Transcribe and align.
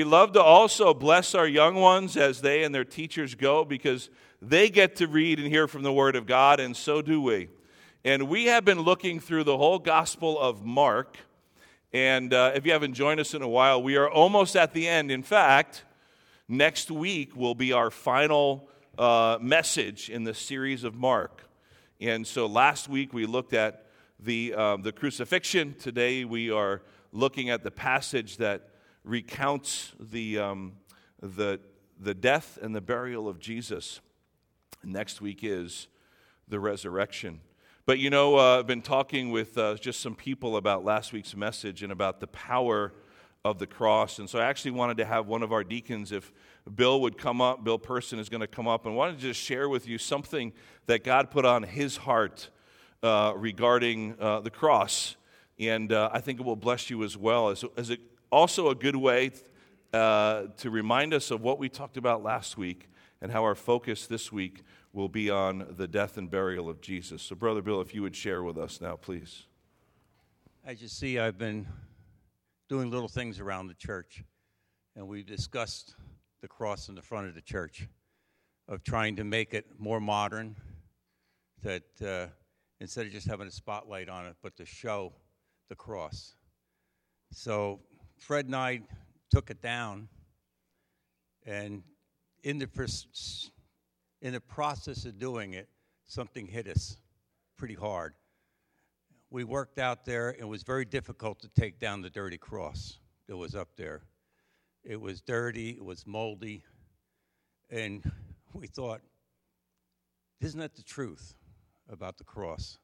We 0.00 0.04
love 0.04 0.30
to 0.34 0.40
also 0.40 0.94
bless 0.94 1.34
our 1.34 1.48
young 1.48 1.74
ones 1.74 2.16
as 2.16 2.40
they 2.40 2.62
and 2.62 2.72
their 2.72 2.84
teachers 2.84 3.34
go 3.34 3.64
because 3.64 4.10
they 4.40 4.70
get 4.70 4.94
to 4.98 5.08
read 5.08 5.40
and 5.40 5.48
hear 5.48 5.66
from 5.66 5.82
the 5.82 5.92
Word 5.92 6.14
of 6.14 6.24
God, 6.24 6.60
and 6.60 6.76
so 6.76 7.02
do 7.02 7.20
we. 7.20 7.48
And 8.04 8.28
we 8.28 8.44
have 8.44 8.64
been 8.64 8.78
looking 8.78 9.18
through 9.18 9.42
the 9.42 9.56
whole 9.56 9.80
Gospel 9.80 10.38
of 10.38 10.64
Mark. 10.64 11.16
And 11.92 12.32
uh, 12.32 12.52
if 12.54 12.64
you 12.64 12.70
haven't 12.70 12.94
joined 12.94 13.18
us 13.18 13.34
in 13.34 13.42
a 13.42 13.48
while, 13.48 13.82
we 13.82 13.96
are 13.96 14.08
almost 14.08 14.54
at 14.54 14.72
the 14.72 14.86
end. 14.86 15.10
In 15.10 15.24
fact, 15.24 15.84
next 16.46 16.92
week 16.92 17.34
will 17.34 17.56
be 17.56 17.72
our 17.72 17.90
final 17.90 18.68
uh, 18.96 19.38
message 19.40 20.10
in 20.10 20.22
the 20.22 20.32
series 20.32 20.84
of 20.84 20.94
Mark. 20.94 21.42
And 22.00 22.24
so 22.24 22.46
last 22.46 22.88
week 22.88 23.12
we 23.12 23.26
looked 23.26 23.52
at 23.52 23.86
the, 24.20 24.54
uh, 24.54 24.76
the 24.76 24.92
crucifixion. 24.92 25.74
Today 25.76 26.24
we 26.24 26.52
are 26.52 26.82
looking 27.12 27.50
at 27.50 27.64
the 27.64 27.72
passage 27.72 28.36
that 28.36 28.68
recounts 29.08 29.92
the, 29.98 30.38
um, 30.38 30.74
the, 31.22 31.58
the 31.98 32.14
death 32.14 32.58
and 32.60 32.74
the 32.76 32.80
burial 32.80 33.26
of 33.26 33.38
Jesus. 33.38 34.00
Next 34.84 35.20
week 35.22 35.40
is 35.42 35.88
the 36.46 36.60
resurrection. 36.60 37.40
But 37.86 37.98
you 37.98 38.10
know, 38.10 38.38
uh, 38.38 38.58
I've 38.58 38.66
been 38.66 38.82
talking 38.82 39.30
with 39.30 39.56
uh, 39.56 39.76
just 39.76 40.00
some 40.00 40.14
people 40.14 40.58
about 40.58 40.84
last 40.84 41.14
week's 41.14 41.34
message 41.34 41.82
and 41.82 41.90
about 41.90 42.20
the 42.20 42.26
power 42.26 42.92
of 43.46 43.58
the 43.58 43.66
cross. 43.66 44.18
And 44.18 44.28
so 44.28 44.38
I 44.38 44.44
actually 44.44 44.72
wanted 44.72 44.98
to 44.98 45.06
have 45.06 45.26
one 45.26 45.42
of 45.42 45.52
our 45.52 45.64
deacons, 45.64 46.12
if 46.12 46.30
Bill 46.74 47.00
would 47.00 47.16
come 47.16 47.40
up, 47.40 47.64
Bill 47.64 47.78
Person 47.78 48.18
is 48.18 48.28
going 48.28 48.42
to 48.42 48.46
come 48.46 48.68
up, 48.68 48.84
and 48.84 48.94
wanted 48.94 49.16
to 49.16 49.22
just 49.22 49.40
share 49.40 49.70
with 49.70 49.88
you 49.88 49.96
something 49.96 50.52
that 50.84 51.02
God 51.02 51.30
put 51.30 51.46
on 51.46 51.62
his 51.62 51.96
heart 51.96 52.50
uh, 53.02 53.32
regarding 53.34 54.16
uh, 54.20 54.40
the 54.40 54.50
cross. 54.50 55.16
And 55.58 55.92
uh, 55.92 56.10
I 56.12 56.20
think 56.20 56.40
it 56.40 56.44
will 56.44 56.56
bless 56.56 56.90
you 56.90 57.02
as 57.04 57.16
well, 57.16 57.48
as, 57.48 57.64
as 57.76 57.88
it, 57.88 58.00
also 58.30 58.70
a 58.70 58.74
good 58.74 58.96
way 58.96 59.30
uh, 59.92 60.44
to 60.58 60.70
remind 60.70 61.14
us 61.14 61.30
of 61.30 61.40
what 61.40 61.58
we 61.58 61.68
talked 61.68 61.96
about 61.96 62.22
last 62.22 62.58
week 62.58 62.90
and 63.20 63.32
how 63.32 63.42
our 63.42 63.54
focus 63.54 64.06
this 64.06 64.30
week 64.30 64.62
will 64.92 65.08
be 65.08 65.30
on 65.30 65.74
the 65.76 65.88
death 65.88 66.16
and 66.16 66.30
burial 66.30 66.68
of 66.68 66.80
Jesus. 66.80 67.22
So, 67.22 67.34
Brother 67.34 67.62
Bill, 67.62 67.80
if 67.80 67.94
you 67.94 68.02
would 68.02 68.16
share 68.16 68.42
with 68.42 68.58
us 68.58 68.80
now, 68.80 68.96
please. 68.96 69.46
As 70.64 70.82
you 70.82 70.88
see, 70.88 71.18
I've 71.18 71.38
been 71.38 71.66
doing 72.68 72.90
little 72.90 73.08
things 73.08 73.40
around 73.40 73.68
the 73.68 73.74
church, 73.74 74.24
and 74.94 75.08
we've 75.08 75.26
discussed 75.26 75.94
the 76.42 76.48
cross 76.48 76.88
in 76.88 76.94
the 76.94 77.02
front 77.02 77.28
of 77.28 77.34
the 77.34 77.40
church, 77.40 77.88
of 78.68 78.84
trying 78.84 79.16
to 79.16 79.24
make 79.24 79.54
it 79.54 79.66
more 79.78 80.00
modern, 80.00 80.54
that 81.62 81.82
uh, 82.04 82.26
instead 82.80 83.06
of 83.06 83.12
just 83.12 83.26
having 83.26 83.46
a 83.46 83.50
spotlight 83.50 84.08
on 84.08 84.26
it, 84.26 84.36
but 84.42 84.56
to 84.56 84.66
show 84.66 85.12
the 85.68 85.74
cross. 85.74 86.34
So 87.32 87.80
Fred 88.18 88.46
and 88.46 88.56
I 88.56 88.82
took 89.30 89.50
it 89.50 89.62
down, 89.62 90.08
and 91.46 91.82
in 92.42 92.58
the 92.58 92.68
in 94.20 94.32
the 94.32 94.40
process 94.40 95.04
of 95.04 95.18
doing 95.18 95.54
it, 95.54 95.68
something 96.06 96.46
hit 96.46 96.66
us 96.66 96.96
pretty 97.56 97.74
hard. 97.74 98.14
We 99.30 99.44
worked 99.44 99.78
out 99.78 100.04
there, 100.04 100.30
and 100.30 100.40
it 100.40 100.48
was 100.48 100.62
very 100.62 100.84
difficult 100.84 101.40
to 101.40 101.48
take 101.48 101.78
down 101.78 102.02
the 102.02 102.10
dirty 102.10 102.38
cross 102.38 102.98
that 103.28 103.36
was 103.36 103.54
up 103.54 103.68
there. 103.76 104.02
It 104.84 105.00
was 105.00 105.20
dirty, 105.20 105.70
it 105.70 105.84
was 105.84 106.06
moldy, 106.06 106.64
and 107.70 108.10
we 108.54 108.66
thought, 108.66 109.02
isn't 110.40 110.58
that 110.60 110.74
the 110.76 110.82
truth 110.82 111.34
about 111.90 112.16
the 112.16 112.24
cross? 112.24 112.78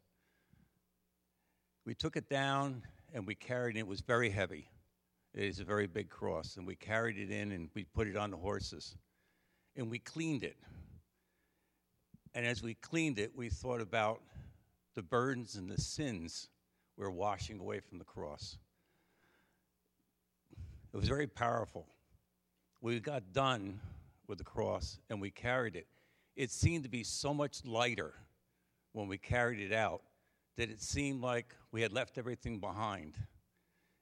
We 1.87 1.95
took 1.95 2.17
it 2.17 2.29
down 2.29 2.83
and 3.13 3.27
we 3.27 3.35
carried 3.35 3.77
it. 3.77 3.81
It 3.81 3.87
was 3.87 4.01
very 4.01 4.31
heavy. 4.31 4.69
It 5.35 5.45
is 5.45 5.61
a 5.61 5.65
very 5.65 5.87
big 5.87 6.09
cross. 6.09 6.57
And 6.57 6.67
we 6.67 6.77
carried 6.77 7.19
it 7.19 7.31
in 7.31 7.53
and 7.53 7.69
we 7.75 7.85
put 7.85 8.07
it 8.07 8.17
on 8.17 8.31
the 8.31 8.37
horses. 8.37 8.97
And 9.77 9.91
we 9.91 9.99
cleaned 9.99 10.45
it. 10.45 10.57
And 12.35 12.47
as 12.47 12.63
we 12.63 12.75
cleaned 12.75 13.19
it, 13.19 13.33
we 13.37 13.49
thought 13.49 13.81
about 13.81 14.21
the 14.95 15.03
burdens 15.03 15.57
and 15.57 15.71
the 15.71 15.81
sins 15.81 16.49
we're 16.97 17.11
washing 17.11 17.59
away 17.59 17.81
from 17.81 17.99
the 17.99 18.05
cross. 18.05 18.57
It 20.93 20.97
was 20.97 21.09
very 21.09 21.27
powerful. 21.27 21.87
We 22.81 23.01
got 23.01 23.33
done 23.33 23.81
with 24.29 24.39
the 24.39 24.45
cross 24.45 25.01
and 25.11 25.21
we 25.21 25.31
carried 25.31 25.75
it. 25.75 25.89
It 26.37 26.51
seemed 26.51 26.85
to 26.85 26.91
be 26.91 27.03
so 27.03 27.35
much 27.35 27.65
lighter 27.65 28.15
when 28.93 29.09
we 29.09 29.19
carried 29.19 29.61
it 29.61 29.73
out 29.73 30.03
that 30.57 30.71
it 30.71 30.81
seemed 30.81 31.21
like 31.21 31.55
we 31.73 31.83
had 31.83 31.93
left 31.93 32.17
everything 32.17 32.61
behind. 32.61 33.15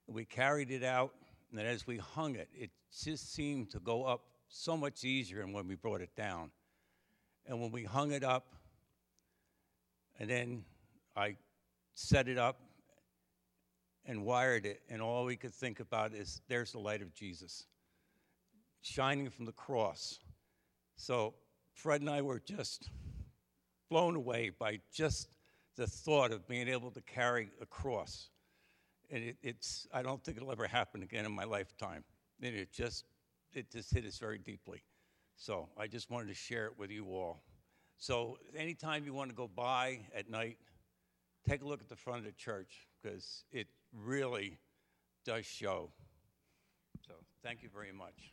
We 0.07 0.27
carried 0.27 0.71
it 0.71 0.85
out, 0.85 1.15
and 1.53 1.59
then 1.59 1.67
as 1.67 1.87
we 1.87 1.99
hung 1.99 2.35
it, 2.35 2.49
it 2.55 2.71
just 3.05 3.35
seemed 3.35 3.71
to 3.73 3.79
go 3.79 4.05
up 4.05 4.23
so 4.49 4.75
much 4.75 5.05
easier 5.05 5.43
than 5.43 5.53
when 5.53 5.69
we 5.69 5.75
brought 5.75 6.01
it 6.01 6.17
down. 6.17 6.51
And 7.45 7.61
when 7.61 7.71
we 7.71 7.85
hung 7.85 8.13
it 8.13 8.25
up, 8.25 8.55
and 10.19 10.31
then 10.31 10.65
I 11.15 11.37
set 11.93 12.27
it 12.27 12.39
up 12.39 12.59
and 14.07 14.25
wired 14.25 14.65
it, 14.65 14.81
and 14.89 15.03
all 15.03 15.27
we 15.27 15.37
could 15.37 15.53
think 15.53 15.79
about 15.79 16.15
is 16.15 16.41
there's 16.49 16.73
the 16.73 16.79
light 16.79 17.03
of 17.03 17.13
Jesus 17.13 17.67
shining 18.81 19.29
from 19.29 19.45
the 19.45 19.53
cross. 19.53 20.21
So 20.97 21.35
Fred 21.75 22.01
and 22.01 22.09
I 22.09 22.23
were 22.23 22.41
just 22.41 22.89
blown 23.91 24.17
away 24.17 24.53
by 24.59 24.81
just 24.91 25.29
the 25.77 25.87
thought 25.87 26.33
of 26.33 26.49
being 26.49 26.69
able 26.69 26.91
to 26.93 27.03
carry 27.03 27.51
a 27.61 27.67
cross. 27.67 28.31
And 29.13 29.23
it, 29.23 29.37
it's, 29.43 29.87
I 29.93 30.03
don't 30.03 30.25
think 30.25 30.39
it'll 30.39 30.51
ever 30.51 30.67
happen 30.67 31.03
again 31.03 31.25
in 31.25 31.33
my 31.33 31.45
lifetime. 31.45 32.03
And 32.43 32.57
it 32.57 32.73
just, 32.73 33.05
it 33.53 33.71
just 33.71 33.93
hit 33.93 34.05
us 34.07 34.19
very 34.19 34.39
deeply. 34.39 34.83
So 35.37 35.69
I 35.79 35.87
just 35.87 36.11
wanted 36.11 36.29
to 36.29 36.35
share 36.35 36.67
it 36.67 36.79
with 36.79 36.91
you 36.91 37.07
all. 37.07 37.43
So 37.99 38.39
anytime 38.57 39.05
you 39.05 39.13
want 39.13 39.31
to 39.31 39.37
go 39.37 39.47
by 39.47 40.01
at 40.17 40.29
night, 40.29 40.57
take 41.49 41.63
a 41.63 41.65
look 41.65 41.81
at 41.81 41.89
the 41.89 41.97
front 41.97 42.21
of 42.21 42.25
the 42.25 42.33
church 42.33 42.89
because 43.01 43.45
it 43.53 43.69
really 43.93 44.59
does 45.25 45.45
show. 45.45 45.91
So 47.07 47.13
thank 47.43 47.63
you 47.63 47.69
very 47.73 47.93
much. 47.93 48.33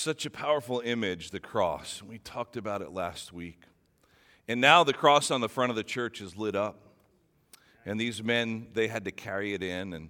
Such 0.00 0.24
a 0.24 0.30
powerful 0.30 0.80
image, 0.82 1.30
the 1.30 1.40
cross. 1.40 2.02
We 2.02 2.16
talked 2.16 2.56
about 2.56 2.80
it 2.80 2.90
last 2.90 3.34
week. 3.34 3.64
And 4.48 4.58
now 4.58 4.82
the 4.82 4.94
cross 4.94 5.30
on 5.30 5.42
the 5.42 5.48
front 5.48 5.68
of 5.68 5.76
the 5.76 5.84
church 5.84 6.22
is 6.22 6.38
lit 6.38 6.56
up. 6.56 6.80
And 7.84 8.00
these 8.00 8.22
men, 8.22 8.68
they 8.72 8.88
had 8.88 9.04
to 9.04 9.10
carry 9.10 9.52
it 9.52 9.62
in. 9.62 9.92
And 9.92 10.08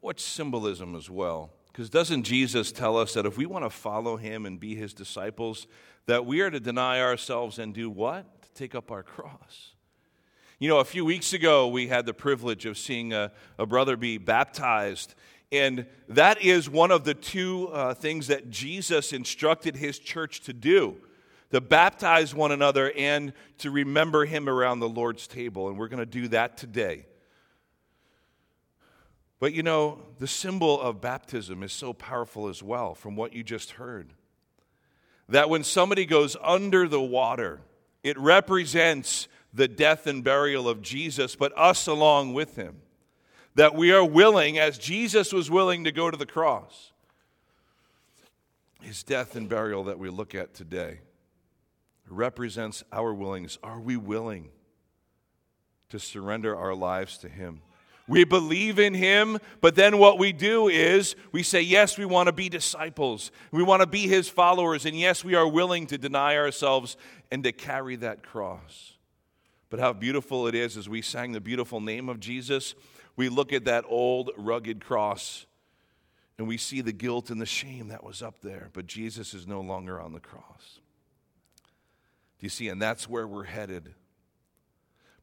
what 0.00 0.18
symbolism 0.18 0.96
as 0.96 1.08
well. 1.08 1.52
Because 1.68 1.88
doesn't 1.88 2.24
Jesus 2.24 2.72
tell 2.72 2.98
us 2.98 3.14
that 3.14 3.24
if 3.24 3.38
we 3.38 3.46
want 3.46 3.64
to 3.64 3.70
follow 3.70 4.16
him 4.16 4.46
and 4.46 4.58
be 4.58 4.74
his 4.74 4.92
disciples, 4.92 5.68
that 6.06 6.26
we 6.26 6.40
are 6.40 6.50
to 6.50 6.58
deny 6.58 7.00
ourselves 7.00 7.60
and 7.60 7.72
do 7.72 7.88
what? 7.88 8.42
To 8.42 8.52
take 8.54 8.74
up 8.74 8.90
our 8.90 9.04
cross. 9.04 9.74
You 10.58 10.68
know, 10.68 10.80
a 10.80 10.84
few 10.84 11.04
weeks 11.04 11.32
ago, 11.32 11.68
we 11.68 11.86
had 11.86 12.04
the 12.04 12.12
privilege 12.12 12.66
of 12.66 12.76
seeing 12.76 13.12
a, 13.12 13.30
a 13.60 13.64
brother 13.64 13.96
be 13.96 14.18
baptized 14.18 15.14
and 15.52 15.86
that 16.08 16.42
is 16.42 16.70
one 16.70 16.90
of 16.90 17.04
the 17.04 17.14
two 17.14 17.68
uh, 17.68 17.94
things 17.94 18.28
that 18.28 18.50
Jesus 18.50 19.12
instructed 19.12 19.76
his 19.76 19.98
church 19.98 20.40
to 20.42 20.52
do 20.52 20.96
to 21.50 21.60
baptize 21.60 22.34
one 22.34 22.52
another 22.52 22.92
and 22.96 23.32
to 23.58 23.70
remember 23.70 24.24
him 24.24 24.48
around 24.48 24.78
the 24.78 24.88
Lord's 24.88 25.26
table. 25.26 25.68
And 25.68 25.76
we're 25.76 25.88
going 25.88 25.98
to 25.98 26.06
do 26.06 26.28
that 26.28 26.56
today. 26.56 27.06
But 29.40 29.52
you 29.52 29.62
know, 29.62 30.02
the 30.18 30.28
symbol 30.28 30.80
of 30.80 31.00
baptism 31.00 31.62
is 31.62 31.72
so 31.72 31.92
powerful 31.92 32.48
as 32.48 32.62
well, 32.62 32.94
from 32.94 33.16
what 33.16 33.32
you 33.32 33.42
just 33.42 33.72
heard. 33.72 34.12
That 35.28 35.48
when 35.48 35.64
somebody 35.64 36.06
goes 36.06 36.36
under 36.42 36.86
the 36.86 37.00
water, 37.00 37.60
it 38.02 38.18
represents 38.18 39.28
the 39.52 39.66
death 39.66 40.06
and 40.06 40.22
burial 40.22 40.68
of 40.68 40.82
Jesus, 40.82 41.34
but 41.36 41.56
us 41.56 41.86
along 41.86 42.34
with 42.34 42.56
him 42.56 42.76
that 43.54 43.74
we 43.74 43.92
are 43.92 44.04
willing, 44.04 44.58
as 44.58 44.78
Jesus 44.78 45.32
was 45.32 45.50
willing 45.50 45.84
to 45.84 45.92
go 45.92 46.10
to 46.10 46.16
the 46.16 46.26
cross. 46.26 46.92
His 48.80 49.02
death 49.02 49.36
and 49.36 49.48
burial 49.48 49.84
that 49.84 49.98
we 49.98 50.08
look 50.08 50.34
at 50.34 50.54
today 50.54 51.00
represents 52.08 52.82
our 52.92 53.12
willingness. 53.12 53.58
Are 53.62 53.80
we 53.80 53.96
willing 53.96 54.50
to 55.90 55.98
surrender 55.98 56.56
our 56.56 56.74
lives 56.74 57.18
to 57.18 57.28
Him? 57.28 57.60
We 58.08 58.24
believe 58.24 58.80
in 58.80 58.94
Him, 58.94 59.38
but 59.60 59.76
then 59.76 59.98
what 59.98 60.18
we 60.18 60.32
do 60.32 60.66
is 60.66 61.14
we 61.30 61.44
say, 61.44 61.60
yes, 61.60 61.96
we 61.96 62.04
want 62.04 62.26
to 62.26 62.32
be 62.32 62.48
disciples. 62.48 63.30
We 63.52 63.62
want 63.62 63.82
to 63.82 63.86
be 63.86 64.08
His 64.08 64.28
followers. 64.28 64.84
And 64.84 64.98
yes, 64.98 65.22
we 65.22 65.36
are 65.36 65.46
willing 65.46 65.86
to 65.88 65.98
deny 65.98 66.36
ourselves 66.36 66.96
and 67.30 67.44
to 67.44 67.52
carry 67.52 67.94
that 67.96 68.24
cross. 68.24 68.94
But 69.68 69.78
how 69.78 69.92
beautiful 69.92 70.48
it 70.48 70.56
is 70.56 70.76
as 70.76 70.88
we 70.88 71.02
sang 71.02 71.30
the 71.30 71.40
beautiful 71.40 71.80
name 71.80 72.08
of 72.08 72.18
Jesus 72.18 72.74
we 73.20 73.28
look 73.28 73.52
at 73.52 73.66
that 73.66 73.84
old 73.86 74.30
rugged 74.38 74.82
cross 74.82 75.44
and 76.38 76.48
we 76.48 76.56
see 76.56 76.80
the 76.80 76.90
guilt 76.90 77.28
and 77.28 77.38
the 77.38 77.44
shame 77.44 77.88
that 77.88 78.02
was 78.02 78.22
up 78.22 78.40
there, 78.40 78.70
but 78.72 78.86
Jesus 78.86 79.34
is 79.34 79.46
no 79.46 79.60
longer 79.60 80.00
on 80.00 80.14
the 80.14 80.20
cross. 80.20 80.80
Do 82.38 82.46
you 82.46 82.48
see? 82.48 82.68
And 82.68 82.80
that's 82.80 83.10
where 83.10 83.28
we're 83.28 83.44
headed. 83.44 83.92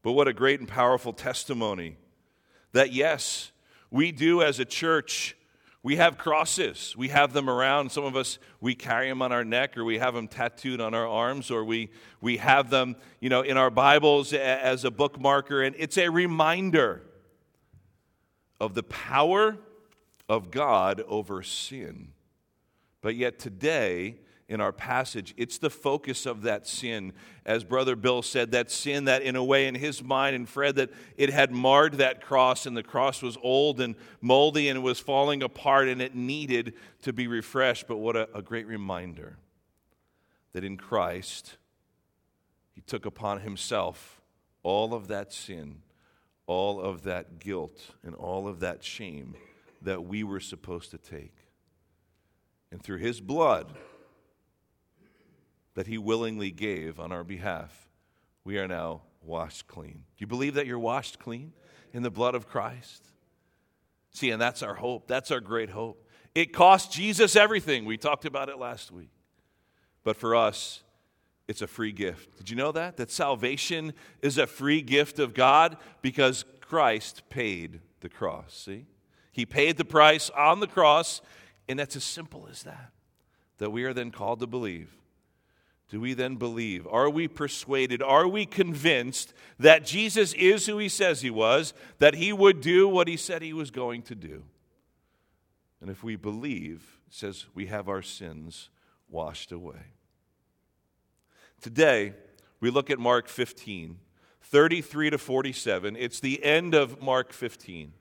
But 0.02 0.12
what 0.12 0.28
a 0.28 0.32
great 0.32 0.60
and 0.60 0.68
powerful 0.68 1.12
testimony 1.12 1.96
that, 2.70 2.92
yes, 2.92 3.50
we 3.90 4.12
do 4.12 4.42
as 4.42 4.60
a 4.60 4.64
church. 4.64 5.36
We 5.82 5.96
have 5.96 6.18
crosses. 6.18 6.94
We 6.96 7.08
have 7.08 7.32
them 7.32 7.50
around. 7.50 7.90
Some 7.90 8.04
of 8.04 8.14
us, 8.14 8.38
we 8.60 8.76
carry 8.76 9.08
them 9.08 9.22
on 9.22 9.32
our 9.32 9.44
neck 9.44 9.76
or 9.76 9.84
we 9.84 9.98
have 9.98 10.14
them 10.14 10.28
tattooed 10.28 10.80
on 10.80 10.94
our 10.94 11.08
arms 11.08 11.50
or 11.50 11.64
we, 11.64 11.90
we 12.20 12.36
have 12.36 12.70
them, 12.70 12.94
you 13.18 13.28
know, 13.28 13.42
in 13.42 13.56
our 13.56 13.70
Bibles 13.70 14.32
as 14.32 14.84
a 14.84 14.90
bookmarker. 14.92 15.66
And 15.66 15.74
it's 15.76 15.98
a 15.98 16.08
reminder 16.08 17.02
of 18.60 18.74
the 18.74 18.82
power 18.82 19.56
of 20.28 20.50
God 20.50 21.02
over 21.08 21.42
sin. 21.42 22.08
But 23.00 23.14
yet 23.16 23.38
today, 23.38 24.16
in 24.48 24.62
our 24.62 24.72
passage. 24.72 25.34
It's 25.36 25.58
the 25.58 25.70
focus 25.70 26.24
of 26.24 26.42
that 26.42 26.66
sin. 26.66 27.12
As 27.44 27.64
Brother 27.64 27.94
Bill 27.94 28.22
said, 28.22 28.52
that 28.52 28.70
sin 28.70 29.04
that, 29.04 29.22
in 29.22 29.36
a 29.36 29.44
way, 29.44 29.66
in 29.66 29.74
his 29.74 30.02
mind, 30.02 30.34
and 30.34 30.48
Fred, 30.48 30.76
that 30.76 30.90
it 31.16 31.30
had 31.30 31.52
marred 31.52 31.94
that 31.94 32.22
cross, 32.22 32.64
and 32.64 32.76
the 32.76 32.82
cross 32.82 33.20
was 33.20 33.36
old 33.42 33.80
and 33.80 33.94
moldy 34.20 34.68
and 34.68 34.82
was 34.82 34.98
falling 34.98 35.42
apart, 35.42 35.88
and 35.88 36.00
it 36.00 36.14
needed 36.14 36.74
to 37.02 37.12
be 37.12 37.26
refreshed. 37.26 37.86
But 37.86 37.98
what 37.98 38.16
a, 38.16 38.28
a 38.34 38.40
great 38.40 38.66
reminder 38.66 39.36
that 40.54 40.64
in 40.64 40.78
Christ, 40.78 41.58
he 42.74 42.80
took 42.80 43.04
upon 43.04 43.40
himself 43.40 44.22
all 44.62 44.94
of 44.94 45.08
that 45.08 45.32
sin, 45.32 45.82
all 46.48 46.80
of 46.80 47.02
that 47.02 47.38
guilt, 47.38 47.90
and 48.02 48.14
all 48.14 48.48
of 48.48 48.60
that 48.60 48.82
shame 48.82 49.36
that 49.82 50.04
we 50.04 50.24
were 50.24 50.40
supposed 50.40 50.90
to 50.90 50.98
take. 50.98 51.36
And 52.72 52.82
through 52.82 52.98
his 52.98 53.20
blood, 53.20 53.76
that 55.74 55.86
he 55.86 55.98
willingly 55.98 56.50
gave 56.50 56.98
on 56.98 57.12
our 57.12 57.22
behalf, 57.22 57.88
we 58.44 58.58
are 58.58 58.66
now 58.66 59.02
washed 59.22 59.68
clean. 59.68 60.04
Do 60.16 60.16
you 60.16 60.26
believe 60.26 60.54
that 60.54 60.66
you're 60.66 60.78
washed 60.78 61.18
clean 61.18 61.52
in 61.92 62.02
the 62.02 62.10
blood 62.10 62.34
of 62.34 62.48
Christ? 62.48 63.06
See, 64.10 64.30
and 64.30 64.40
that's 64.40 64.62
our 64.62 64.74
hope. 64.74 65.06
That's 65.06 65.30
our 65.30 65.40
great 65.40 65.70
hope. 65.70 66.02
It 66.34 66.54
cost 66.54 66.90
Jesus 66.90 67.36
everything. 67.36 67.84
We 67.84 67.98
talked 67.98 68.24
about 68.24 68.48
it 68.48 68.58
last 68.58 68.90
week. 68.90 69.10
But 70.02 70.16
for 70.16 70.34
us, 70.34 70.82
it's 71.48 71.62
a 71.62 71.66
free 71.66 71.92
gift. 71.92 72.36
Did 72.36 72.50
you 72.50 72.56
know 72.56 72.70
that? 72.72 72.98
That 72.98 73.10
salvation 73.10 73.94
is 74.22 74.38
a 74.38 74.46
free 74.46 74.82
gift 74.82 75.18
of 75.18 75.34
God 75.34 75.76
because 76.02 76.44
Christ 76.60 77.22
paid 77.30 77.80
the 78.00 78.08
cross. 78.08 78.54
See? 78.54 78.86
He 79.32 79.46
paid 79.46 79.76
the 79.76 79.84
price 79.84 80.30
on 80.30 80.60
the 80.60 80.66
cross, 80.66 81.20
and 81.68 81.78
that's 81.78 81.96
as 81.96 82.04
simple 82.04 82.46
as 82.50 82.62
that. 82.62 82.92
That 83.58 83.70
we 83.70 83.84
are 83.84 83.94
then 83.94 84.10
called 84.10 84.40
to 84.40 84.46
believe 84.46 84.98
do 85.88 86.00
we 86.00 86.12
then 86.12 86.36
believe? 86.36 86.86
Are 86.86 87.08
we 87.08 87.28
persuaded? 87.28 88.02
Are 88.02 88.28
we 88.28 88.44
convinced 88.44 89.32
that 89.58 89.86
Jesus 89.86 90.34
is 90.34 90.66
who 90.66 90.76
he 90.78 90.88
says 90.88 91.22
he 91.22 91.30
was, 91.30 91.72
that 91.98 92.14
he 92.14 92.32
would 92.32 92.60
do 92.60 92.86
what 92.86 93.08
he 93.08 93.16
said 93.16 93.40
he 93.40 93.54
was 93.54 93.70
going 93.70 94.02
to 94.02 94.14
do? 94.14 94.44
And 95.80 95.88
if 95.88 96.04
we 96.04 96.16
believe, 96.16 97.00
it 97.06 97.14
says 97.14 97.46
we 97.54 97.66
have 97.66 97.88
our 97.88 98.02
sins 98.02 98.68
washed 99.08 99.50
away. 99.50 99.94
Today, 101.60 102.14
we 102.60 102.70
look 102.70 102.90
at 102.90 102.98
Mark 102.98 103.28
15, 103.28 103.98
33 104.42 105.10
to 105.10 105.18
47. 105.18 105.96
It's 105.96 106.20
the 106.20 106.42
end 106.44 106.74
of 106.74 107.02
Mark 107.02 107.32
15. 107.32 107.92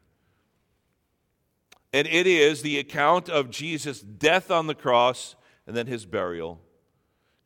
And 1.94 2.08
it 2.08 2.28
is 2.28 2.62
the 2.62 2.80
account 2.80 3.30
of 3.30 3.50
Jesus' 3.50 4.02
death 4.02 4.52
on 4.52 4.68
the 4.68 4.76
cross 4.76 5.36
and 5.66 5.76
then 5.76 5.88
his 5.88 6.06
burial 6.06 6.62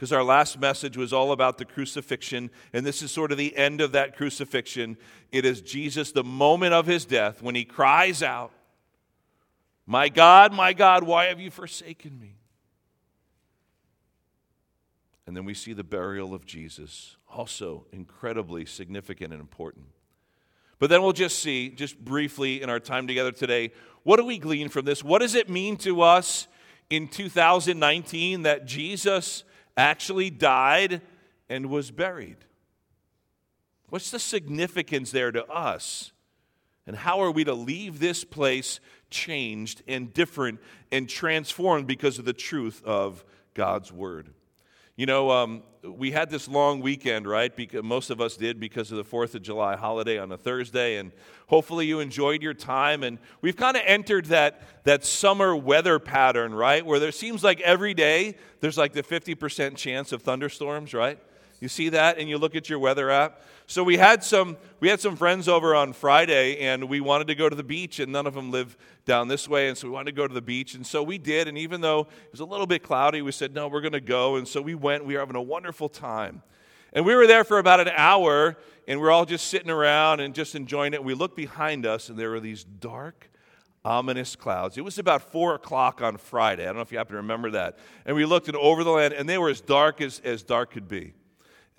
because 0.02 0.12
our 0.12 0.24
last 0.24 0.60
message 0.60 0.98
was 0.98 1.14
all 1.14 1.32
about 1.32 1.60
the 1.60 1.64
crucifixion, 1.64 2.50
and 2.74 2.84
this 2.84 3.04
is 3.04 3.12
sort 3.12 3.32
of 3.32 3.38
the 3.38 3.56
end 3.56 3.82
of 3.82 3.92
that 3.92 4.18
crucifixion. 4.18 4.98
It 5.32 5.46
is 5.46 5.62
Jesus, 5.62 6.12
the 6.12 6.24
moment 6.24 6.74
of 6.74 6.88
his 6.88 7.06
death, 7.06 7.44
when 7.44 7.54
he 7.54 7.66
cries 7.66 8.24
out, 8.24 8.52
My 9.86 10.10
God, 10.10 10.54
my 10.54 10.74
God, 10.74 11.04
why 11.04 11.26
have 11.26 11.40
you 11.40 11.52
forsaken 11.52 12.20
me? 12.20 12.38
And 15.28 15.36
then 15.36 15.46
we 15.46 15.54
see 15.54 15.74
the 15.74 15.84
burial 15.84 16.34
of 16.34 16.46
Jesus, 16.46 17.16
also 17.30 17.86
incredibly 17.92 18.66
significant 18.66 19.32
and 19.34 19.42
important. 19.42 19.86
But 20.80 20.90
then 20.90 21.04
we'll 21.04 21.14
just 21.14 21.40
see, 21.40 21.70
just 21.70 22.04
briefly 22.04 22.62
in 22.62 22.70
our 22.70 22.80
time 22.80 23.08
together 23.08 23.32
today, 23.32 23.72
what 24.04 24.18
do 24.18 24.26
we 24.26 24.40
glean 24.40 24.70
from 24.70 24.86
this? 24.86 25.04
What 25.04 25.20
does 25.20 25.36
it 25.36 25.48
mean 25.48 25.78
to 25.78 26.02
us 26.02 26.48
in 26.90 27.08
2019 27.08 28.42
that 28.44 28.66
Jesus 28.66 29.44
actually 29.78 30.30
died 30.30 31.02
and 31.50 31.68
was 31.68 31.92
buried. 31.92 32.38
What's 33.90 34.12
the 34.12 34.20
significance 34.20 35.12
there 35.12 35.32
to 35.32 35.46
us? 35.48 36.12
And 36.88 36.96
how 36.96 37.22
are 37.22 37.32
we 37.32 37.44
to 37.44 37.54
leave 37.54 38.00
this 38.00 38.24
place 38.24 38.80
changed 39.10 39.84
and 39.88 40.14
different 40.14 40.60
and 40.92 41.08
transformed 41.08 41.88
because 41.88 42.20
of 42.20 42.26
the 42.26 42.34
truth 42.34 42.82
of 42.86 43.24
God's 43.54 43.92
Word? 43.92 44.30
You 44.96 45.06
know, 45.06 45.32
um, 45.32 45.64
we 45.84 46.12
had 46.12 46.30
this 46.30 46.48
long 46.48 46.82
weekend, 46.82 47.28
right? 47.28 47.56
Because 47.56 47.84
most 47.84 48.10
of 48.10 48.22
us 48.22 48.36
did 48.36 48.60
because 48.60 48.92
of 48.92 48.98
the 48.98 49.04
4th 49.04 49.36
of 49.36 49.42
July 49.42 49.76
holiday 49.76 50.20
on 50.20 50.32
a 50.32 50.38
Thursday. 50.38 50.98
And 50.98 51.12
hopefully 51.48 51.88
you 51.88 52.00
enjoyed 52.00 52.44
your 52.44 52.54
time. 52.54 53.04
And 53.04 53.18
we've 53.42 53.56
kind 53.56 53.78
of 53.78 53.84
entered 53.86 54.26
that, 54.26 54.62
that 54.84 55.06
summer 55.06 55.56
weather 55.56 55.98
pattern, 55.98 56.54
right? 56.54 56.86
Where 56.86 57.00
there 57.00 57.12
seems 57.12 57.44
like 57.44 57.62
every 57.62 57.94
day 57.94 58.36
there's 58.60 58.78
like 58.78 58.94
the 58.94 59.04
50% 59.04 59.76
chance 59.76 60.12
of 60.12 60.22
thunderstorms, 60.22 60.94
right? 60.94 61.20
You 61.62 61.68
see 61.68 61.90
that 61.90 62.18
and 62.18 62.28
you 62.28 62.40
look 62.40 62.56
at 62.56 62.70
your 62.70 62.80
weather 62.80 63.12
app. 63.12 63.44
So 63.68 63.84
we 63.84 63.96
had 63.96 64.24
some 64.24 64.58
we 64.80 64.90
had 64.90 65.00
some 65.00 65.16
friends 65.16 65.48
over 65.48 65.76
on 65.76 65.94
Friday 65.94 66.60
and 66.60 66.90
we 66.90 67.00
wanted 67.00 67.28
to 67.28 67.36
go 67.36 67.48
to 67.48 67.56
the 67.56 67.64
beach 67.64 68.00
and 68.00 68.12
none 68.12 68.26
of 68.26 68.34
them 68.34 68.50
live 68.50 68.76
down 69.06 69.28
this 69.28 69.48
way 69.48 69.70
and 69.70 69.78
so 69.78 69.88
we 69.88 69.94
wanted 69.94 70.08
to 70.08 70.16
go 70.16 70.28
to 70.28 70.34
the 70.34 70.42
beach 70.42 70.74
and 70.74 70.86
so 70.86 71.04
we 71.04 71.20
did 71.20 71.48
and 71.48 71.58
even 71.60 71.80
though 71.80 72.02
it 72.02 72.32
was 72.32 72.40
a 72.40 72.46
little 72.46 72.66
bit 72.66 72.84
cloudy 72.84 73.22
we 73.22 73.32
said 73.32 73.54
no 73.54 73.68
we're 73.68 73.82
going 73.82 73.94
to 73.94 74.02
go 74.02 74.36
and 74.36 74.48
so 74.48 74.62
we 74.62 74.76
went 74.76 75.06
we 75.06 75.14
were 75.14 75.20
having 75.20 75.36
a 75.36 75.42
wonderful 75.42 75.88
time. 75.88 76.42
And 76.94 77.06
we 77.06 77.16
were 77.16 77.28
there 77.28 77.44
for 77.44 77.60
about 77.60 77.80
an 77.80 77.92
hour 77.96 78.58
and 78.88 79.00
we're 79.00 79.12
all 79.12 79.26
just 79.26 79.48
sitting 79.48 79.70
around 79.70 80.20
and 80.20 80.34
just 80.34 80.56
enjoying 80.56 80.94
it. 80.94 81.04
We 81.04 81.14
looked 81.14 81.38
behind 81.38 81.86
us 81.86 82.10
and 82.10 82.18
there 82.18 82.32
were 82.32 82.42
these 82.42 82.64
dark 82.64 83.30
ominous 83.86 84.36
clouds. 84.36 84.78
It 84.78 84.82
was 84.82 84.98
about 84.98 85.32
four 85.32 85.56
o'clock 85.56 86.02
on 86.02 86.18
Friday. 86.18 86.64
I 86.64 86.66
don't 86.66 86.76
know 86.76 86.82
if 86.82 86.92
you 86.92 86.98
happen 86.98 87.14
to 87.14 87.18
remember 87.18 87.52
that. 87.52 87.78
And 88.06 88.16
we 88.16 88.26
looked 88.26 88.50
over 88.54 88.84
the 88.84 88.92
land, 88.92 89.14
and 89.16 89.28
they 89.28 89.40
were 89.40 89.50
as 89.50 89.60
dark 89.60 90.02
as, 90.02 90.20
as 90.24 90.44
dark 90.44 90.72
could 90.72 90.88
be 90.88 91.14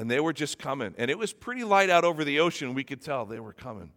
and 0.03 0.11
they 0.11 0.19
were 0.19 0.33
just 0.33 0.59
coming. 0.59 0.97
And 0.99 1.13
it 1.13 1.17
was 1.17 1.33
pretty 1.33 1.63
light 1.63 1.89
out 1.89 2.03
over 2.03 2.25
the 2.25 2.41
ocean. 2.41 2.75
We 2.75 2.83
could 2.83 3.01
tell 3.01 3.25
they 3.25 3.39
were 3.39 3.53
coming. 3.53 3.93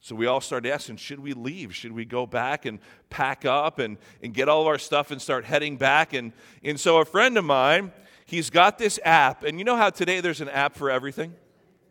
So 0.00 0.16
we 0.16 0.26
all 0.26 0.40
started 0.40 0.72
asking, 0.72 0.96
should 0.96 1.20
we 1.20 1.32
leave? 1.32 1.76
Should 1.76 1.92
we 1.92 2.04
go 2.04 2.26
back 2.26 2.66
and 2.66 2.80
pack 3.08 3.44
up 3.44 3.78
and, 3.78 3.98
and 4.20 4.34
get 4.34 4.48
all 4.48 4.62
of 4.62 4.66
our 4.66 4.78
stuff 4.78 5.12
and 5.12 5.22
start 5.22 5.44
heading 5.44 5.76
back? 5.76 6.12
And, 6.12 6.32
and 6.64 6.78
so 6.78 6.98
a 6.98 7.04
friend 7.04 7.38
of 7.38 7.44
mine, 7.44 7.92
he's 8.26 8.50
got 8.50 8.78
this 8.78 8.98
app. 9.04 9.44
And 9.44 9.60
you 9.60 9.64
know 9.64 9.76
how 9.76 9.90
today 9.90 10.20
there's 10.20 10.40
an 10.40 10.48
app 10.48 10.74
for 10.74 10.90
everything? 10.90 11.32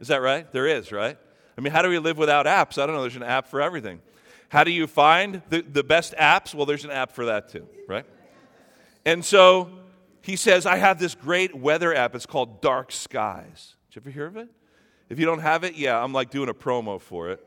Is 0.02 0.10
that 0.10 0.22
right? 0.22 0.52
There 0.52 0.68
is, 0.68 0.92
right? 0.92 1.18
I 1.58 1.62
mean, 1.62 1.72
how 1.72 1.82
do 1.82 1.88
we 1.88 2.00
live 2.00 2.18
without 2.18 2.48
apps? 2.48 2.78
I 2.78 2.86
don't 2.86 2.98
know. 2.98 3.02
There's 3.02 3.16
an 3.16 3.24
app 3.24 3.48
for 3.48 3.62
everything. 3.62 4.02
How 4.50 4.66
do 4.66 4.72
you 4.72 4.88
find 4.88 5.42
the, 5.48 5.62
the 5.62 5.86
best 5.86 6.14
apps? 6.18 6.54
Well, 6.54 6.66
there's 6.66 6.84
an 6.84 6.92
app 6.92 7.14
for 7.14 7.28
that 7.28 7.48
too, 7.48 7.66
right? 7.88 8.06
And 9.06 9.24
so 9.24 9.70
he 10.28 10.36
says, 10.36 10.66
I 10.66 10.76
have 10.76 11.00
this 11.00 11.16
great 11.16 11.56
weather 11.56 11.96
app. 11.96 12.14
It's 12.14 12.26
called 12.26 12.62
Dark 12.62 12.92
Skies. 12.92 13.76
Did 13.90 13.96
you 13.96 14.02
ever 14.02 14.10
hear 14.10 14.26
of 14.26 14.36
it? 14.36 14.50
If 15.08 15.20
you 15.20 15.26
don't 15.26 15.40
have 15.40 15.64
it, 15.64 15.76
yeah, 15.76 16.04
I'm 16.04 16.12
like 16.12 16.32
doing 16.32 16.50
a 16.50 16.54
promo 16.54 17.00
for 17.00 17.30
it. 17.30 17.46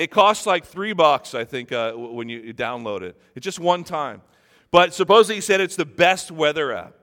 It 0.00 0.10
costs 0.10 0.44
like 0.44 0.66
three 0.66 0.94
bucks, 0.94 1.32
I 1.32 1.44
think, 1.44 1.70
uh, 1.70 1.92
when 1.92 2.28
you 2.28 2.52
download 2.52 3.02
it. 3.02 3.16
It's 3.36 3.44
just 3.44 3.60
one 3.60 3.84
time. 3.84 4.20
But 4.72 4.94
supposedly 4.94 5.36
he 5.36 5.40
said 5.40 5.60
it's 5.60 5.76
the 5.76 5.84
best 5.84 6.32
weather 6.32 6.72
app. 6.72 6.94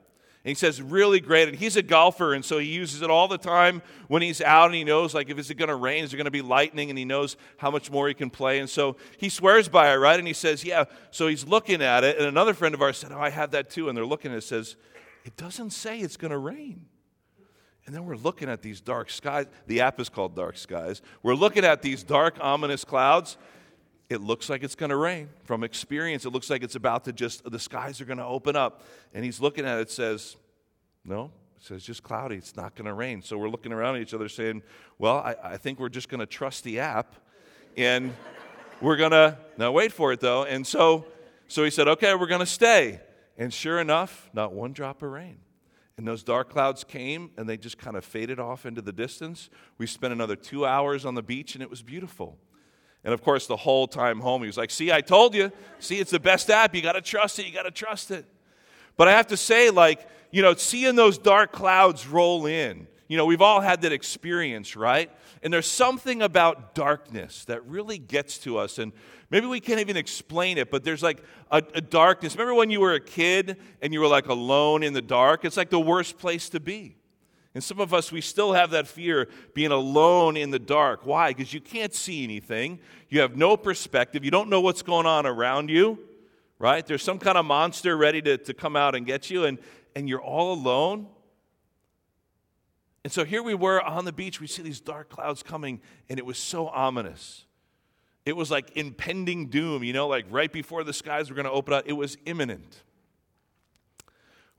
He 0.49 0.55
says, 0.55 0.81
really 0.81 1.19
great. 1.19 1.47
And 1.47 1.57
he's 1.57 1.77
a 1.77 1.81
golfer, 1.81 2.33
and 2.33 2.43
so 2.43 2.57
he 2.57 2.67
uses 2.67 3.01
it 3.01 3.09
all 3.09 3.27
the 3.27 3.37
time 3.37 3.81
when 4.07 4.21
he's 4.21 4.41
out, 4.41 4.65
and 4.65 4.75
he 4.75 4.83
knows, 4.83 5.13
like, 5.13 5.29
if 5.29 5.37
it's 5.37 5.51
going 5.53 5.69
to 5.69 5.75
rain, 5.75 6.03
is 6.03 6.11
there 6.11 6.17
going 6.17 6.25
to 6.25 6.31
be 6.31 6.41
lightning, 6.41 6.89
and 6.89 6.97
he 6.99 7.05
knows 7.05 7.37
how 7.57 7.71
much 7.71 7.89
more 7.89 8.07
he 8.07 8.13
can 8.13 8.29
play. 8.29 8.59
And 8.59 8.69
so 8.69 8.97
he 9.17 9.29
swears 9.29 9.69
by 9.69 9.93
it, 9.93 9.97
right? 9.97 10.19
And 10.19 10.27
he 10.27 10.33
says, 10.33 10.65
yeah. 10.65 10.85
So 11.11 11.27
he's 11.27 11.47
looking 11.47 11.81
at 11.81 12.03
it, 12.03 12.17
and 12.17 12.25
another 12.25 12.53
friend 12.53 12.75
of 12.75 12.81
ours 12.81 12.97
said, 12.97 13.11
oh, 13.11 13.19
I 13.19 13.29
have 13.29 13.51
that 13.51 13.69
too. 13.69 13.87
And 13.87 13.97
they're 13.97 14.05
looking 14.05 14.31
at 14.31 14.39
it, 14.39 14.43
says, 14.43 14.75
it 15.23 15.37
doesn't 15.37 15.71
say 15.71 15.99
it's 15.99 16.17
going 16.17 16.31
to 16.31 16.37
rain. 16.37 16.85
And 17.85 17.95
then 17.95 18.05
we're 18.05 18.17
looking 18.17 18.49
at 18.49 18.61
these 18.61 18.81
dark 18.81 19.09
skies. 19.09 19.47
The 19.65 19.81
app 19.81 19.99
is 19.99 20.09
called 20.09 20.35
Dark 20.35 20.57
Skies. 20.57 21.01
We're 21.23 21.33
looking 21.33 21.65
at 21.65 21.81
these 21.81 22.03
dark, 22.03 22.37
ominous 22.39 22.85
clouds. 22.85 23.37
It 24.09 24.21
looks 24.21 24.49
like 24.49 24.63
it's 24.63 24.73
going 24.75 24.89
to 24.89 24.95
rain. 24.95 25.29
From 25.43 25.63
experience, 25.63 26.25
it 26.25 26.31
looks 26.31 26.49
like 26.49 26.63
it's 26.63 26.75
about 26.75 27.05
to 27.05 27.13
just, 27.13 27.49
the 27.49 27.59
skies 27.59 28.01
are 28.01 28.05
going 28.05 28.17
to 28.17 28.25
open 28.25 28.55
up. 28.55 28.83
And 29.13 29.23
he's 29.23 29.39
looking 29.39 29.65
at 29.65 29.79
it, 29.79 29.91
says, 29.91 30.35
No, 31.05 31.25
it 31.57 31.63
says 31.63 31.83
just 31.83 32.01
cloudy. 32.01 32.35
It's 32.35 32.55
not 32.55 32.75
going 32.75 32.87
to 32.87 32.93
rain. 32.93 33.21
So 33.21 33.37
we're 33.37 33.49
looking 33.49 33.71
around 33.71 33.97
at 33.97 34.01
each 34.01 34.15
other 34.15 34.27
saying, 34.27 34.63
Well, 34.97 35.17
I, 35.17 35.35
I 35.43 35.57
think 35.57 35.79
we're 35.79 35.89
just 35.89 36.09
going 36.09 36.21
to 36.21 36.25
trust 36.25 36.63
the 36.63 36.79
app. 36.79 37.15
And 37.77 38.15
we're 38.81 38.97
going 38.97 39.11
to, 39.11 39.37
now 39.57 39.71
wait 39.71 39.91
for 39.91 40.11
it 40.11 40.21
though. 40.21 40.43
And 40.43 40.65
so, 40.65 41.05
so 41.47 41.63
he 41.63 41.69
said, 41.69 41.87
Okay, 41.87 42.15
we're 42.15 42.27
going 42.27 42.39
to 42.39 42.47
stay. 42.47 42.99
And 43.37 43.53
sure 43.53 43.79
enough, 43.79 44.29
not 44.33 44.53
one 44.53 44.73
drop 44.73 45.03
of 45.03 45.11
rain. 45.11 45.37
And 45.97 46.07
those 46.07 46.23
dark 46.23 46.49
clouds 46.49 46.83
came 46.83 47.29
and 47.37 47.47
they 47.47 47.57
just 47.57 47.77
kind 47.77 47.95
of 47.95 48.03
faded 48.03 48.39
off 48.39 48.65
into 48.65 48.81
the 48.81 48.93
distance. 48.93 49.49
We 49.77 49.85
spent 49.85 50.13
another 50.13 50.35
two 50.35 50.65
hours 50.65 51.05
on 51.05 51.13
the 51.13 51.21
beach 51.21 51.53
and 51.53 51.61
it 51.61 51.69
was 51.69 51.81
beautiful. 51.81 52.39
And 53.03 53.13
of 53.13 53.21
course, 53.21 53.47
the 53.47 53.55
whole 53.55 53.87
time 53.87 54.19
home, 54.19 54.41
he 54.41 54.47
was 54.47 54.57
like, 54.57 54.71
See, 54.71 54.91
I 54.91 55.01
told 55.01 55.33
you. 55.33 55.51
See, 55.79 55.99
it's 55.99 56.11
the 56.11 56.19
best 56.19 56.49
app. 56.49 56.75
You 56.75 56.81
got 56.81 56.93
to 56.93 57.01
trust 57.01 57.39
it. 57.39 57.45
You 57.45 57.53
got 57.53 57.63
to 57.63 57.71
trust 57.71 58.11
it. 58.11 58.25
But 58.97 59.07
I 59.07 59.11
have 59.11 59.27
to 59.27 59.37
say, 59.37 59.69
like, 59.69 60.05
you 60.31 60.41
know, 60.41 60.53
seeing 60.55 60.95
those 60.95 61.17
dark 61.17 61.51
clouds 61.51 62.05
roll 62.05 62.45
in, 62.45 62.87
you 63.07 63.17
know, 63.17 63.25
we've 63.25 63.41
all 63.41 63.61
had 63.61 63.81
that 63.81 63.91
experience, 63.91 64.75
right? 64.75 65.09
And 65.41 65.51
there's 65.51 65.65
something 65.65 66.21
about 66.21 66.75
darkness 66.75 67.45
that 67.45 67.65
really 67.65 67.97
gets 67.97 68.37
to 68.39 68.57
us. 68.57 68.77
And 68.77 68.91
maybe 69.31 69.47
we 69.47 69.59
can't 69.59 69.79
even 69.79 69.97
explain 69.97 70.57
it, 70.57 70.69
but 70.69 70.83
there's 70.83 71.01
like 71.01 71.23
a, 71.49 71.63
a, 71.73 71.81
darkness. 71.81 72.35
Remember 72.35 72.53
when 72.53 72.69
you 72.69 72.81
were 72.81 72.93
a 72.93 72.99
kid 72.99 73.57
and 73.81 73.93
you 73.93 73.99
were 73.99 74.07
like 74.07 74.27
alone 74.27 74.83
in 74.83 74.93
the 74.93 75.01
dark? 75.01 75.43
It's 75.43 75.57
like 75.57 75.71
the 75.71 75.79
worst 75.79 76.19
place 76.19 76.49
to 76.49 76.59
be. 76.59 76.98
And 77.55 77.63
some 77.63 77.79
of 77.79 77.93
us, 77.93 78.11
we 78.11 78.21
still 78.21 78.53
have 78.53 78.71
that 78.71 78.87
fear 78.87 79.27
being 79.55 79.71
alone 79.71 80.37
in 80.37 80.51
the 80.51 80.59
dark. 80.59 81.05
Why? 81.05 81.29
Because 81.29 81.53
you 81.53 81.59
can't 81.59 81.93
see 81.93 82.23
anything. 82.23 82.79
You 83.09 83.21
have 83.21 83.35
no 83.35 83.57
perspective. 83.57 84.23
You 84.23 84.31
don't 84.31 84.49
know 84.49 84.61
what's 84.61 84.83
going 84.83 85.07
on 85.07 85.25
around 85.25 85.69
you, 85.69 85.97
right? 86.59 86.85
There's 86.85 87.01
some 87.01 87.17
kind 87.17 87.37
of 87.37 87.45
monster 87.45 87.97
ready 87.97 88.21
to, 88.21 88.37
to 88.37 88.53
come 88.53 88.75
out 88.75 88.93
and 88.93 89.05
get 89.05 89.31
you, 89.31 89.45
and, 89.45 89.57
and 89.95 90.07
you're 90.07 90.21
all 90.21 90.53
alone. 90.53 91.07
And 93.03 93.11
so 93.11 93.25
here 93.25 93.41
we 93.41 93.55
were 93.55 93.81
on 93.81 94.05
the 94.05 94.11
beach. 94.11 94.39
We 94.39 94.45
see 94.45 94.61
these 94.61 94.79
dark 94.79 95.09
clouds 95.09 95.41
coming, 95.41 95.81
and 96.07 96.19
it 96.19 96.25
was 96.25 96.37
so 96.37 96.67
ominous. 96.67 97.45
It 98.25 98.35
was 98.35 98.51
like 98.51 98.77
impending 98.77 99.47
doom, 99.47 99.83
you 99.83 99.93
know, 99.93 100.07
like 100.07 100.25
right 100.29 100.51
before 100.51 100.83
the 100.83 100.93
skies 100.93 101.29
were 101.31 101.35
going 101.35 101.45
to 101.45 101.51
open 101.51 101.73
up. 101.73 101.85
It 101.87 101.93
was 101.93 102.15
imminent. 102.27 102.83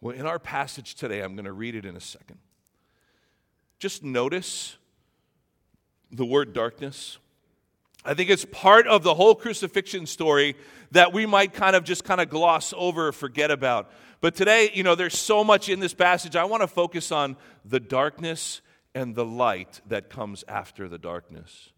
Well, 0.01 0.17
in 0.17 0.27
our 0.27 0.41
passage 0.41 0.97
today, 0.97 1.21
I'm 1.21 1.37
going 1.37 1.45
to 1.45 1.53
read 1.53 1.77
it 1.77 1.85
in 1.85 1.95
a 1.95 2.01
second. 2.01 2.39
Just 3.81 4.05
notice 4.05 4.77
the 6.13 6.27
word 6.27 6.53
darkness. 6.53 7.17
I 8.05 8.13
think 8.13 8.29
it's 8.29 8.45
part 8.45 8.87
of 8.87 9.03
the 9.03 9.15
whole 9.15 9.35
crucifixion 9.35 10.07
story 10.07 10.55
that 10.91 11.15
we 11.15 11.25
might 11.25 11.55
kind 11.55 11.75
of 11.75 11.85
just 11.85 12.05
kind 12.05 12.21
of 12.21 12.29
gloss 12.29 12.75
over 12.77 13.09
or 13.09 13.13
forget 13.13 13.51
about. 13.51 13.91
But 14.21 14.35
today, 14.35 14.71
you 14.75 14.83
know, 14.83 14.95
there's 14.95 15.17
so 15.17 15.43
much 15.43 15.71
in 15.71 15.81
this 15.81 15.95
passage. 15.95 16.37
I 16.37 16.45
want 16.45 16.63
to 16.63 16.67
focus 16.67 17.11
on 17.11 17.37
the 17.65 17.81
darkness 17.81 18.61
and 18.95 19.15
the 19.15 19.25
light 19.25 19.81
that 19.87 20.11
comes 20.11 20.45
after 20.47 20.87
the 20.87 20.99
darkness. 20.99 21.71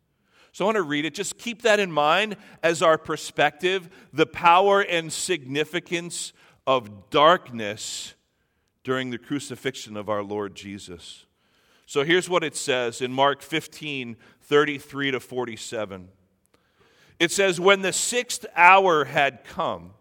So 0.50 0.64
I 0.64 0.66
want 0.66 0.76
to 0.76 0.82
read 0.82 1.04
it. 1.04 1.14
Just 1.14 1.38
keep 1.38 1.62
that 1.62 1.78
in 1.78 1.92
mind 1.92 2.36
as 2.64 2.82
our 2.82 2.98
perspective 2.98 3.88
the 4.12 4.26
power 4.26 4.80
and 4.80 5.12
significance 5.12 6.32
of 6.66 7.10
darkness 7.10 8.14
during 8.82 9.10
the 9.10 9.18
crucifixion 9.18 9.96
of 9.96 10.08
our 10.08 10.24
Lord 10.24 10.56
Jesus. 10.56 11.26
So 11.86 12.04
here's 12.04 12.28
what 12.28 12.44
it 12.44 12.56
says 12.56 13.00
in 13.00 13.12
Mark 13.12 13.42
15 13.42 14.16
33 14.42 15.10
to 15.12 15.20
47. 15.20 16.08
It 17.18 17.30
says, 17.30 17.60
When 17.60 17.82
the 17.82 17.92
sixth 17.92 18.44
hour 18.56 19.04
had 19.04 19.44
come, 19.44 19.92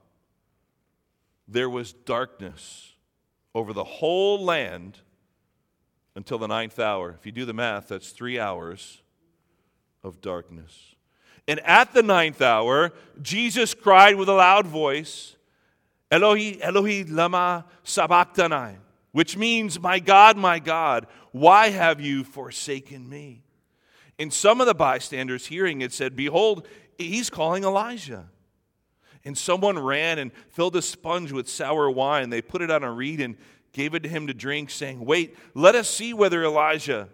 there 1.47 1.69
was 1.69 1.93
darkness 1.93 2.93
over 3.53 3.73
the 3.73 3.83
whole 3.83 4.43
land 4.43 4.99
until 6.15 6.37
the 6.37 6.47
ninth 6.47 6.79
hour. 6.79 7.15
If 7.17 7.25
you 7.25 7.31
do 7.31 7.45
the 7.45 7.53
math, 7.53 7.89
that's 7.89 8.09
three 8.09 8.39
hours 8.39 9.01
of 10.03 10.21
darkness. 10.21 10.95
And 11.47 11.59
at 11.61 11.93
the 11.93 12.03
ninth 12.03 12.41
hour, 12.41 12.93
Jesus 13.21 13.73
cried 13.73 14.15
with 14.15 14.29
a 14.29 14.33
loud 14.33 14.67
voice, 14.67 15.35
Eloi, 16.09 16.57
Eloi, 16.61 17.05
lama 17.07 17.65
sabachthani, 17.83 18.77
which 19.11 19.37
means, 19.37 19.79
My 19.79 19.99
God, 19.99 20.37
my 20.37 20.59
God, 20.59 21.07
why 21.31 21.69
have 21.69 21.99
you 21.99 22.23
forsaken 22.23 23.07
me? 23.07 23.43
And 24.19 24.31
some 24.31 24.61
of 24.61 24.67
the 24.67 24.75
bystanders 24.75 25.47
hearing 25.47 25.81
it 25.81 25.91
said, 25.93 26.15
Behold, 26.15 26.67
he's 26.97 27.29
calling 27.29 27.63
Elijah. 27.63 28.29
And 29.23 29.37
someone 29.37 29.77
ran 29.77 30.19
and 30.19 30.31
filled 30.49 30.75
a 30.75 30.81
sponge 30.81 31.31
with 31.31 31.47
sour 31.47 31.89
wine. 31.89 32.29
They 32.29 32.41
put 32.41 32.61
it 32.61 32.71
on 32.71 32.83
a 32.83 32.91
reed 32.91 33.21
and 33.21 33.37
gave 33.71 33.93
it 33.93 34.03
to 34.03 34.09
him 34.09 34.27
to 34.27 34.33
drink, 34.33 34.69
saying, 34.69 35.03
Wait, 35.03 35.37
let 35.53 35.75
us 35.75 35.89
see 35.89 36.13
whether 36.13 36.43
Elijah 36.43 37.09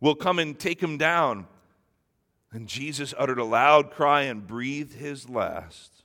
will 0.00 0.14
come 0.14 0.38
and 0.38 0.58
take 0.58 0.82
him 0.82 0.98
down. 0.98 1.46
And 2.52 2.66
Jesus 2.66 3.14
uttered 3.18 3.38
a 3.38 3.44
loud 3.44 3.90
cry 3.90 4.22
and 4.22 4.46
breathed 4.46 4.94
his 4.94 5.28
last. 5.28 6.02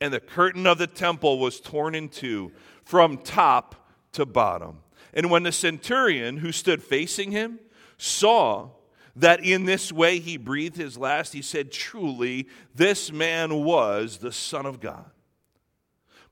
And 0.00 0.12
the 0.12 0.20
curtain 0.20 0.66
of 0.66 0.78
the 0.78 0.86
temple 0.86 1.38
was 1.38 1.60
torn 1.60 1.94
in 1.94 2.08
two 2.08 2.52
from 2.84 3.18
top 3.18 3.83
to 4.14 4.26
bottom. 4.26 4.78
And 5.12 5.30
when 5.30 5.44
the 5.44 5.52
centurion 5.52 6.38
who 6.38 6.50
stood 6.52 6.82
facing 6.82 7.30
him 7.30 7.60
saw 7.98 8.70
that 9.16 9.44
in 9.44 9.64
this 9.64 9.92
way 9.92 10.18
he 10.18 10.36
breathed 10.36 10.76
his 10.76 10.98
last, 10.98 11.32
he 11.32 11.42
said, 11.42 11.70
Truly, 11.70 12.48
this 12.74 13.12
man 13.12 13.62
was 13.62 14.18
the 14.18 14.32
Son 14.32 14.66
of 14.66 14.80
God. 14.80 15.04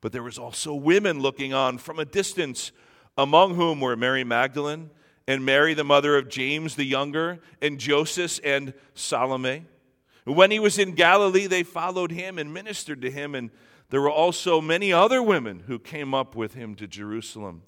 But 0.01 0.11
there 0.11 0.23
was 0.23 0.39
also 0.39 0.75
women 0.75 1.21
looking 1.21 1.55
on 1.55 1.79
from 1.79 2.01
a 2.01 2.05
distance, 2.05 2.73
among 3.17 3.55
whom 3.55 3.81
were 3.81 3.97
Mary 3.97 4.25
Magdalene 4.25 4.91
and 5.29 5.45
Mary, 5.45 5.75
the 5.75 5.85
mother 5.85 6.17
of 6.17 6.29
James 6.29 6.75
the 6.75 6.85
younger, 6.85 7.39
and 7.61 7.79
Joseph 7.79 8.41
and 8.43 8.75
Salome. 8.95 9.65
When 10.25 10.51
he 10.51 10.59
was 10.59 10.79
in 10.79 10.95
Galilee, 10.95 11.47
they 11.47 11.63
followed 11.63 12.11
him 12.11 12.39
and 12.39 12.53
ministered 12.53 13.03
to 13.03 13.11
him, 13.11 13.37
and 13.37 13.51
there 13.91 14.01
were 14.01 14.11
also 14.11 14.61
many 14.61 14.93
other 14.93 15.23
women 15.23 15.65
who 15.67 15.79
came 15.79 16.15
up 16.15 16.35
with 16.35 16.55
him 16.55 16.75
to 16.77 16.89
Jerusalem. 16.89 17.63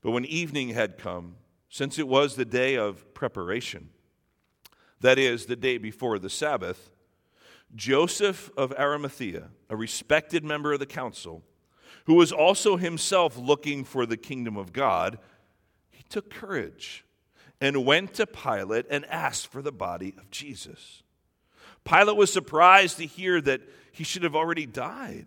But 0.00 0.12
when 0.12 0.24
evening 0.24 0.70
had 0.70 0.98
come, 0.98 1.36
since 1.68 1.98
it 1.98 2.08
was 2.08 2.34
the 2.36 2.44
day 2.44 2.76
of 2.76 3.12
preparation, 3.14 3.90
that 5.00 5.18
is, 5.18 5.46
the 5.46 5.56
day 5.56 5.78
before 5.78 6.18
the 6.18 6.30
Sabbath, 6.30 6.90
Joseph 7.74 8.50
of 8.56 8.72
Arimathea, 8.72 9.50
a 9.68 9.76
respected 9.76 10.44
member 10.44 10.72
of 10.72 10.80
the 10.80 10.86
council, 10.86 11.42
who 12.06 12.14
was 12.14 12.32
also 12.32 12.76
himself 12.76 13.36
looking 13.36 13.84
for 13.84 14.06
the 14.06 14.16
kingdom 14.16 14.56
of 14.56 14.72
God, 14.72 15.18
he 15.90 16.02
took 16.08 16.30
courage 16.30 17.04
and 17.60 17.84
went 17.84 18.14
to 18.14 18.26
Pilate 18.26 18.86
and 18.88 19.04
asked 19.06 19.48
for 19.48 19.62
the 19.62 19.72
body 19.72 20.14
of 20.16 20.30
Jesus. 20.30 21.02
Pilate 21.84 22.16
was 22.16 22.32
surprised 22.32 22.96
to 22.98 23.06
hear 23.06 23.40
that 23.40 23.60
he 23.92 24.04
should 24.04 24.22
have 24.22 24.36
already 24.36 24.66
died. 24.66 25.26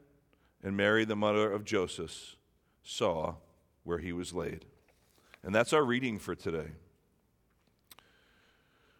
and 0.63 0.77
Mary, 0.77 1.05
the 1.05 1.15
mother 1.15 1.51
of 1.51 1.65
Joseph, 1.65 2.35
saw 2.83 3.35
where 3.83 3.97
he 3.97 4.13
was 4.13 4.33
laid. 4.33 4.65
And 5.43 5.53
that's 5.55 5.73
our 5.73 5.83
reading 5.83 6.19
for 6.19 6.35
today. 6.35 6.71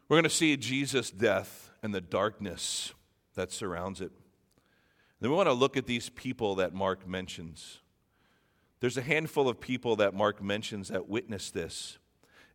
We're 0.09 0.15
going 0.15 0.23
to 0.23 0.29
see 0.29 0.57
Jesus' 0.57 1.11
death 1.11 1.69
and 1.83 1.93
the 1.93 2.01
darkness 2.01 2.93
that 3.35 3.51
surrounds 3.51 4.01
it. 4.01 4.11
Then 5.19 5.29
we 5.29 5.37
want 5.37 5.47
to 5.47 5.53
look 5.53 5.77
at 5.77 5.85
these 5.85 6.09
people 6.09 6.55
that 6.55 6.73
Mark 6.73 7.07
mentions. 7.07 7.79
There's 8.79 8.97
a 8.97 9.01
handful 9.01 9.47
of 9.47 9.61
people 9.61 9.95
that 9.97 10.13
Mark 10.13 10.41
mentions 10.41 10.89
that 10.89 11.07
witnessed 11.07 11.53
this. 11.53 11.99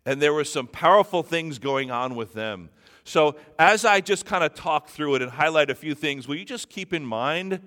And 0.05 0.21
there 0.21 0.35
were 0.35 0.45
some 0.45 0.67
powerful 0.67 1.23
things 1.23 1.59
going 1.59 1.91
on 1.91 2.15
with 2.15 2.35
them. 2.35 2.71
So, 3.05 3.37
as 3.59 3.85
I 3.85 4.01
just 4.01 4.27
kind 4.27 4.43
of 4.43 4.55
talk 4.55 4.89
through 4.89 5.17
it 5.17 5.23
and 5.23 5.31
highlight 5.31 5.71
a 5.71 5.75
few 5.75 5.95
things, 5.95 6.27
will 6.27 6.37
you 6.37 6.45
just 6.45 6.69
keep 6.69 6.93
in 6.93 7.07
mind 7.07 7.61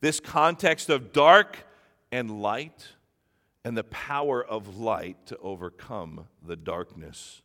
this 0.00 0.20
context 0.20 0.90
of 0.90 1.12
dark 1.12 1.66
and 2.12 2.42
light 2.42 2.88
and 3.64 3.76
the 3.76 3.84
power 3.84 4.44
of 4.44 4.78
light 4.78 5.26
to 5.26 5.36
overcome 5.38 6.28
the 6.46 6.56
darkness. 6.56 7.42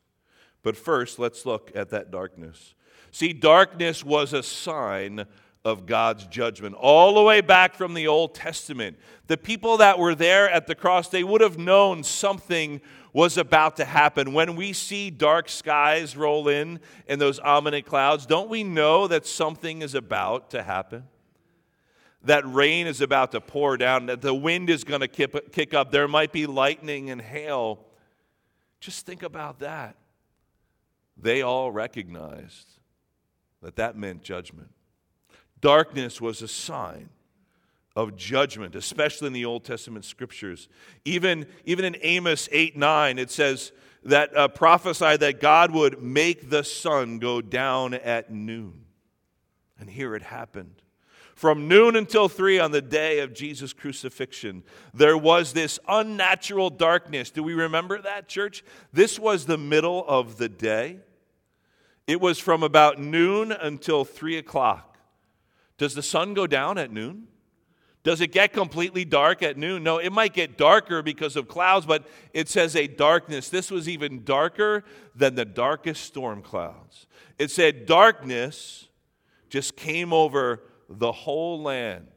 But 0.63 0.77
first, 0.77 1.17
let's 1.17 1.45
look 1.45 1.71
at 1.73 1.89
that 1.89 2.11
darkness. 2.11 2.75
See, 3.11 3.33
darkness 3.33 4.03
was 4.03 4.31
a 4.33 4.43
sign 4.43 5.25
of 5.63 5.85
God's 5.85 6.25
judgment. 6.27 6.75
All 6.75 7.15
the 7.15 7.23
way 7.23 7.41
back 7.41 7.75
from 7.75 7.93
the 7.93 8.07
Old 8.07 8.33
Testament, 8.33 8.97
the 9.27 9.37
people 9.37 9.77
that 9.77 9.99
were 9.99 10.15
there 10.15 10.49
at 10.49 10.67
the 10.67 10.75
cross, 10.75 11.09
they 11.09 11.23
would 11.23 11.41
have 11.41 11.57
known 11.57 12.03
something 12.03 12.81
was 13.13 13.37
about 13.37 13.75
to 13.77 13.85
happen. 13.85 14.33
When 14.33 14.55
we 14.55 14.73
see 14.73 15.09
dark 15.09 15.49
skies 15.49 16.15
roll 16.15 16.47
in 16.47 16.79
and 17.07 17.19
those 17.19 17.39
ominous 17.39 17.83
clouds, 17.85 18.25
don't 18.25 18.49
we 18.49 18.63
know 18.63 19.07
that 19.07 19.25
something 19.25 19.81
is 19.81 19.93
about 19.95 20.51
to 20.51 20.63
happen? 20.63 21.03
That 22.23 22.43
rain 22.51 22.87
is 22.87 23.01
about 23.01 23.31
to 23.31 23.41
pour 23.41 23.77
down, 23.77 24.05
that 24.07 24.21
the 24.21 24.33
wind 24.33 24.69
is 24.69 24.83
going 24.83 25.01
to 25.01 25.07
kick 25.07 25.73
up. 25.73 25.91
There 25.91 26.07
might 26.07 26.31
be 26.31 26.45
lightning 26.45 27.09
and 27.09 27.21
hail 27.21 27.85
Just 28.79 29.05
think 29.05 29.23
about 29.23 29.59
that. 29.59 29.95
They 31.17 31.41
all 31.41 31.71
recognized 31.71 32.67
that 33.61 33.75
that 33.75 33.95
meant 33.95 34.23
judgment. 34.23 34.69
Darkness 35.59 36.19
was 36.19 36.41
a 36.41 36.47
sign 36.47 37.09
of 37.95 38.15
judgment, 38.15 38.75
especially 38.75 39.27
in 39.27 39.33
the 39.33 39.45
Old 39.45 39.63
Testament 39.63 40.05
scriptures. 40.05 40.67
Even, 41.05 41.45
even 41.65 41.85
in 41.85 41.97
Amos 42.01 42.49
8 42.51 42.75
9, 42.75 43.19
it 43.19 43.29
says 43.29 43.71
that 44.03 44.35
uh, 44.35 44.47
prophesied 44.47 45.19
that 45.19 45.39
God 45.39 45.71
would 45.71 46.01
make 46.01 46.49
the 46.49 46.63
sun 46.63 47.19
go 47.19 47.41
down 47.41 47.93
at 47.93 48.31
noon. 48.31 48.85
And 49.79 49.89
here 49.89 50.15
it 50.15 50.23
happened. 50.23 50.80
From 51.41 51.67
noon 51.67 51.95
until 51.95 52.29
three 52.29 52.59
on 52.59 52.69
the 52.69 52.83
day 52.83 53.17
of 53.17 53.33
Jesus' 53.33 53.73
crucifixion, 53.73 54.61
there 54.93 55.17
was 55.17 55.53
this 55.53 55.79
unnatural 55.87 56.69
darkness. 56.69 57.31
Do 57.31 57.41
we 57.41 57.55
remember 57.55 57.99
that, 57.99 58.27
church? 58.27 58.63
This 58.93 59.17
was 59.17 59.47
the 59.47 59.57
middle 59.57 60.05
of 60.07 60.37
the 60.37 60.47
day. 60.47 60.99
It 62.05 62.21
was 62.21 62.37
from 62.37 62.61
about 62.61 62.99
noon 62.99 63.51
until 63.51 64.05
three 64.05 64.37
o'clock. 64.37 64.99
Does 65.79 65.95
the 65.95 66.03
sun 66.03 66.35
go 66.35 66.45
down 66.45 66.77
at 66.77 66.93
noon? 66.93 67.25
Does 68.03 68.21
it 68.21 68.31
get 68.31 68.53
completely 68.53 69.03
dark 69.03 69.41
at 69.41 69.57
noon? 69.57 69.81
No, 69.81 69.97
it 69.97 70.11
might 70.11 70.35
get 70.35 70.59
darker 70.59 71.01
because 71.01 71.35
of 71.35 71.47
clouds, 71.47 71.87
but 71.87 72.05
it 72.33 72.49
says 72.49 72.75
a 72.75 72.85
darkness. 72.85 73.49
This 73.49 73.71
was 73.71 73.89
even 73.89 74.23
darker 74.23 74.83
than 75.15 75.33
the 75.33 75.45
darkest 75.45 76.03
storm 76.03 76.43
clouds. 76.43 77.07
It 77.39 77.49
said 77.49 77.87
darkness 77.87 78.89
just 79.49 79.75
came 79.75 80.13
over 80.13 80.61
the 80.99 81.11
whole 81.11 81.61
land. 81.61 82.07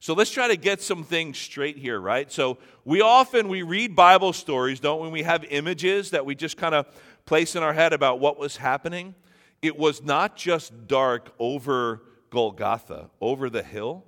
So 0.00 0.14
let's 0.14 0.30
try 0.30 0.48
to 0.48 0.56
get 0.56 0.80
some 0.80 1.02
things 1.02 1.38
straight 1.38 1.76
here, 1.76 2.00
right? 2.00 2.30
So 2.30 2.58
we 2.84 3.00
often 3.00 3.48
we 3.48 3.62
read 3.62 3.96
Bible 3.96 4.32
stories, 4.32 4.78
don't 4.78 5.02
we? 5.02 5.08
We 5.08 5.22
have 5.22 5.44
images 5.50 6.10
that 6.10 6.24
we 6.24 6.34
just 6.34 6.56
kind 6.56 6.74
of 6.74 6.86
place 7.26 7.56
in 7.56 7.62
our 7.62 7.72
head 7.72 7.92
about 7.92 8.20
what 8.20 8.38
was 8.38 8.56
happening. 8.56 9.14
It 9.60 9.76
was 9.76 10.02
not 10.02 10.36
just 10.36 10.86
dark 10.86 11.32
over 11.38 12.02
Golgotha, 12.30 13.10
over 13.20 13.50
the 13.50 13.62
hill 13.62 14.04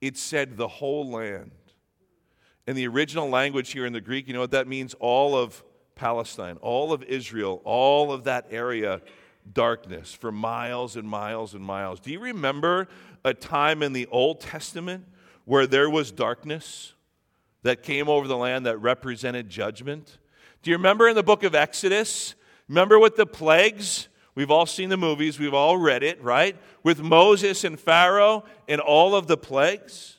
it 0.00 0.16
said 0.16 0.56
the 0.56 0.68
whole 0.68 1.10
land. 1.10 1.50
In 2.66 2.76
the 2.76 2.86
original 2.88 3.28
language 3.28 3.72
here 3.72 3.86
in 3.86 3.92
the 3.92 4.00
Greek, 4.00 4.26
you 4.26 4.34
know 4.34 4.40
what 4.40 4.50
that 4.50 4.68
means? 4.68 4.94
All 4.94 5.36
of 5.36 5.62
Palestine, 5.94 6.58
all 6.60 6.92
of 6.92 7.02
Israel, 7.04 7.62
all 7.64 8.12
of 8.12 8.24
that 8.24 8.46
area, 8.50 9.00
darkness 9.52 10.12
for 10.12 10.32
miles 10.32 10.96
and 10.96 11.08
miles 11.08 11.54
and 11.54 11.64
miles. 11.64 12.00
Do 12.00 12.10
you 12.10 12.20
remember 12.20 12.88
a 13.26 13.34
time 13.34 13.82
in 13.82 13.92
the 13.92 14.06
Old 14.06 14.40
Testament 14.40 15.04
where 15.44 15.66
there 15.66 15.90
was 15.90 16.12
darkness 16.12 16.94
that 17.64 17.82
came 17.82 18.08
over 18.08 18.28
the 18.28 18.36
land 18.36 18.66
that 18.66 18.78
represented 18.78 19.50
judgment? 19.50 20.18
Do 20.62 20.70
you 20.70 20.76
remember 20.76 21.08
in 21.08 21.16
the 21.16 21.24
book 21.24 21.42
of 21.42 21.52
Exodus? 21.52 22.36
Remember 22.68 23.00
with 23.00 23.16
the 23.16 23.26
plagues? 23.26 24.06
We've 24.36 24.50
all 24.50 24.64
seen 24.64 24.90
the 24.90 24.96
movies, 24.96 25.40
we've 25.40 25.54
all 25.54 25.76
read 25.76 26.04
it, 26.04 26.22
right? 26.22 26.56
With 26.84 27.00
Moses 27.00 27.64
and 27.64 27.80
Pharaoh 27.80 28.44
and 28.68 28.80
all 28.80 29.16
of 29.16 29.26
the 29.26 29.36
plagues. 29.36 30.18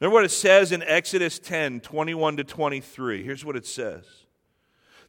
Remember 0.00 0.14
what 0.14 0.24
it 0.24 0.30
says 0.30 0.72
in 0.72 0.82
Exodus 0.84 1.38
10 1.38 1.80
21 1.80 2.38
to 2.38 2.44
23. 2.44 3.22
Here's 3.22 3.44
what 3.44 3.56
it 3.56 3.66
says. 3.66 4.04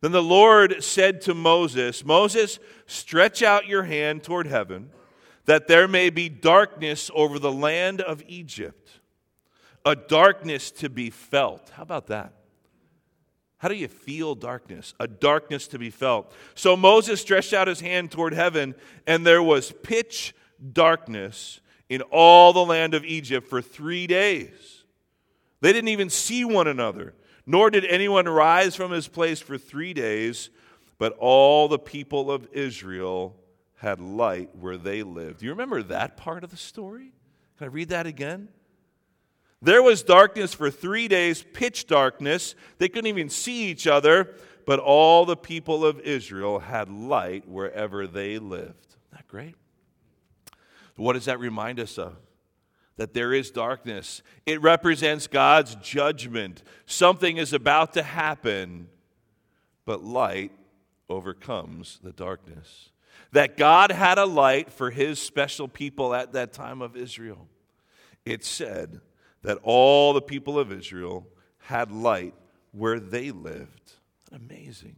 Then 0.02 0.12
the 0.12 0.24
Lord 0.24 0.84
said 0.84 1.22
to 1.22 1.34
Moses, 1.34 2.04
Moses, 2.04 2.60
stretch 2.88 3.42
out 3.42 3.68
your 3.68 3.84
hand 3.84 4.24
toward 4.24 4.48
heaven, 4.48 4.90
that 5.50 5.68
there 5.68 5.88
may 5.88 6.12
be 6.12 6.30
darkness 6.30 7.10
over 7.16 7.40
the 7.40 7.52
land 7.52 8.02
of 8.02 8.22
Egypt, 8.28 8.88
a 9.84 9.96
darkness 9.96 10.70
to 10.70 10.92
be 10.92 11.10
felt. 11.10 11.72
How 11.72 11.82
about 11.82 12.06
that? 12.06 12.34
How 13.58 13.68
do 13.68 13.74
you 13.74 13.88
feel 13.88 14.36
darkness? 14.36 14.94
A 15.00 15.08
darkness 15.08 15.68
to 15.70 15.80
be 15.80 15.90
felt. 15.90 16.32
So 16.54 16.78
Moses 16.78 17.20
stretched 17.20 17.52
out 17.52 17.68
his 17.68 17.82
hand 17.82 18.12
toward 18.12 18.36
heaven, 18.36 18.76
and 19.08 19.26
there 19.26 19.42
was 19.42 19.72
pitch 19.82 20.36
darkness 20.72 21.62
in 21.90 22.04
all 22.12 22.54
the 22.54 22.64
land 22.64 22.94
of 22.94 23.04
Egypt 23.04 23.48
for 23.48 23.60
three 23.60 24.06
days. 24.06 24.84
They 25.62 25.74
didn't 25.74 25.88
even 25.88 26.12
see 26.12 26.46
one 26.46 26.68
another, 26.68 27.16
nor 27.48 27.72
did 27.72 27.86
anyone 27.86 28.30
rise 28.30 28.76
from 28.76 28.92
his 28.92 29.08
place 29.08 29.40
for 29.40 29.58
three 29.58 29.96
days, 29.96 30.52
but 31.00 31.18
all 31.18 31.68
the 31.68 31.80
people 31.80 32.30
of 32.30 32.48
Israel 32.52 33.36
had 33.80 34.02
light 34.02 34.50
where 34.60 34.78
they 34.78 35.04
lived. 35.04 35.40
Do 35.40 35.46
you 35.46 35.52
remember 35.52 35.82
that 35.84 36.18
part 36.18 36.44
of 36.44 36.52
the 36.52 36.58
story? 36.58 37.14
Can 37.58 37.66
I 37.66 37.70
read 37.70 37.90
that 37.90 38.06
again? 38.06 38.50
There 39.62 39.82
was 39.82 40.04
darkness 40.04 40.54
for 40.54 40.70
three 40.70 41.08
days, 41.08 41.44
pitch 41.54 41.88
darkness. 41.88 42.56
They 42.78 42.90
couldn't 42.90 43.08
even 43.08 43.30
see 43.30 43.66
each 43.70 43.88
other, 43.88 44.36
but 44.66 44.80
all 44.80 45.26
the 45.26 45.36
people 45.36 45.86
of 45.86 46.00
Israel 46.02 46.60
had 46.60 46.90
light 46.90 47.48
wherever 47.48 48.06
they 48.06 48.38
lived. 48.38 48.88
Isn't 48.90 49.12
that 49.12 49.28
great? 49.28 49.56
What 50.96 51.14
does 51.14 51.26
that 51.26 51.40
remind 51.40 51.80
us 51.80 51.98
of? 51.98 52.16
That 52.98 53.14
there 53.14 53.34
is 53.34 53.50
darkness. 53.50 54.22
It 54.46 54.62
represents 54.62 55.28
God's 55.28 55.76
judgment. 55.76 56.64
Something 56.86 57.38
is 57.38 57.54
about 57.54 57.94
to 57.94 58.04
happen, 58.04 58.90
but 59.86 60.04
light 60.04 60.52
overcomes 61.10 62.00
the 62.04 62.12
darkness. 62.12 62.90
That 63.32 63.58
God 63.58 63.92
had 63.92 64.18
a 64.18 64.26
light 64.26 64.72
for 64.72 64.90
his 64.90 65.20
special 65.20 65.68
people 65.68 66.14
at 66.14 66.34
that 66.34 66.54
time 66.54 66.82
of 66.82 66.98
Israel. 66.98 67.48
It 68.26 68.44
said, 68.44 69.02
that 69.44 69.58
all 69.64 70.14
the 70.14 70.22
people 70.22 70.60
of 70.60 70.72
Israel 70.72 71.28
had 71.60 71.92
light 71.92 72.34
where 72.72 73.00
they 73.00 73.32
lived. 73.32 73.94
Amazing. 74.32 74.96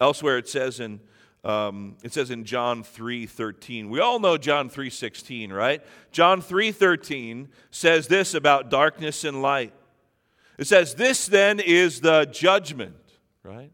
Elsewhere 0.00 0.38
it 0.38 0.48
says 0.48 0.80
in 0.80 1.00
um, 1.44 1.96
it 2.02 2.12
says 2.12 2.30
in 2.30 2.44
John 2.44 2.82
3:13. 2.82 3.88
We 3.88 4.00
all 4.00 4.18
know 4.18 4.36
John 4.36 4.68
3:16, 4.68 5.52
right? 5.52 5.82
John 6.10 6.42
3:13 6.42 7.48
says 7.70 8.08
this 8.08 8.34
about 8.34 8.70
darkness 8.70 9.24
and 9.24 9.40
light. 9.40 9.72
It 10.58 10.66
says 10.66 10.96
this 10.96 11.26
then 11.26 11.60
is 11.60 12.00
the 12.00 12.26
judgment, 12.26 12.96
right? 13.44 13.70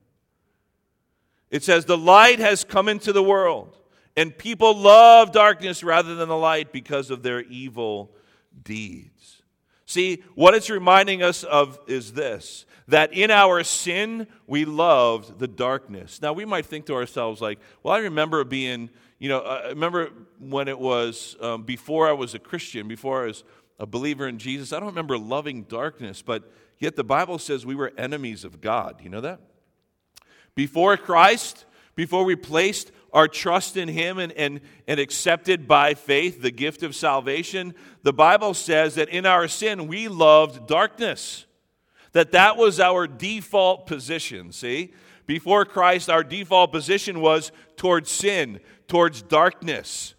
It 1.50 1.64
says 1.64 1.86
the 1.86 1.96
light 1.96 2.38
has 2.38 2.64
come 2.64 2.88
into 2.88 3.12
the 3.12 3.22
world 3.22 3.78
and 4.16 4.36
people 4.36 4.76
love 4.76 5.32
darkness 5.32 5.82
rather 5.82 6.14
than 6.14 6.28
the 6.28 6.36
light 6.36 6.72
because 6.72 7.10
of 7.10 7.22
their 7.22 7.40
evil 7.42 8.14
deeds. 8.62 9.42
See, 9.86 10.22
what 10.34 10.54
it's 10.54 10.70
reminding 10.70 11.22
us 11.22 11.44
of 11.44 11.78
is 11.86 12.12
this 12.12 12.66
that 12.88 13.14
in 13.14 13.30
our 13.30 13.64
sin, 13.64 14.26
we 14.46 14.64
loved 14.66 15.38
the 15.38 15.48
darkness. 15.48 16.20
Now, 16.20 16.34
we 16.34 16.44
might 16.44 16.66
think 16.66 16.86
to 16.86 16.94
ourselves, 16.94 17.40
like, 17.40 17.58
well, 17.82 17.94
I 17.94 18.00
remember 18.00 18.44
being, 18.44 18.90
you 19.18 19.30
know, 19.30 19.40
I 19.40 19.68
remember 19.68 20.10
when 20.38 20.68
it 20.68 20.78
was 20.78 21.34
um, 21.40 21.62
before 21.62 22.08
I 22.08 22.12
was 22.12 22.34
a 22.34 22.38
Christian, 22.38 22.86
before 22.86 23.22
I 23.22 23.26
was 23.28 23.44
a 23.78 23.86
believer 23.86 24.28
in 24.28 24.38
Jesus, 24.38 24.72
I 24.72 24.80
don't 24.80 24.90
remember 24.90 25.16
loving 25.16 25.62
darkness, 25.62 26.20
but 26.20 26.50
yet 26.78 26.94
the 26.94 27.04
Bible 27.04 27.38
says 27.38 27.64
we 27.64 27.74
were 27.74 27.92
enemies 27.96 28.44
of 28.44 28.60
God. 28.60 29.00
You 29.02 29.08
know 29.08 29.22
that? 29.22 29.40
Before 30.54 30.96
Christ, 30.96 31.64
before 31.96 32.24
we 32.24 32.36
placed 32.36 32.92
our 33.14 33.28
trust 33.28 33.76
in 33.76 33.88
Him 33.88 34.18
and, 34.18 34.32
and, 34.32 34.60
and 34.86 34.98
accepted 34.98 35.66
by 35.66 35.94
faith 35.94 36.42
the 36.42 36.50
gift 36.50 36.82
of 36.82 36.94
salvation, 36.94 37.72
the 38.02 38.12
Bible 38.12 38.52
says 38.52 38.96
that 38.96 39.08
in 39.08 39.24
our 39.24 39.48
sin 39.48 39.86
we 39.86 40.08
loved 40.08 40.66
darkness. 40.66 41.46
That 42.12 42.32
that 42.32 42.56
was 42.56 42.80
our 42.80 43.06
default 43.06 43.86
position, 43.86 44.52
see? 44.52 44.92
Before 45.26 45.64
Christ, 45.64 46.10
our 46.10 46.22
default 46.22 46.72
position 46.72 47.20
was 47.20 47.50
towards 47.76 48.10
sin, 48.10 48.60
towards 48.88 49.22
darkness. 49.22 50.14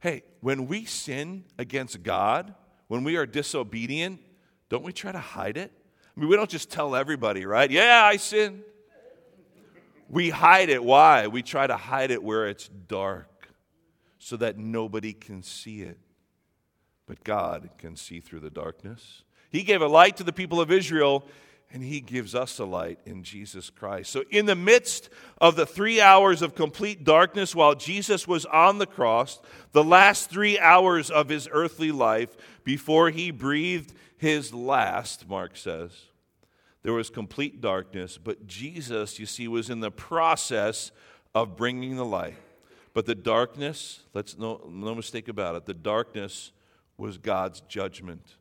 Hey, 0.00 0.24
when 0.40 0.66
we 0.66 0.84
sin 0.84 1.44
against 1.58 2.02
God, 2.02 2.54
when 2.88 3.04
we 3.04 3.16
are 3.16 3.26
disobedient, 3.26 4.20
don't 4.68 4.82
we 4.82 4.92
try 4.92 5.12
to 5.12 5.18
hide 5.18 5.56
it? 5.56 5.70
I 6.16 6.20
mean, 6.20 6.28
we 6.28 6.36
don't 6.36 6.50
just 6.50 6.70
tell 6.70 6.96
everybody, 6.96 7.46
right? 7.46 7.70
Yeah, 7.70 8.02
I 8.04 8.16
sin. 8.16 8.62
We 10.08 10.30
hide 10.30 10.70
it. 10.70 10.82
Why? 10.82 11.26
We 11.26 11.42
try 11.42 11.66
to 11.66 11.76
hide 11.76 12.10
it 12.10 12.22
where 12.22 12.48
it's 12.48 12.68
dark 12.68 13.48
so 14.18 14.36
that 14.38 14.58
nobody 14.58 15.12
can 15.12 15.42
see 15.42 15.82
it. 15.82 15.98
But 17.06 17.24
God 17.24 17.70
can 17.78 17.96
see 17.96 18.20
through 18.20 18.40
the 18.40 18.50
darkness. 18.50 19.22
He 19.50 19.62
gave 19.62 19.80
a 19.80 19.86
light 19.86 20.16
to 20.18 20.24
the 20.24 20.32
people 20.32 20.60
of 20.60 20.70
Israel, 20.70 21.24
and 21.70 21.82
He 21.82 22.00
gives 22.00 22.34
us 22.34 22.58
a 22.58 22.64
light 22.64 22.98
in 23.06 23.22
Jesus 23.22 23.70
Christ. 23.70 24.10
So, 24.10 24.24
in 24.30 24.46
the 24.46 24.54
midst 24.54 25.08
of 25.40 25.56
the 25.56 25.66
three 25.66 26.00
hours 26.00 26.42
of 26.42 26.54
complete 26.54 27.04
darkness 27.04 27.54
while 27.54 27.74
Jesus 27.74 28.28
was 28.28 28.44
on 28.46 28.78
the 28.78 28.86
cross, 28.86 29.40
the 29.72 29.84
last 29.84 30.28
three 30.28 30.58
hours 30.58 31.10
of 31.10 31.28
His 31.28 31.48
earthly 31.50 31.92
life 31.92 32.36
before 32.64 33.08
He 33.10 33.30
breathed 33.30 33.94
His 34.18 34.52
last, 34.52 35.28
Mark 35.28 35.56
says, 35.56 35.92
there 36.82 36.92
was 36.92 37.10
complete 37.10 37.60
darkness, 37.60 38.18
but 38.18 38.46
Jesus, 38.46 39.18
you 39.18 39.26
see, 39.26 39.48
was 39.48 39.70
in 39.70 39.80
the 39.80 39.90
process 39.90 40.90
of 41.34 41.56
bringing 41.56 41.96
the 41.96 42.04
light. 42.04 42.36
But 42.94 43.06
the 43.06 43.14
darkness, 43.14 44.00
let's 44.14 44.38
no, 44.38 44.68
no 44.68 44.94
mistake 44.94 45.28
about 45.28 45.56
it, 45.56 45.66
the 45.66 45.74
darkness 45.74 46.52
was 46.96 47.18
God's 47.18 47.60
judgment. 47.62 48.36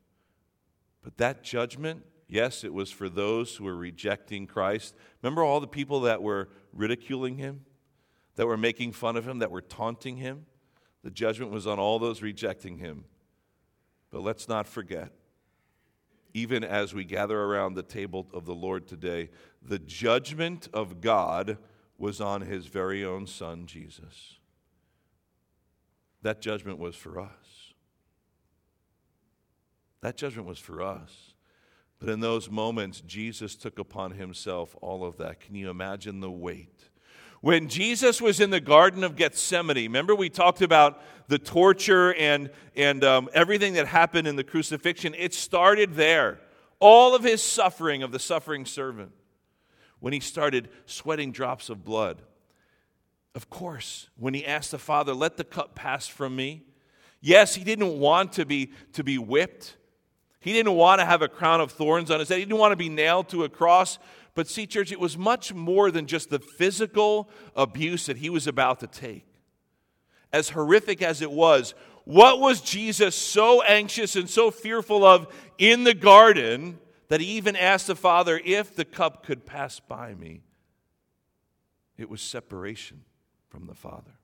But 1.04 1.18
that 1.18 1.44
judgment 1.44 2.04
Yes, 2.30 2.64
it 2.64 2.74
was 2.74 2.92
for 2.92 3.08
those 3.08 3.56
who 3.56 3.64
were 3.64 3.76
rejecting 3.76 4.48
Christ. 4.48 4.96
Remember 5.22 5.44
all 5.44 5.60
the 5.60 5.68
people 5.68 6.02
that 6.02 6.22
were 6.22 6.50
ridiculing 6.74 7.38
him, 7.38 7.66
that 8.36 8.48
were 8.48 8.58
making 8.58 8.92
fun 8.92 9.16
of 9.16 9.28
him, 9.28 9.40
that 9.40 9.50
were 9.50 9.62
taunting 9.62 10.18
him? 10.18 10.46
The 11.04 11.12
judgment 11.12 11.52
was 11.52 11.66
on 11.66 11.80
all 11.80 12.00
those 12.00 12.22
rejecting 12.22 12.80
him. 12.80 13.06
But 14.12 14.24
let's 14.24 14.50
not 14.50 14.68
forget, 14.68 15.12
even 16.34 16.64
as 16.64 16.94
we 16.94 17.04
gather 17.04 17.40
around 17.40 17.74
the 17.74 17.84
table 17.84 18.28
of 18.34 18.46
the 18.46 18.56
Lord 18.56 18.88
today, 18.88 19.30
the 19.62 19.80
judgment 19.80 20.70
of 20.74 21.02
God 21.02 21.58
was 21.98 22.22
on 22.22 22.42
his 22.42 22.68
very 22.68 23.04
own 23.04 23.28
son, 23.28 23.66
Jesus. 23.66 24.36
That 26.22 26.42
judgment 26.42 26.80
was 26.80 26.96
for 26.96 27.20
us. 27.20 27.74
That 30.02 30.18
judgment 30.18 30.48
was 30.48 30.60
for 30.60 30.82
us. 30.82 31.34
But 32.00 32.10
in 32.10 32.20
those 32.20 32.50
moments, 32.50 33.02
Jesus 33.02 33.56
took 33.56 33.80
upon 33.80 34.12
himself 34.12 34.76
all 34.82 35.04
of 35.04 35.18
that. 35.18 35.40
Can 35.40 35.56
you 35.56 35.70
imagine 35.70 36.20
the 36.20 36.32
weight? 36.32 36.90
When 37.42 37.70
Jesus 37.70 38.22
was 38.22 38.40
in 38.40 38.50
the 38.50 38.60
Garden 38.60 39.04
of 39.04 39.16
Gethsemane, 39.16 39.78
remember 39.78 40.16
we 40.16 40.30
talked 40.30 40.62
about 40.62 41.02
the 41.28 41.38
torture 41.38 42.14
and, 42.16 42.50
and 42.76 43.04
um, 43.04 43.30
everything 43.34 43.74
that 43.74 43.88
happened 43.88 44.28
in 44.28 44.36
the 44.36 44.44
crucifixion? 44.44 45.14
It 45.18 45.34
started 45.34 45.96
there. 45.96 46.40
All 46.80 47.16
of 47.16 47.24
his 47.24 47.42
suffering 47.42 48.04
of 48.04 48.12
the 48.12 48.20
suffering 48.20 48.66
servant. 48.66 49.12
When 50.00 50.14
he 50.14 50.20
started 50.20 50.70
sweating 50.86 51.32
drops 51.32 51.70
of 51.70 51.84
blood. 51.84 52.22
Of 53.36 53.50
course, 53.50 54.10
when 54.18 54.34
he 54.34 54.46
asked 54.46 54.72
the 54.72 54.80
Father, 54.80 55.14
let 55.14 55.38
the 55.38 55.44
cup 55.44 55.76
pass 55.76 56.08
from 56.08 56.36
me. 56.36 56.64
Yes, 57.22 57.56
he 57.56 57.64
didn't 57.64 58.00
want 58.00 58.34
to 58.34 58.46
be, 58.46 58.72
to 58.94 59.04
be 59.04 59.18
whipped. 59.18 59.76
He 60.40 60.54
didn't 60.54 60.74
want 60.74 61.02
to 61.02 61.06
have 61.06 61.22
a 61.22 61.28
crown 61.28 61.62
of 61.62 61.72
thorns 61.72 62.10
on 62.10 62.20
his 62.20 62.30
head. 62.30 62.40
He 62.40 62.46
didn't 62.46 62.60
want 62.60 62.72
to 62.72 62.78
be 62.78 62.90
nailed 62.90 63.30
to 63.30 63.44
a 63.44 63.50
cross. 63.50 64.00
But 64.38 64.48
see, 64.48 64.68
church, 64.68 64.92
it 64.92 65.00
was 65.00 65.18
much 65.18 65.52
more 65.52 65.90
than 65.90 66.06
just 66.06 66.30
the 66.30 66.38
physical 66.38 67.28
abuse 67.56 68.06
that 68.06 68.18
he 68.18 68.30
was 68.30 68.46
about 68.46 68.82
to 68.82 68.88
take. 68.88 69.26
As 70.32 70.50
horrific 70.50 71.02
as 71.02 71.24
it 71.24 71.32
was, 71.32 71.74
what 72.04 72.40
was 72.40 72.62
Jesus 72.62 73.16
so 73.16 73.64
anxious 73.64 74.16
and 74.16 74.30
so 74.30 74.52
fearful 74.52 75.04
of 75.04 75.34
in 75.58 75.86
the 75.86 75.96
garden 75.96 76.78
that 77.08 77.20
he 77.20 77.26
even 77.30 77.56
asked 77.56 77.88
the 77.88 77.96
Father 77.96 78.40
if 78.46 78.76
the 78.76 78.86
cup 78.86 79.26
could 79.26 79.44
pass 79.44 79.80
by 79.80 80.14
me? 80.14 80.44
It 81.98 82.08
was 82.08 82.22
separation 82.22 83.06
from 83.50 83.66
the 83.66 83.74
Father. 83.74 84.20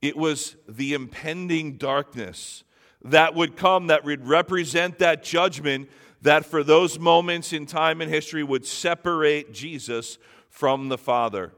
It 0.00 0.16
was 0.16 0.56
the 0.66 0.94
impending 0.94 1.76
darkness 1.76 2.64
that 3.02 3.34
would 3.34 3.58
come 3.58 3.88
that 3.88 4.04
would 4.04 4.26
represent 4.26 5.00
that 5.00 5.22
judgment 5.22 5.90
that 6.24 6.46
for 6.46 6.64
those 6.64 6.98
moments 6.98 7.52
in 7.52 7.66
time 7.66 8.00
and 8.00 8.10
history 8.10 8.42
would 8.42 8.64
separate 8.64 9.52
Jesus 9.52 10.18
from 10.48 10.88
the 10.88 10.98
Father. 10.98 11.52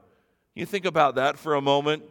You 0.55 0.67
think 0.67 0.85
about 0.85 1.15
that 1.15 1.39
for 1.39 1.55
a 1.55 1.61
moment. 1.61 2.03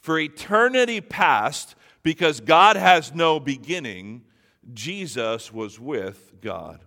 For 0.00 0.18
eternity 0.18 1.00
past, 1.00 1.74
because 2.02 2.40
God 2.40 2.76
has 2.76 3.14
no 3.14 3.38
beginning, 3.38 4.22
Jesus 4.72 5.52
was 5.52 5.78
with 5.78 6.32
God. 6.40 6.80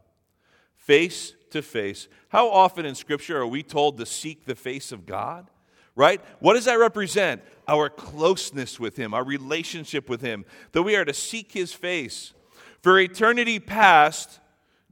Face 0.75 1.34
to 1.51 1.62
face. 1.62 2.08
How 2.30 2.49
often 2.49 2.86
in 2.86 2.95
Scripture 2.95 3.38
are 3.39 3.47
we 3.47 3.63
told 3.63 3.97
to 3.99 4.06
seek 4.06 4.45
the 4.45 4.56
face 4.56 4.91
of 4.91 5.06
God? 5.06 5.49
right? 5.95 6.21
What 6.39 6.56
does 6.56 6.65
that 6.65 6.78
represent? 6.78 7.41
Our 7.67 7.89
closeness 7.89 8.80
with 8.80 8.97
Him, 8.97 9.13
our 9.13 9.23
relationship 9.23 10.10
with 10.10 10.19
Him, 10.19 10.43
that 10.73 10.84
we 10.84 10.95
are 10.97 11.06
to 11.06 11.13
seek 11.13 11.54
His 11.54 11.71
face. 11.71 12.34
For 12.82 12.99
eternity 12.99 13.60
past, 13.60 14.41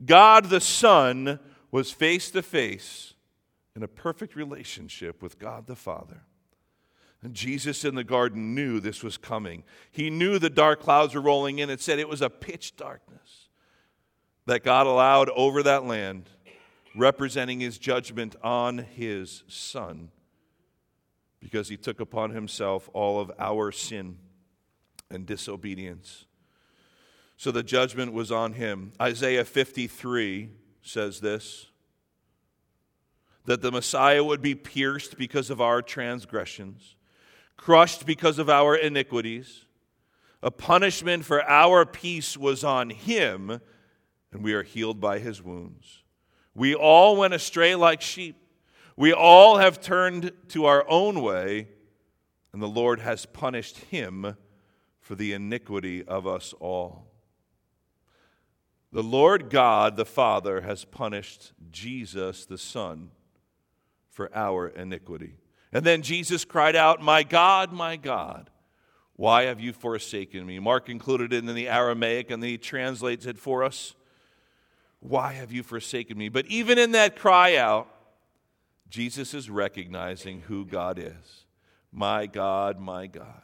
God 0.04 0.46
the 0.46 0.62
Son 0.62 1.40
was 1.72 1.92
face 1.92 2.32
to 2.32 2.42
face 2.42 3.14
in 3.76 3.84
a 3.84 3.88
perfect 3.88 4.36
relationship 4.36 5.22
with 5.22 5.40
God 5.40 5.68
the 5.68 5.76
Father. 5.76 6.24
And 7.24 7.34
Jesus 7.34 7.86
in 7.86 7.96
the 7.96 8.04
garden 8.04 8.54
knew 8.54 8.80
this 8.80 9.02
was 9.02 9.18
coming. 9.18 9.64
He 9.92 10.10
knew 10.10 10.40
the 10.40 10.50
dark 10.50 10.82
clouds 10.82 11.16
were 11.16 11.22
rolling 11.22 11.60
in. 11.60 11.70
It 11.70 11.82
said 11.82 11.98
it 11.98 12.10
was 12.10 12.22
a 12.22 12.30
pitch 12.30 12.76
darkness 12.76 13.48
that 14.46 14.64
God 14.64 14.88
allowed 14.88 15.30
over 15.30 15.64
that 15.64 15.86
land, 15.86 16.30
representing 16.96 17.62
his 17.62 17.78
judgment 17.78 18.36
on 18.44 18.78
his 18.78 19.44
Son 19.48 20.12
because 21.40 21.68
he 21.68 21.78
took 21.78 22.00
upon 22.00 22.32
himself 22.32 22.90
all 22.94 23.20
of 23.20 23.32
our 23.38 23.72
sin 23.72 24.18
and 25.10 25.26
disobedience. 25.26 26.26
So 27.44 27.52
the 27.52 27.62
judgment 27.62 28.14
was 28.14 28.32
on 28.32 28.54
him. 28.54 28.94
Isaiah 29.02 29.44
53 29.44 30.50
says 30.82 31.20
this 31.20 31.66
that 33.44 33.62
the 33.62 33.70
Messiah 33.70 34.24
would 34.24 34.42
be 34.42 34.56
pierced 34.56 35.18
because 35.18 35.50
of 35.50 35.60
our 35.60 35.82
transgressions, 35.82 36.96
crushed 37.58 38.06
because 38.06 38.40
of 38.40 38.50
our 38.50 38.78
iniquities. 38.78 39.66
A 40.42 40.52
punishment 40.52 41.26
for 41.26 41.44
our 41.44 41.86
peace 41.86 42.38
was 42.38 42.64
on 42.64 42.92
him, 42.92 43.60
and 44.32 44.42
we 44.42 44.54
are 44.54 44.64
healed 44.64 45.02
by 45.02 45.20
his 45.20 45.44
wounds. 45.44 46.02
We 46.56 46.74
all 46.74 47.18
went 47.18 47.34
astray 47.34 47.76
like 47.76 48.00
sheep. 48.00 48.38
We 48.96 49.12
all 49.12 49.58
have 49.58 49.82
turned 49.82 50.32
to 50.52 50.64
our 50.64 50.86
own 50.88 51.22
way, 51.22 51.68
and 52.54 52.62
the 52.62 52.70
Lord 52.70 53.02
has 53.02 53.26
punished 53.26 53.80
him 53.80 54.38
for 55.02 55.16
the 55.16 55.34
iniquity 55.34 56.06
of 56.06 56.26
us 56.26 56.54
all. 56.62 57.10
The 58.94 59.02
Lord 59.02 59.50
God, 59.50 59.98
the 59.98 60.06
Father, 60.06 60.62
has 60.62 60.86
punished 60.86 61.52
Jesus, 61.72 62.46
the 62.46 62.60
Son, 62.60 63.10
for 64.12 64.30
our 64.36 64.68
iniquity. 64.68 65.34
And 65.72 65.84
then 65.84 66.04
Jesus 66.04 66.46
cried 66.46 66.76
out, 66.76 67.02
My 67.02 67.24
God, 67.24 67.74
my 67.74 67.96
God, 67.96 68.52
why 69.16 69.46
have 69.46 69.60
you 69.60 69.74
forsaken 69.74 70.46
me? 70.46 70.60
Mark 70.60 70.90
included 70.90 71.34
it 71.34 71.38
in 71.44 71.56
the 71.56 71.68
Aramaic, 71.68 72.30
and 72.30 72.44
he 72.44 72.60
translates 72.60 73.26
it 73.26 73.40
for 73.40 73.64
us. 73.64 73.96
Why 75.00 75.34
have 75.34 75.52
you 75.52 75.64
forsaken 75.64 76.16
me? 76.16 76.30
But 76.30 76.46
even 76.46 76.78
in 76.78 76.92
that 76.92 77.16
cry 77.16 77.56
out, 77.56 77.88
Jesus 78.90 79.34
is 79.34 79.50
recognizing 79.50 80.42
who 80.42 80.66
God 80.66 81.00
is. 81.00 81.46
My 81.92 82.28
God, 82.28 82.80
my 82.80 83.08
God. 83.08 83.42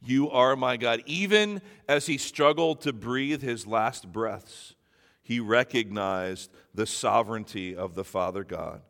You 0.00 0.30
are 0.30 0.56
my 0.56 0.76
God. 0.76 1.02
Even 1.06 1.60
as 1.88 2.06
he 2.06 2.18
struggled 2.18 2.80
to 2.82 2.92
breathe 2.92 3.42
his 3.42 3.66
last 3.66 4.12
breaths, 4.12 4.74
he 5.22 5.40
recognized 5.40 6.50
the 6.74 6.86
sovereignty 6.86 7.76
of 7.76 7.94
the 7.94 8.04
Father 8.04 8.44
God. 8.44 8.82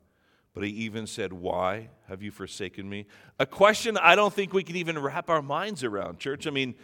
But 0.54 0.64
he 0.64 0.70
even 0.70 1.06
said, 1.06 1.32
Why 1.32 1.88
have 2.08 2.22
you 2.22 2.30
forsaken 2.30 2.88
me? 2.88 3.06
A 3.38 3.46
question 3.46 3.96
I 3.96 4.14
don't 4.14 4.32
think 4.32 4.52
we 4.52 4.64
can 4.64 4.76
even 4.76 4.98
wrap 4.98 5.30
our 5.30 5.42
minds 5.42 5.84
around, 5.84 6.18
church. 6.18 6.46
I 6.46 6.50
mean, 6.50 6.74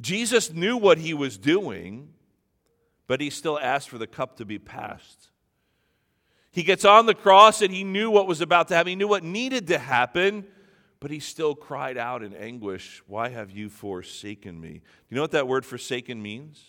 Jesus 0.00 0.52
knew 0.52 0.76
what 0.76 0.98
he 0.98 1.14
was 1.14 1.38
doing, 1.38 2.10
but 3.06 3.20
he 3.20 3.30
still 3.30 3.58
asked 3.58 3.88
for 3.88 3.98
the 3.98 4.06
cup 4.06 4.36
to 4.36 4.44
be 4.44 4.58
passed. 4.58 5.30
He 6.52 6.62
gets 6.62 6.84
on 6.84 7.06
the 7.06 7.14
cross 7.14 7.60
and 7.60 7.72
he 7.72 7.84
knew 7.84 8.10
what 8.10 8.26
was 8.26 8.40
about 8.40 8.68
to 8.68 8.74
happen. 8.74 8.90
He 8.90 8.96
knew 8.96 9.08
what 9.08 9.24
needed 9.24 9.66
to 9.68 9.78
happen, 9.78 10.46
but 11.06 11.12
he 11.12 11.20
still 11.20 11.54
cried 11.54 11.96
out 11.96 12.24
in 12.24 12.34
anguish, 12.34 13.00
Why 13.06 13.28
have 13.28 13.52
you 13.52 13.68
forsaken 13.68 14.60
me? 14.60 14.70
Do 14.70 14.80
you 15.08 15.14
know 15.14 15.20
what 15.20 15.30
that 15.30 15.46
word 15.46 15.64
forsaken 15.64 16.20
means? 16.20 16.60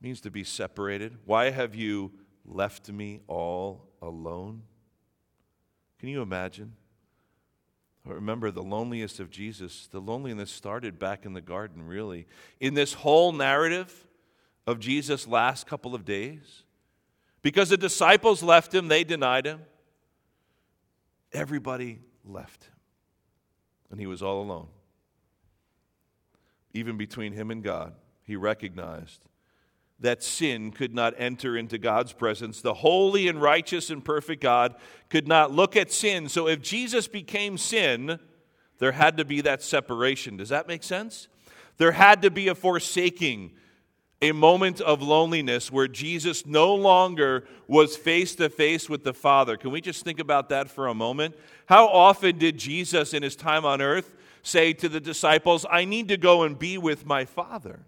It 0.00 0.06
means 0.06 0.22
to 0.22 0.30
be 0.30 0.42
separated. 0.42 1.18
Why 1.26 1.50
have 1.50 1.74
you 1.74 2.12
left 2.46 2.88
me 2.88 3.20
all 3.26 3.90
alone? 4.00 4.62
Can 5.98 6.08
you 6.08 6.22
imagine? 6.22 6.76
Remember 8.06 8.50
the 8.50 8.62
loneliest 8.62 9.20
of 9.20 9.28
Jesus. 9.28 9.86
The 9.88 10.00
loneliness 10.00 10.50
started 10.50 10.98
back 10.98 11.26
in 11.26 11.34
the 11.34 11.42
garden, 11.42 11.86
really. 11.86 12.26
In 12.58 12.72
this 12.72 12.94
whole 12.94 13.32
narrative 13.32 14.06
of 14.66 14.80
Jesus' 14.80 15.28
last 15.28 15.66
couple 15.66 15.94
of 15.94 16.06
days, 16.06 16.62
because 17.42 17.68
the 17.68 17.76
disciples 17.76 18.42
left 18.42 18.74
him, 18.74 18.88
they 18.88 19.04
denied 19.04 19.44
him. 19.44 19.60
Everybody 21.34 22.00
left 22.24 22.64
him. 22.64 22.74
And 23.90 24.00
he 24.00 24.06
was 24.06 24.22
all 24.22 24.42
alone. 24.42 24.68
Even 26.72 26.96
between 26.96 27.32
him 27.32 27.50
and 27.50 27.62
God, 27.62 27.94
he 28.24 28.36
recognized 28.36 29.26
that 29.98 30.22
sin 30.22 30.70
could 30.70 30.94
not 30.94 31.14
enter 31.18 31.56
into 31.56 31.76
God's 31.76 32.12
presence. 32.12 32.62
The 32.62 32.74
holy 32.74 33.28
and 33.28 33.40
righteous 33.40 33.90
and 33.90 34.04
perfect 34.04 34.42
God 34.42 34.74
could 35.10 35.28
not 35.28 35.52
look 35.52 35.76
at 35.76 35.92
sin. 35.92 36.28
So 36.28 36.48
if 36.48 36.62
Jesus 36.62 37.06
became 37.06 37.58
sin, 37.58 38.18
there 38.78 38.92
had 38.92 39.18
to 39.18 39.24
be 39.24 39.42
that 39.42 39.62
separation. 39.62 40.38
Does 40.38 40.48
that 40.48 40.66
make 40.66 40.82
sense? 40.82 41.28
There 41.76 41.92
had 41.92 42.22
to 42.22 42.30
be 42.30 42.48
a 42.48 42.54
forsaking 42.54 43.52
a 44.22 44.32
moment 44.32 44.82
of 44.82 45.00
loneliness 45.00 45.72
where 45.72 45.88
Jesus 45.88 46.44
no 46.44 46.74
longer 46.74 47.44
was 47.66 47.96
face 47.96 48.34
to 48.34 48.50
face 48.50 48.88
with 48.88 49.02
the 49.02 49.14
Father. 49.14 49.56
Can 49.56 49.70
we 49.70 49.80
just 49.80 50.04
think 50.04 50.18
about 50.18 50.50
that 50.50 50.70
for 50.70 50.88
a 50.88 50.94
moment? 50.94 51.34
How 51.70 51.86
often 51.86 52.36
did 52.36 52.58
Jesus 52.58 53.14
in 53.14 53.22
his 53.22 53.36
time 53.36 53.64
on 53.64 53.80
earth 53.80 54.16
say 54.42 54.72
to 54.72 54.88
the 54.88 54.98
disciples, 54.98 55.64
I 55.70 55.84
need 55.84 56.08
to 56.08 56.16
go 56.16 56.42
and 56.42 56.58
be 56.58 56.76
with 56.78 57.06
my 57.06 57.24
Father? 57.24 57.86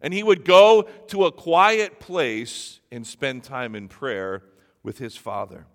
And 0.00 0.14
he 0.14 0.22
would 0.22 0.42
go 0.42 0.88
to 1.08 1.26
a 1.26 1.30
quiet 1.30 2.00
place 2.00 2.80
and 2.90 3.06
spend 3.06 3.44
time 3.44 3.74
in 3.74 3.88
prayer 3.88 4.42
with 4.82 4.96
his 4.96 5.18
Father. 5.18 5.66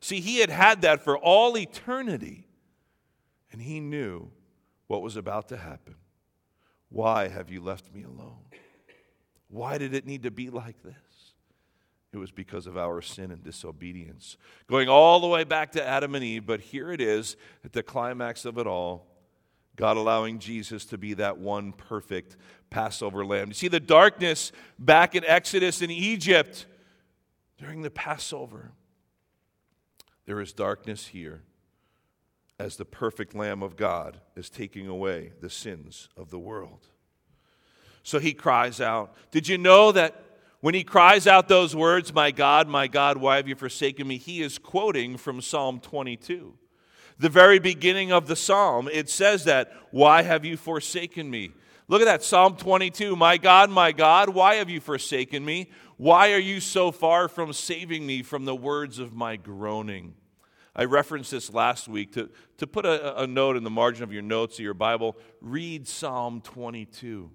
See, 0.00 0.20
he 0.20 0.40
had 0.40 0.50
had 0.50 0.82
that 0.82 1.02
for 1.02 1.16
all 1.16 1.56
eternity, 1.56 2.46
and 3.52 3.62
he 3.62 3.80
knew 3.80 4.30
what 4.86 5.00
was 5.00 5.16
about 5.16 5.48
to 5.48 5.56
happen. 5.56 5.94
Why 6.90 7.28
have 7.28 7.50
you 7.50 7.62
left 7.62 7.90
me 7.94 8.02
alone? 8.02 8.44
Why 9.48 9.78
did 9.78 9.94
it 9.94 10.04
need 10.04 10.24
to 10.24 10.30
be 10.30 10.50
like 10.50 10.82
this? 10.82 10.94
It 12.12 12.18
was 12.18 12.30
because 12.30 12.66
of 12.66 12.76
our 12.76 13.00
sin 13.00 13.30
and 13.30 13.42
disobedience. 13.42 14.36
Going 14.68 14.88
all 14.88 15.20
the 15.20 15.26
way 15.26 15.44
back 15.44 15.72
to 15.72 15.86
Adam 15.86 16.14
and 16.14 16.22
Eve, 16.22 16.44
but 16.44 16.60
here 16.60 16.92
it 16.92 17.00
is 17.00 17.36
at 17.64 17.72
the 17.72 17.82
climax 17.82 18.44
of 18.44 18.58
it 18.58 18.66
all 18.66 19.06
God 19.76 19.96
allowing 19.96 20.38
Jesus 20.38 20.84
to 20.86 20.98
be 20.98 21.14
that 21.14 21.38
one 21.38 21.72
perfect 21.72 22.36
Passover 22.68 23.24
lamb. 23.24 23.48
You 23.48 23.54
see 23.54 23.68
the 23.68 23.80
darkness 23.80 24.52
back 24.78 25.14
in 25.14 25.24
Exodus 25.24 25.80
in 25.80 25.90
Egypt 25.90 26.66
during 27.58 27.82
the 27.82 27.90
Passover. 27.90 28.72
There 30.26 30.40
is 30.40 30.52
darkness 30.52 31.06
here 31.08 31.42
as 32.58 32.76
the 32.76 32.84
perfect 32.84 33.34
Lamb 33.34 33.62
of 33.62 33.76
God 33.76 34.20
is 34.36 34.50
taking 34.50 34.86
away 34.86 35.32
the 35.40 35.50
sins 35.50 36.08
of 36.16 36.30
the 36.30 36.38
world. 36.38 36.86
So 38.02 38.18
he 38.18 38.34
cries 38.34 38.80
out. 38.80 39.14
Did 39.30 39.48
you 39.48 39.58
know 39.58 39.90
that 39.92 40.22
when 40.62 40.74
he 40.74 40.84
cries 40.84 41.26
out 41.26 41.48
those 41.48 41.74
words, 41.74 42.14
My 42.14 42.30
God, 42.30 42.68
my 42.68 42.86
God, 42.86 43.16
why 43.16 43.36
have 43.36 43.48
you 43.48 43.56
forsaken 43.56 44.06
me? 44.06 44.16
He 44.16 44.40
is 44.40 44.58
quoting 44.58 45.16
from 45.16 45.42
Psalm 45.42 45.80
22. 45.80 46.54
The 47.18 47.28
very 47.28 47.58
beginning 47.58 48.12
of 48.12 48.28
the 48.28 48.36
psalm, 48.36 48.88
it 48.92 49.10
says 49.10 49.42
that, 49.44 49.72
Why 49.90 50.22
have 50.22 50.44
you 50.44 50.56
forsaken 50.56 51.28
me? 51.28 51.50
Look 51.88 52.00
at 52.00 52.04
that, 52.04 52.22
Psalm 52.22 52.56
22. 52.56 53.16
My 53.16 53.38
God, 53.38 53.70
my 53.70 53.90
God, 53.90 54.28
why 54.28 54.54
have 54.54 54.70
you 54.70 54.80
forsaken 54.80 55.44
me? 55.44 55.68
Why 55.96 56.32
are 56.32 56.38
you 56.38 56.60
so 56.60 56.92
far 56.92 57.26
from 57.26 57.52
saving 57.52 58.06
me 58.06 58.22
from 58.22 58.44
the 58.44 58.54
words 58.54 59.00
of 59.00 59.12
my 59.12 59.34
groaning? 59.34 60.14
I 60.76 60.84
referenced 60.84 61.32
this 61.32 61.52
last 61.52 61.88
week 61.88 62.12
to, 62.12 62.30
to 62.58 62.68
put 62.68 62.86
a, 62.86 63.22
a 63.22 63.26
note 63.26 63.56
in 63.56 63.64
the 63.64 63.68
margin 63.68 64.04
of 64.04 64.12
your 64.12 64.22
notes 64.22 64.60
of 64.60 64.64
your 64.64 64.74
Bible. 64.74 65.16
Read 65.40 65.88
Psalm 65.88 66.40
22. 66.40 67.32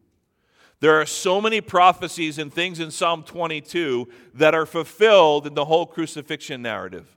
There 0.79 0.99
are 1.01 1.05
so 1.05 1.41
many 1.41 1.59
prophecies 1.59 2.37
and 2.37 2.53
things 2.53 2.79
in 2.79 2.91
Psalm 2.91 3.23
22 3.23 4.07
that 4.35 4.53
are 4.53 4.67
fulfilled 4.67 5.47
in 5.47 5.55
the 5.55 5.65
whole 5.65 5.87
crucifixion 5.87 6.61
narrative. 6.61 7.15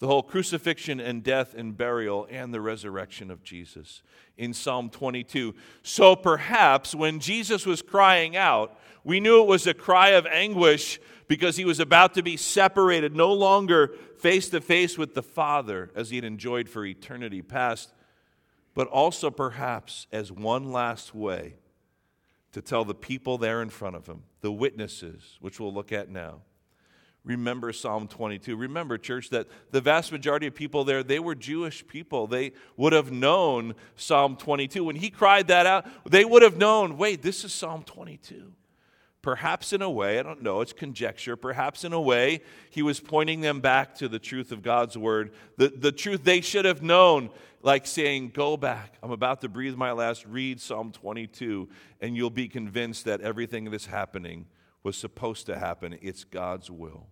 The 0.00 0.08
whole 0.08 0.24
crucifixion 0.24 0.98
and 0.98 1.22
death 1.22 1.54
and 1.54 1.76
burial 1.76 2.26
and 2.28 2.52
the 2.52 2.60
resurrection 2.60 3.30
of 3.30 3.44
Jesus 3.44 4.02
in 4.36 4.52
Psalm 4.52 4.90
22. 4.90 5.54
So 5.82 6.16
perhaps 6.16 6.94
when 6.94 7.20
Jesus 7.20 7.64
was 7.64 7.80
crying 7.80 8.36
out, 8.36 8.76
we 9.04 9.20
knew 9.20 9.40
it 9.40 9.46
was 9.46 9.66
a 9.66 9.74
cry 9.74 10.10
of 10.10 10.26
anguish 10.26 10.98
because 11.28 11.56
he 11.56 11.64
was 11.64 11.78
about 11.78 12.14
to 12.14 12.22
be 12.22 12.36
separated, 12.36 13.14
no 13.14 13.32
longer 13.32 13.94
face 14.18 14.48
to 14.48 14.60
face 14.60 14.98
with 14.98 15.14
the 15.14 15.22
Father 15.22 15.90
as 15.94 16.10
he 16.10 16.16
had 16.16 16.24
enjoyed 16.24 16.68
for 16.68 16.84
eternity 16.84 17.42
past 17.42 17.92
but 18.74 18.88
also 18.88 19.30
perhaps 19.30 20.06
as 20.12 20.30
one 20.30 20.72
last 20.72 21.14
way 21.14 21.54
to 22.52 22.60
tell 22.60 22.84
the 22.84 22.94
people 22.94 23.38
there 23.38 23.62
in 23.62 23.70
front 23.70 23.96
of 23.96 24.06
him, 24.06 24.24
the 24.40 24.52
witnesses, 24.52 25.38
which 25.40 25.58
we'll 25.58 25.72
look 25.72 25.92
at 25.92 26.08
now. 26.08 26.40
Remember 27.24 27.72
Psalm 27.72 28.06
22. 28.06 28.54
Remember, 28.54 28.98
church, 28.98 29.30
that 29.30 29.48
the 29.70 29.80
vast 29.80 30.12
majority 30.12 30.46
of 30.46 30.54
people 30.54 30.84
there, 30.84 31.02
they 31.02 31.18
were 31.18 31.34
Jewish 31.34 31.86
people. 31.86 32.26
They 32.26 32.52
would 32.76 32.92
have 32.92 33.10
known 33.10 33.74
Psalm 33.96 34.36
22. 34.36 34.84
When 34.84 34.96
he 34.96 35.08
cried 35.08 35.48
that 35.48 35.64
out, 35.64 35.86
they 36.10 36.24
would 36.24 36.42
have 36.42 36.58
known 36.58 36.98
wait, 36.98 37.22
this 37.22 37.44
is 37.44 37.52
Psalm 37.52 37.82
22. 37.82 38.52
Perhaps 39.24 39.72
in 39.72 39.80
a 39.80 39.88
way, 39.88 40.18
I 40.18 40.22
don't 40.22 40.42
know, 40.42 40.60
it's 40.60 40.74
conjecture, 40.74 41.34
perhaps 41.34 41.82
in 41.82 41.94
a 41.94 42.00
way, 42.00 42.42
he 42.68 42.82
was 42.82 43.00
pointing 43.00 43.40
them 43.40 43.60
back 43.60 43.94
to 43.94 44.06
the 44.06 44.18
truth 44.18 44.52
of 44.52 44.60
God's 44.60 44.98
word, 44.98 45.32
the, 45.56 45.68
the 45.68 45.92
truth 45.92 46.24
they 46.24 46.42
should 46.42 46.66
have 46.66 46.82
known, 46.82 47.30
like 47.62 47.86
saying, 47.86 48.32
Go 48.34 48.58
back, 48.58 48.98
I'm 49.02 49.12
about 49.12 49.40
to 49.40 49.48
breathe 49.48 49.76
my 49.76 49.92
last, 49.92 50.26
read 50.26 50.60
Psalm 50.60 50.92
22, 50.92 51.70
and 52.02 52.14
you'll 52.14 52.28
be 52.28 52.48
convinced 52.48 53.06
that 53.06 53.22
everything 53.22 53.70
that's 53.70 53.86
happening 53.86 54.44
was 54.82 54.94
supposed 54.94 55.46
to 55.46 55.58
happen. 55.58 55.98
It's 56.02 56.24
God's 56.24 56.70
will. 56.70 57.06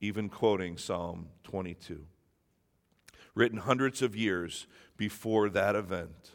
Even 0.00 0.28
quoting 0.28 0.76
Psalm 0.76 1.28
22, 1.44 2.06
written 3.36 3.58
hundreds 3.58 4.02
of 4.02 4.16
years 4.16 4.66
before 4.96 5.48
that 5.50 5.76
event. 5.76 6.32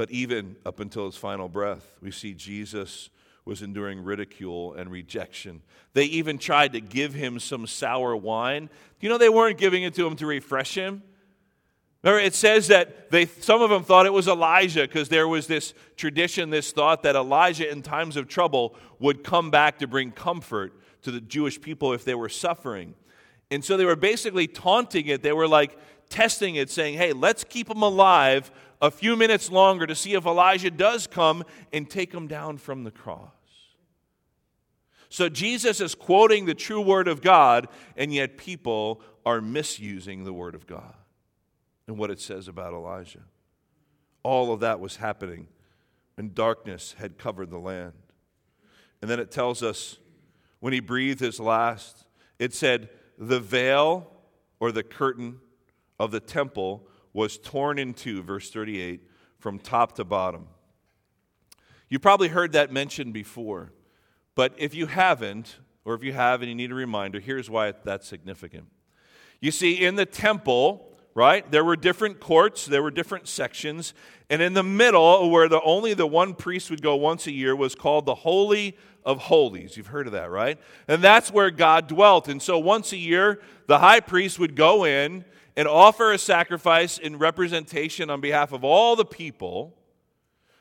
But 0.00 0.10
even 0.12 0.56
up 0.64 0.80
until 0.80 1.04
his 1.04 1.16
final 1.16 1.46
breath, 1.46 1.98
we 2.00 2.10
see 2.10 2.32
Jesus 2.32 3.10
was 3.44 3.60
enduring 3.60 4.02
ridicule 4.02 4.72
and 4.72 4.90
rejection. 4.90 5.60
They 5.92 6.04
even 6.04 6.38
tried 6.38 6.72
to 6.72 6.80
give 6.80 7.12
him 7.12 7.38
some 7.38 7.66
sour 7.66 8.16
wine. 8.16 8.70
You 9.00 9.10
know 9.10 9.18
they 9.18 9.28
weren't 9.28 9.58
giving 9.58 9.82
it 9.82 9.92
to 9.96 10.06
him 10.06 10.16
to 10.16 10.24
refresh 10.24 10.74
him? 10.74 11.02
Remember, 12.02 12.18
it 12.18 12.34
says 12.34 12.68
that 12.68 13.10
they, 13.10 13.26
some 13.26 13.60
of 13.60 13.68
them 13.68 13.84
thought 13.84 14.06
it 14.06 14.12
was 14.14 14.26
Elijah 14.26 14.88
because 14.88 15.10
there 15.10 15.28
was 15.28 15.46
this 15.46 15.74
tradition, 15.96 16.48
this 16.48 16.72
thought 16.72 17.02
that 17.02 17.14
Elijah, 17.14 17.70
in 17.70 17.82
times 17.82 18.16
of 18.16 18.26
trouble, 18.26 18.76
would 19.00 19.22
come 19.22 19.50
back 19.50 19.80
to 19.80 19.86
bring 19.86 20.12
comfort 20.12 20.72
to 21.02 21.10
the 21.10 21.20
Jewish 21.20 21.60
people 21.60 21.92
if 21.92 22.06
they 22.06 22.14
were 22.14 22.30
suffering. 22.30 22.94
And 23.50 23.62
so 23.62 23.76
they 23.76 23.84
were 23.84 23.96
basically 23.96 24.46
taunting 24.46 25.08
it. 25.08 25.22
They 25.22 25.34
were 25.34 25.46
like 25.46 25.76
testing 26.08 26.54
it, 26.54 26.70
saying, 26.70 26.96
hey, 26.96 27.12
let's 27.12 27.44
keep 27.44 27.68
him 27.70 27.82
alive 27.82 28.50
a 28.80 28.90
few 28.90 29.16
minutes 29.16 29.50
longer 29.50 29.86
to 29.86 29.94
see 29.94 30.14
if 30.14 30.26
Elijah 30.26 30.70
does 30.70 31.06
come 31.06 31.44
and 31.72 31.88
take 31.88 32.12
him 32.12 32.26
down 32.26 32.58
from 32.58 32.84
the 32.84 32.90
cross. 32.90 33.30
So 35.08 35.28
Jesus 35.28 35.80
is 35.80 35.94
quoting 35.94 36.46
the 36.46 36.54
true 36.54 36.80
word 36.80 37.08
of 37.08 37.20
God, 37.20 37.68
and 37.96 38.14
yet 38.14 38.36
people 38.38 39.02
are 39.26 39.40
misusing 39.40 40.24
the 40.24 40.32
word 40.32 40.54
of 40.54 40.66
God 40.66 40.94
and 41.86 41.98
what 41.98 42.10
it 42.10 42.20
says 42.20 42.46
about 42.46 42.72
Elijah. 42.72 43.24
All 44.22 44.52
of 44.52 44.60
that 44.60 44.78
was 44.78 44.96
happening 44.96 45.48
when 46.14 46.32
darkness 46.32 46.94
had 46.98 47.18
covered 47.18 47.50
the 47.50 47.58
land. 47.58 47.94
And 49.02 49.10
then 49.10 49.18
it 49.18 49.30
tells 49.30 49.62
us 49.62 49.98
when 50.60 50.72
he 50.72 50.80
breathed 50.80 51.20
his 51.20 51.40
last, 51.40 52.06
it 52.38 52.54
said, 52.54 52.88
the 53.18 53.40
veil 53.40 54.10
or 54.60 54.70
the 54.70 54.82
curtain 54.82 55.40
of 55.98 56.10
the 56.12 56.20
temple 56.20 56.86
was 57.12 57.38
torn 57.38 57.78
in 57.78 57.94
two, 57.94 58.22
verse 58.22 58.50
38, 58.50 59.02
from 59.38 59.58
top 59.58 59.94
to 59.96 60.04
bottom. 60.04 60.46
You 61.88 61.98
probably 61.98 62.28
heard 62.28 62.52
that 62.52 62.72
mentioned 62.72 63.12
before, 63.12 63.72
but 64.34 64.54
if 64.56 64.74
you 64.74 64.86
haven't, 64.86 65.58
or 65.84 65.94
if 65.94 66.04
you 66.04 66.12
have 66.12 66.40
and 66.40 66.48
you 66.48 66.54
need 66.54 66.70
a 66.70 66.74
reminder, 66.74 67.18
here's 67.18 67.50
why 67.50 67.72
that's 67.84 68.06
significant. 68.06 68.66
You 69.40 69.50
see, 69.50 69.72
in 69.72 69.96
the 69.96 70.06
temple, 70.06 70.94
right, 71.14 71.50
there 71.50 71.64
were 71.64 71.76
different 71.76 72.20
courts, 72.20 72.66
there 72.66 72.82
were 72.82 72.90
different 72.90 73.26
sections, 73.26 73.92
and 74.28 74.40
in 74.40 74.54
the 74.54 74.62
middle, 74.62 75.30
where 75.30 75.48
the, 75.48 75.60
only 75.62 75.94
the 75.94 76.06
one 76.06 76.34
priest 76.34 76.70
would 76.70 76.82
go 76.82 76.94
once 76.94 77.26
a 77.26 77.32
year, 77.32 77.56
was 77.56 77.74
called 77.74 78.06
the 78.06 78.14
Holy 78.14 78.76
of 79.04 79.18
Holies. 79.18 79.76
You've 79.76 79.88
heard 79.88 80.06
of 80.06 80.12
that, 80.12 80.30
right? 80.30 80.58
And 80.86 81.02
that's 81.02 81.32
where 81.32 81.50
God 81.50 81.88
dwelt. 81.88 82.28
And 82.28 82.40
so 82.40 82.58
once 82.58 82.92
a 82.92 82.96
year, 82.96 83.40
the 83.66 83.78
high 83.78 84.00
priest 84.00 84.38
would 84.38 84.54
go 84.54 84.84
in 84.84 85.24
and 85.56 85.66
offer 85.68 86.12
a 86.12 86.18
sacrifice 86.18 86.98
in 86.98 87.18
representation 87.18 88.10
on 88.10 88.20
behalf 88.20 88.52
of 88.52 88.64
all 88.64 88.96
the 88.96 89.04
people. 89.04 89.76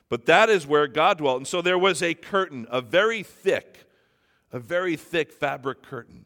But 0.10 0.26
that 0.26 0.50
is 0.50 0.66
where 0.66 0.88
God 0.88 1.20
dwelt. 1.20 1.38
And 1.38 1.48
so 1.48 1.62
there 1.62 1.78
was 1.78 2.02
a 2.02 2.14
curtain, 2.14 2.68
a 2.70 2.82
very 2.82 3.24
thick, 3.24 3.86
a 4.52 4.60
very 4.60 4.96
thick 4.96 5.32
fabric 5.32 5.84
curtain 5.84 6.26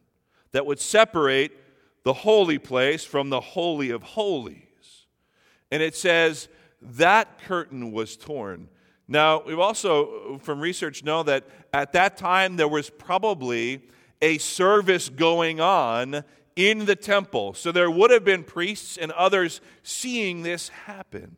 that 0.54 0.66
would 0.66 0.80
separate 0.80 1.52
the 2.04 2.14
holy 2.14 2.58
place 2.58 3.04
from 3.04 3.30
the 3.30 3.42
Holy 3.42 3.90
of 3.90 4.04
Holies. 4.04 4.58
And 5.72 5.82
it 5.82 5.96
says 5.96 6.48
that 6.82 7.40
curtain 7.44 7.92
was 7.92 8.16
torn. 8.16 8.70
Now, 9.08 9.44
we've 9.44 9.60
also, 9.60 10.40
from 10.42 10.62
research, 10.62 11.04
know 11.04 11.24
that 11.24 11.46
at 11.74 11.94
that 11.94 12.16
time 12.18 12.56
there 12.56 12.68
was 12.68 12.90
probably 12.90 13.82
a 14.22 14.38
service 14.38 15.10
going 15.10 15.60
on 15.60 16.24
in 16.56 16.86
the 16.86 16.96
temple. 16.96 17.54
So 17.54 17.72
there 17.72 17.90
would 17.90 18.12
have 18.12 18.24
been 18.24 18.44
priests 18.44 18.98
and 18.98 19.12
others 19.12 19.62
seeing 19.82 20.44
this 20.44 20.70
happen. 20.70 21.36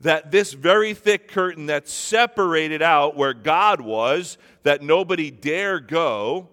That 0.00 0.30
this 0.30 0.52
very 0.52 0.94
thick 0.94 1.28
curtain 1.28 1.66
that 1.66 1.88
separated 1.88 2.82
out 2.82 3.16
where 3.16 3.34
God 3.34 3.80
was, 3.80 4.38
that 4.62 4.82
nobody 4.82 5.30
dare 5.30 5.80
go, 5.80 6.48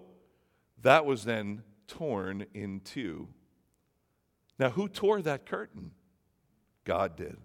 that 0.82 1.06
was 1.06 1.24
then 1.24 1.62
torn 1.88 2.46
in 2.54 2.80
two. 2.80 3.28
Now, 4.58 4.70
who 4.70 4.88
tore 4.88 5.22
that 5.22 5.46
curtain? 5.46 5.92
God 6.86 7.16
did. 7.16 7.38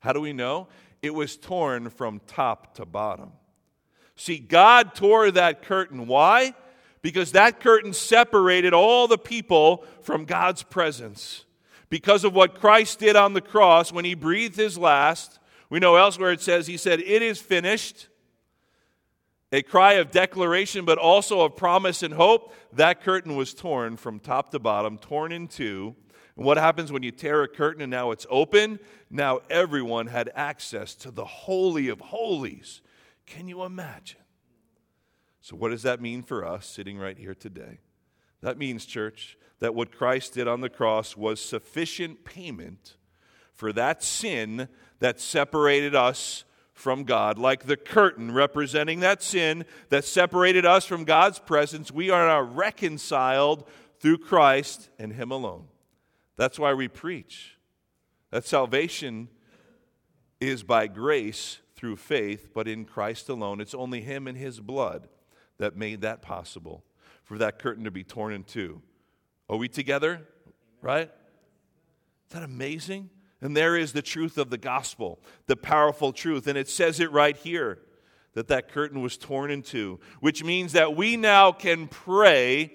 How 0.00 0.12
do 0.12 0.20
we 0.20 0.32
know? 0.32 0.68
It 1.02 1.14
was 1.14 1.36
torn 1.36 1.90
from 1.90 2.20
top 2.26 2.74
to 2.74 2.84
bottom. 2.84 3.32
See, 4.16 4.38
God 4.38 4.94
tore 4.94 5.30
that 5.30 5.62
curtain. 5.62 6.06
Why? 6.06 6.54
Because 7.02 7.32
that 7.32 7.60
curtain 7.60 7.92
separated 7.92 8.74
all 8.74 9.08
the 9.08 9.18
people 9.18 9.84
from 10.02 10.24
God's 10.24 10.62
presence. 10.62 11.44
Because 11.88 12.24
of 12.24 12.34
what 12.34 12.60
Christ 12.60 12.98
did 13.00 13.16
on 13.16 13.32
the 13.32 13.40
cross 13.40 13.92
when 13.92 14.04
he 14.04 14.14
breathed 14.14 14.56
his 14.56 14.78
last, 14.78 15.38
We 15.70 15.78
know 15.78 15.94
elsewhere 15.96 16.32
it 16.32 16.40
says, 16.40 16.66
He 16.66 16.76
said, 16.76 17.00
It 17.00 17.22
is 17.22 17.40
finished. 17.40 18.08
A 19.52 19.62
cry 19.62 19.94
of 19.94 20.12
declaration, 20.12 20.84
but 20.84 20.98
also 20.98 21.40
of 21.40 21.56
promise 21.56 22.02
and 22.02 22.14
hope. 22.14 22.54
That 22.72 23.02
curtain 23.02 23.34
was 23.34 23.52
torn 23.52 23.96
from 23.96 24.20
top 24.20 24.50
to 24.50 24.60
bottom, 24.60 24.96
torn 24.96 25.32
in 25.32 25.48
two. 25.48 25.96
And 26.36 26.46
what 26.46 26.56
happens 26.56 26.92
when 26.92 27.02
you 27.02 27.10
tear 27.10 27.42
a 27.42 27.48
curtain 27.48 27.82
and 27.82 27.90
now 27.90 28.12
it's 28.12 28.26
open? 28.30 28.78
Now 29.10 29.40
everyone 29.50 30.06
had 30.06 30.30
access 30.34 30.94
to 30.96 31.10
the 31.10 31.24
Holy 31.24 31.88
of 31.88 32.00
Holies. 32.00 32.80
Can 33.26 33.48
you 33.48 33.64
imagine? 33.64 34.19
So, 35.40 35.56
what 35.56 35.70
does 35.70 35.82
that 35.82 36.00
mean 36.00 36.22
for 36.22 36.44
us 36.44 36.66
sitting 36.66 36.98
right 36.98 37.16
here 37.16 37.34
today? 37.34 37.78
That 38.42 38.58
means, 38.58 38.84
church, 38.84 39.38
that 39.58 39.74
what 39.74 39.92
Christ 39.92 40.34
did 40.34 40.48
on 40.48 40.60
the 40.60 40.68
cross 40.68 41.16
was 41.16 41.40
sufficient 41.40 42.24
payment 42.24 42.96
for 43.52 43.72
that 43.72 44.02
sin 44.02 44.68
that 45.00 45.20
separated 45.20 45.94
us 45.94 46.44
from 46.72 47.04
God. 47.04 47.38
Like 47.38 47.64
the 47.64 47.76
curtain 47.76 48.32
representing 48.32 49.00
that 49.00 49.22
sin 49.22 49.64
that 49.90 50.04
separated 50.04 50.64
us 50.64 50.84
from 50.86 51.04
God's 51.04 51.38
presence, 51.38 51.92
we 51.92 52.10
are 52.10 52.26
now 52.26 52.40
reconciled 52.40 53.68
through 53.98 54.18
Christ 54.18 54.88
and 54.98 55.12
Him 55.12 55.30
alone. 55.30 55.66
That's 56.36 56.58
why 56.58 56.72
we 56.72 56.88
preach. 56.88 57.58
That 58.30 58.46
salvation 58.46 59.28
is 60.40 60.62
by 60.62 60.86
grace 60.86 61.58
through 61.76 61.96
faith, 61.96 62.48
but 62.54 62.66
in 62.66 62.86
Christ 62.86 63.28
alone. 63.28 63.60
It's 63.60 63.74
only 63.74 64.00
Him 64.00 64.26
and 64.26 64.38
His 64.38 64.60
blood 64.60 65.08
that 65.60 65.76
made 65.76 66.00
that 66.00 66.22
possible 66.22 66.82
for 67.22 67.38
that 67.38 67.58
curtain 67.58 67.84
to 67.84 67.90
be 67.90 68.02
torn 68.02 68.32
in 68.32 68.42
two. 68.42 68.82
Are 69.48 69.56
we 69.56 69.68
together? 69.68 70.26
Right? 70.82 71.08
Is 72.28 72.32
that 72.32 72.42
amazing? 72.42 73.10
And 73.42 73.56
there 73.56 73.76
is 73.76 73.92
the 73.92 74.02
truth 74.02 74.38
of 74.38 74.50
the 74.50 74.58
gospel, 74.58 75.20
the 75.46 75.56
powerful 75.56 76.12
truth. 76.12 76.46
And 76.46 76.58
it 76.58 76.68
says 76.68 76.98
it 76.98 77.12
right 77.12 77.36
here 77.36 77.78
that 78.34 78.48
that 78.48 78.68
curtain 78.68 79.02
was 79.02 79.16
torn 79.16 79.50
in 79.50 79.62
two, 79.62 80.00
which 80.20 80.42
means 80.42 80.72
that 80.72 80.96
we 80.96 81.16
now 81.16 81.52
can 81.52 81.88
pray 81.88 82.72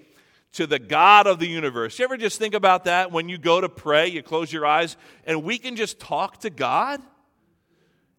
to 0.54 0.68
the 0.68 0.80
God 0.80 1.28
of 1.28 1.40
the 1.40 1.48
universe. 1.48 1.98
You 1.98 2.06
ever 2.06 2.18
just 2.18 2.38
think 2.38 2.54
about 2.54 2.86
that 2.86 3.12
when 3.12 3.30
you 3.30 3.38
go 3.38 3.60
to 3.60 3.68
pray, 3.68 4.08
you 4.08 4.22
close 4.22 4.54
your 4.54 4.66
eyes, 4.66 4.96
and 5.26 5.44
we 5.44 5.58
can 5.58 5.76
just 5.76 6.00
talk 6.00 6.42
to 6.42 6.50
God? 6.50 7.02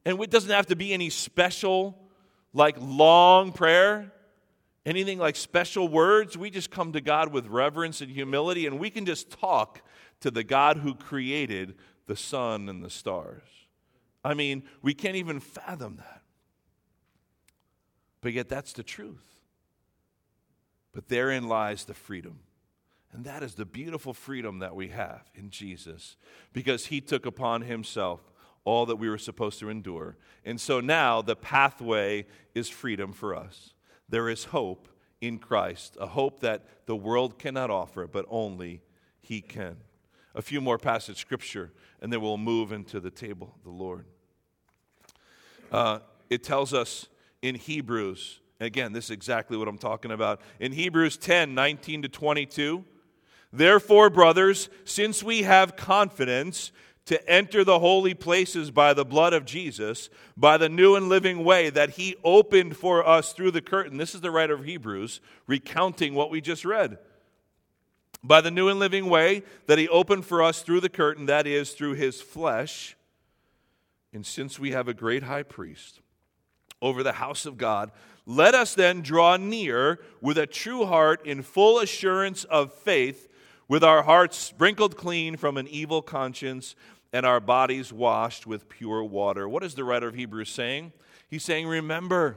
And 0.04 0.20
it 0.20 0.30
doesn't 0.30 0.50
have 0.50 0.66
to 0.66 0.76
be 0.76 0.92
any 0.92 1.08
special, 1.08 1.98
like 2.52 2.76
long 2.80 3.52
prayer, 3.52 4.12
anything 4.86 5.18
like 5.18 5.36
special 5.36 5.88
words. 5.88 6.38
We 6.38 6.48
just 6.48 6.70
come 6.70 6.92
to 6.92 7.00
God 7.02 7.32
with 7.32 7.48
reverence 7.48 8.00
and 8.00 8.10
humility, 8.10 8.66
and 8.66 8.78
we 8.78 8.88
can 8.88 9.04
just 9.04 9.28
talk 9.28 9.82
to 10.20 10.30
the 10.30 10.44
God 10.44 10.78
who 10.78 10.94
created 10.94 11.74
the 12.06 12.16
sun 12.16 12.68
and 12.68 12.82
the 12.82 12.88
stars. 12.88 13.42
I 14.24 14.34
mean, 14.34 14.62
we 14.80 14.94
can't 14.94 15.16
even 15.16 15.40
fathom 15.40 15.96
that. 15.96 16.22
But 18.22 18.32
yet, 18.32 18.48
that's 18.48 18.72
the 18.72 18.82
truth. 18.82 19.24
But 20.92 21.08
therein 21.08 21.48
lies 21.48 21.84
the 21.84 21.94
freedom. 21.94 22.40
And 23.12 23.24
that 23.24 23.42
is 23.42 23.54
the 23.54 23.64
beautiful 23.64 24.14
freedom 24.14 24.60
that 24.60 24.74
we 24.74 24.88
have 24.88 25.30
in 25.34 25.50
Jesus 25.50 26.16
because 26.52 26.86
he 26.86 27.00
took 27.00 27.24
upon 27.24 27.62
himself 27.62 28.20
all 28.64 28.84
that 28.86 28.96
we 28.96 29.08
were 29.08 29.18
supposed 29.18 29.60
to 29.60 29.70
endure. 29.70 30.16
And 30.44 30.60
so 30.60 30.80
now 30.80 31.22
the 31.22 31.36
pathway 31.36 32.26
is 32.54 32.68
freedom 32.68 33.12
for 33.12 33.34
us. 33.34 33.74
There 34.08 34.28
is 34.28 34.44
hope 34.44 34.88
in 35.20 35.38
Christ, 35.38 35.96
a 36.00 36.06
hope 36.06 36.40
that 36.40 36.86
the 36.86 36.96
world 36.96 37.38
cannot 37.38 37.70
offer, 37.70 38.06
but 38.06 38.26
only 38.28 38.82
he 39.20 39.40
can. 39.40 39.76
A 40.34 40.42
few 40.42 40.60
more 40.60 40.78
passage 40.78 41.18
scripture 41.18 41.72
and 42.00 42.12
then 42.12 42.20
we'll 42.20 42.38
move 42.38 42.72
into 42.72 43.00
the 43.00 43.10
table 43.10 43.54
of 43.56 43.64
the 43.64 43.70
Lord. 43.70 44.04
Uh, 45.72 46.00
it 46.30 46.42
tells 46.42 46.74
us 46.74 47.08
in 47.42 47.54
Hebrews, 47.54 48.40
again, 48.60 48.92
this 48.92 49.06
is 49.06 49.10
exactly 49.10 49.56
what 49.56 49.68
I'm 49.68 49.78
talking 49.78 50.10
about. 50.10 50.40
In 50.60 50.72
Hebrews 50.72 51.16
10 51.16 51.54
19 51.54 52.02
to 52.02 52.08
22, 52.08 52.84
therefore, 53.52 54.10
brothers, 54.10 54.68
since 54.84 55.22
we 55.22 55.42
have 55.42 55.76
confidence 55.76 56.70
to 57.06 57.30
enter 57.30 57.64
the 57.64 57.78
holy 57.78 58.14
places 58.14 58.70
by 58.70 58.92
the 58.92 59.04
blood 59.04 59.32
of 59.32 59.44
Jesus, 59.44 60.10
by 60.36 60.56
the 60.56 60.68
new 60.68 60.96
and 60.96 61.08
living 61.08 61.44
way 61.44 61.70
that 61.70 61.90
he 61.90 62.16
opened 62.22 62.76
for 62.76 63.06
us 63.06 63.32
through 63.32 63.52
the 63.52 63.60
curtain. 63.60 63.96
This 63.96 64.14
is 64.14 64.20
the 64.20 64.30
writer 64.30 64.54
of 64.54 64.64
Hebrews 64.64 65.20
recounting 65.46 66.14
what 66.14 66.30
we 66.30 66.40
just 66.40 66.64
read 66.64 66.98
by 68.26 68.40
the 68.40 68.50
new 68.50 68.68
and 68.68 68.78
living 68.78 69.08
way 69.08 69.42
that 69.66 69.78
he 69.78 69.88
opened 69.88 70.24
for 70.24 70.42
us 70.42 70.62
through 70.62 70.80
the 70.80 70.88
curtain, 70.88 71.26
that 71.26 71.46
is, 71.46 71.72
through 71.72 71.94
his 71.94 72.20
flesh. 72.20 72.96
And 74.12 74.26
since 74.26 74.58
we 74.58 74.72
have 74.72 74.88
a 74.88 74.94
great 74.94 75.22
high 75.22 75.44
priest 75.44 76.00
over 76.82 77.02
the 77.02 77.12
house 77.12 77.46
of 77.46 77.56
God, 77.56 77.92
let 78.24 78.54
us 78.54 78.74
then 78.74 79.02
draw 79.02 79.36
near 79.36 80.00
with 80.20 80.38
a 80.38 80.46
true 80.46 80.86
heart 80.86 81.24
in 81.24 81.42
full 81.42 81.78
assurance 81.78 82.44
of 82.44 82.72
faith, 82.72 83.28
with 83.68 83.84
our 83.84 84.02
hearts 84.02 84.36
sprinkled 84.36 84.96
clean 84.96 85.36
from 85.36 85.56
an 85.56 85.68
evil 85.68 86.02
conscience 86.02 86.74
and 87.16 87.24
our 87.24 87.40
bodies 87.40 87.94
washed 87.94 88.46
with 88.46 88.68
pure 88.68 89.02
water. 89.02 89.48
What 89.48 89.64
is 89.64 89.74
the 89.74 89.84
writer 89.84 90.06
of 90.06 90.14
Hebrews 90.14 90.50
saying? 90.50 90.92
He's 91.30 91.42
saying, 91.42 91.66
Remember, 91.66 92.36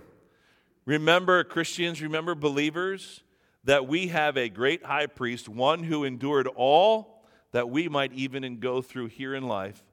remember, 0.85 1.43
Christians, 1.43 2.01
remember, 2.01 2.33
believers 2.33 3.21
that 3.65 3.89
we 3.89 4.07
have 4.07 4.37
a 4.37 4.47
great 4.47 4.85
high 4.85 5.07
priest, 5.07 5.49
one 5.49 5.83
who 5.83 6.05
endured 6.05 6.47
all 6.55 7.25
that 7.51 7.69
we 7.69 7.89
might 7.89 8.13
even 8.13 8.61
go 8.61 8.81
through 8.81 9.07
here 9.07 9.35
in 9.35 9.49
life. 9.49 9.83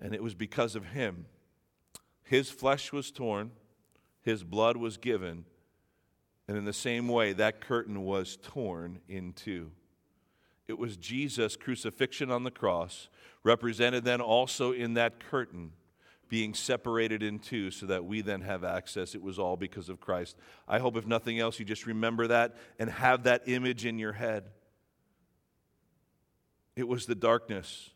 And 0.00 0.14
it 0.14 0.22
was 0.22 0.34
because 0.34 0.74
of 0.74 0.86
him. 0.86 1.26
His 2.24 2.48
flesh 2.48 2.94
was 2.94 3.10
torn, 3.10 3.50
his 4.22 4.42
blood 4.42 4.78
was 4.78 4.96
given, 4.96 5.44
and 6.48 6.56
in 6.56 6.64
the 6.64 6.72
same 6.72 7.08
way, 7.08 7.34
that 7.34 7.60
curtain 7.60 8.04
was 8.04 8.38
torn 8.40 9.00
in 9.06 9.34
two. 9.34 9.70
It 10.68 10.78
was 10.78 10.96
Jesus' 10.96 11.56
crucifixion 11.56 12.30
on 12.30 12.42
the 12.42 12.50
cross, 12.50 13.08
represented 13.44 14.04
then 14.04 14.20
also 14.20 14.72
in 14.72 14.94
that 14.94 15.20
curtain 15.20 15.72
being 16.28 16.54
separated 16.54 17.22
in 17.22 17.38
two 17.38 17.70
so 17.70 17.86
that 17.86 18.04
we 18.04 18.20
then 18.20 18.40
have 18.40 18.64
access. 18.64 19.14
It 19.14 19.22
was 19.22 19.38
all 19.38 19.56
because 19.56 19.88
of 19.88 20.00
Christ. 20.00 20.36
I 20.66 20.80
hope, 20.80 20.96
if 20.96 21.06
nothing 21.06 21.38
else, 21.38 21.58
you 21.58 21.64
just 21.64 21.86
remember 21.86 22.26
that 22.26 22.56
and 22.78 22.90
have 22.90 23.24
that 23.24 23.42
image 23.46 23.86
in 23.86 23.98
your 23.98 24.12
head. 24.12 24.44
It 26.74 26.88
was 26.88 27.06
the 27.06 27.14
darkness 27.14 27.90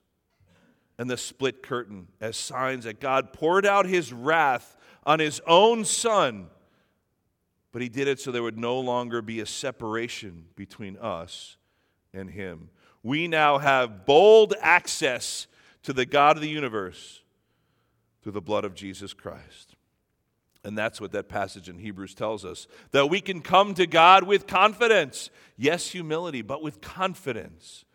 and 0.97 1.11
the 1.11 1.17
split 1.17 1.63
curtain 1.63 2.09
as 2.21 2.37
signs 2.37 2.85
that 2.85 3.01
God 3.01 3.33
poured 3.33 3.67
out 3.67 3.87
his 3.87 4.13
wrath 4.13 4.77
on 5.05 5.19
his 5.19 5.41
own 5.47 5.85
son. 5.85 6.47
But 7.73 7.83
he 7.83 7.89
did 7.89 8.07
it 8.07 8.21
so 8.21 8.31
there 8.31 8.43
would 8.43 8.59
no 8.59 8.79
longer 8.79 9.23
be 9.23 9.41
a 9.41 9.47
separation 9.47 10.47
between 10.55 10.97
us 10.97 11.57
and 12.13 12.31
him. 12.31 12.71
We 13.03 13.29
now 13.29 13.59
have 13.59 14.05
bold 14.07 14.55
access 14.61 15.47
to 15.83 15.93
the 15.93 16.07
God 16.07 16.37
of 16.37 16.43
the 16.43 16.49
universe 16.49 17.23
through 18.23 18.33
the 18.33 18.41
blood 18.41 18.65
of 18.65 18.75
Jesus 18.75 19.15
Christ. 19.15 19.77
And 20.63 20.77
that's 20.77 21.01
what 21.01 21.13
that 21.13 21.29
passage 21.29 21.71
in 21.71 21.79
Hebrews 21.79 22.15
tells 22.15 22.45
us 22.45 22.67
that 22.91 23.09
we 23.09 23.23
can 23.23 23.41
come 23.41 23.73
to 23.75 23.87
God 23.87 24.25
with 24.25 24.47
confidence. 24.47 25.31
Yes, 25.57 25.91
humility, 25.91 26.43
but 26.43 26.63
with 26.63 26.83
confidence 26.83 27.87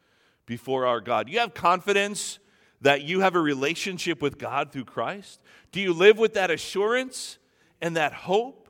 before 0.47 0.88
our 0.88 0.99
God. 0.99 1.30
You 1.30 1.39
have 1.39 1.54
confidence 1.54 2.39
that 2.82 3.04
you 3.04 3.21
have 3.21 3.36
a 3.36 3.39
relationship 3.39 4.21
with 4.21 4.38
God 4.38 4.71
through 4.71 4.86
Christ? 4.86 5.41
Do 5.71 5.80
you 5.80 5.93
live 5.93 6.17
with 6.17 6.34
that 6.34 6.51
assurance 6.51 7.38
and 7.82 7.95
that 7.95 8.13
hope? 8.13 8.64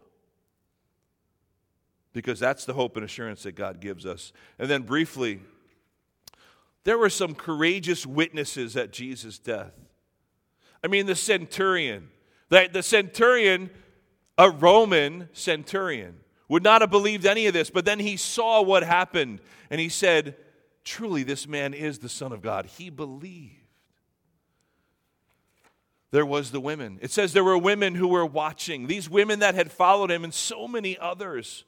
Because 2.15 2.39
that's 2.39 2.63
the 2.63 2.73
hope 2.73 2.95
and 2.95 3.03
assurance 3.03 3.43
that 3.43 3.55
God 3.55 3.81
gives 3.81 4.05
us. 4.05 4.31
And 4.57 4.69
then, 4.69 4.83
briefly, 4.83 5.41
there 6.85 6.97
were 6.97 7.09
some 7.09 7.35
courageous 7.35 8.05
witnesses 8.05 8.77
at 8.77 8.93
Jesus' 8.93 9.37
death. 9.37 9.73
I 10.81 10.87
mean, 10.87 11.07
the 11.07 11.15
centurion. 11.15 12.07
The, 12.47 12.69
the 12.71 12.83
centurion, 12.83 13.69
a 14.37 14.49
Roman 14.49 15.27
centurion, 15.33 16.15
would 16.47 16.63
not 16.63 16.79
have 16.81 16.89
believed 16.89 17.25
any 17.25 17.47
of 17.47 17.53
this, 17.53 17.69
but 17.69 17.83
then 17.83 17.99
he 17.99 18.15
saw 18.15 18.61
what 18.61 18.83
happened 18.83 19.41
and 19.69 19.81
he 19.81 19.89
said, 19.89 20.37
Truly, 20.85 21.23
this 21.23 21.47
man 21.47 21.73
is 21.73 21.99
the 21.99 22.07
Son 22.07 22.31
of 22.31 22.41
God. 22.41 22.67
He 22.67 22.89
believed. 22.89 23.55
There 26.11 26.25
was 26.25 26.51
the 26.51 26.61
women. 26.61 26.99
It 27.01 27.11
says 27.11 27.33
there 27.33 27.43
were 27.43 27.57
women 27.57 27.95
who 27.95 28.07
were 28.07 28.25
watching, 28.25 28.87
these 28.87 29.09
women 29.09 29.39
that 29.39 29.55
had 29.55 29.69
followed 29.69 30.11
him, 30.11 30.23
and 30.23 30.33
so 30.33 30.65
many 30.65 30.97
others. 30.97 31.65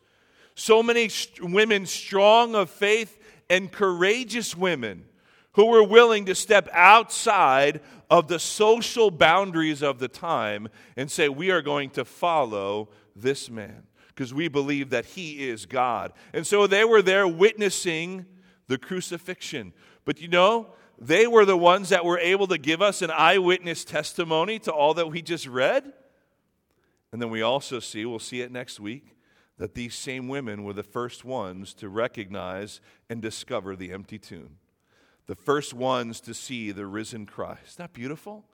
So 0.57 0.81
many 0.81 1.07
st- 1.07 1.51
women 1.51 1.85
strong 1.85 2.55
of 2.55 2.71
faith 2.71 3.19
and 3.47 3.71
courageous 3.71 4.57
women 4.57 5.05
who 5.51 5.67
were 5.67 5.83
willing 5.83 6.25
to 6.25 6.33
step 6.33 6.67
outside 6.73 7.79
of 8.09 8.27
the 8.27 8.39
social 8.39 9.11
boundaries 9.11 9.83
of 9.83 9.99
the 9.99 10.07
time 10.07 10.67
and 10.95 11.11
say, 11.11 11.29
We 11.29 11.51
are 11.51 11.61
going 11.61 11.91
to 11.91 12.03
follow 12.03 12.89
this 13.15 13.51
man 13.51 13.83
because 14.07 14.33
we 14.33 14.47
believe 14.47 14.89
that 14.89 15.05
he 15.05 15.47
is 15.47 15.67
God. 15.67 16.11
And 16.33 16.45
so 16.45 16.65
they 16.65 16.83
were 16.83 17.03
there 17.03 17.27
witnessing 17.27 18.25
the 18.65 18.79
crucifixion. 18.79 19.73
But 20.05 20.19
you 20.19 20.27
know, 20.27 20.69
they 20.97 21.27
were 21.27 21.45
the 21.45 21.55
ones 21.55 21.89
that 21.89 22.03
were 22.03 22.17
able 22.17 22.47
to 22.47 22.57
give 22.57 22.81
us 22.81 23.03
an 23.03 23.11
eyewitness 23.11 23.85
testimony 23.85 24.57
to 24.59 24.71
all 24.71 24.95
that 24.95 25.11
we 25.11 25.21
just 25.21 25.45
read. 25.45 25.93
And 27.11 27.21
then 27.21 27.29
we 27.29 27.43
also 27.43 27.79
see, 27.79 28.05
we'll 28.05 28.17
see 28.17 28.41
it 28.41 28.51
next 28.51 28.79
week, 28.79 29.16
that 29.57 29.73
these 29.73 29.95
same 29.95 30.27
women 30.27 30.63
were 30.63 30.73
the 30.73 30.83
first 30.83 31.25
ones 31.25 31.73
to 31.75 31.89
recognize 31.89 32.79
and 33.09 33.21
discover 33.21 33.75
the 33.75 33.91
empty 33.91 34.19
tomb. 34.19 34.57
The 35.25 35.35
first 35.35 35.73
ones 35.73 36.21
to 36.21 36.33
see 36.33 36.71
the 36.71 36.85
risen 36.85 37.25
Christ. 37.25 37.61
Isn't 37.65 37.77
that 37.77 37.93
beautiful? 37.93 38.45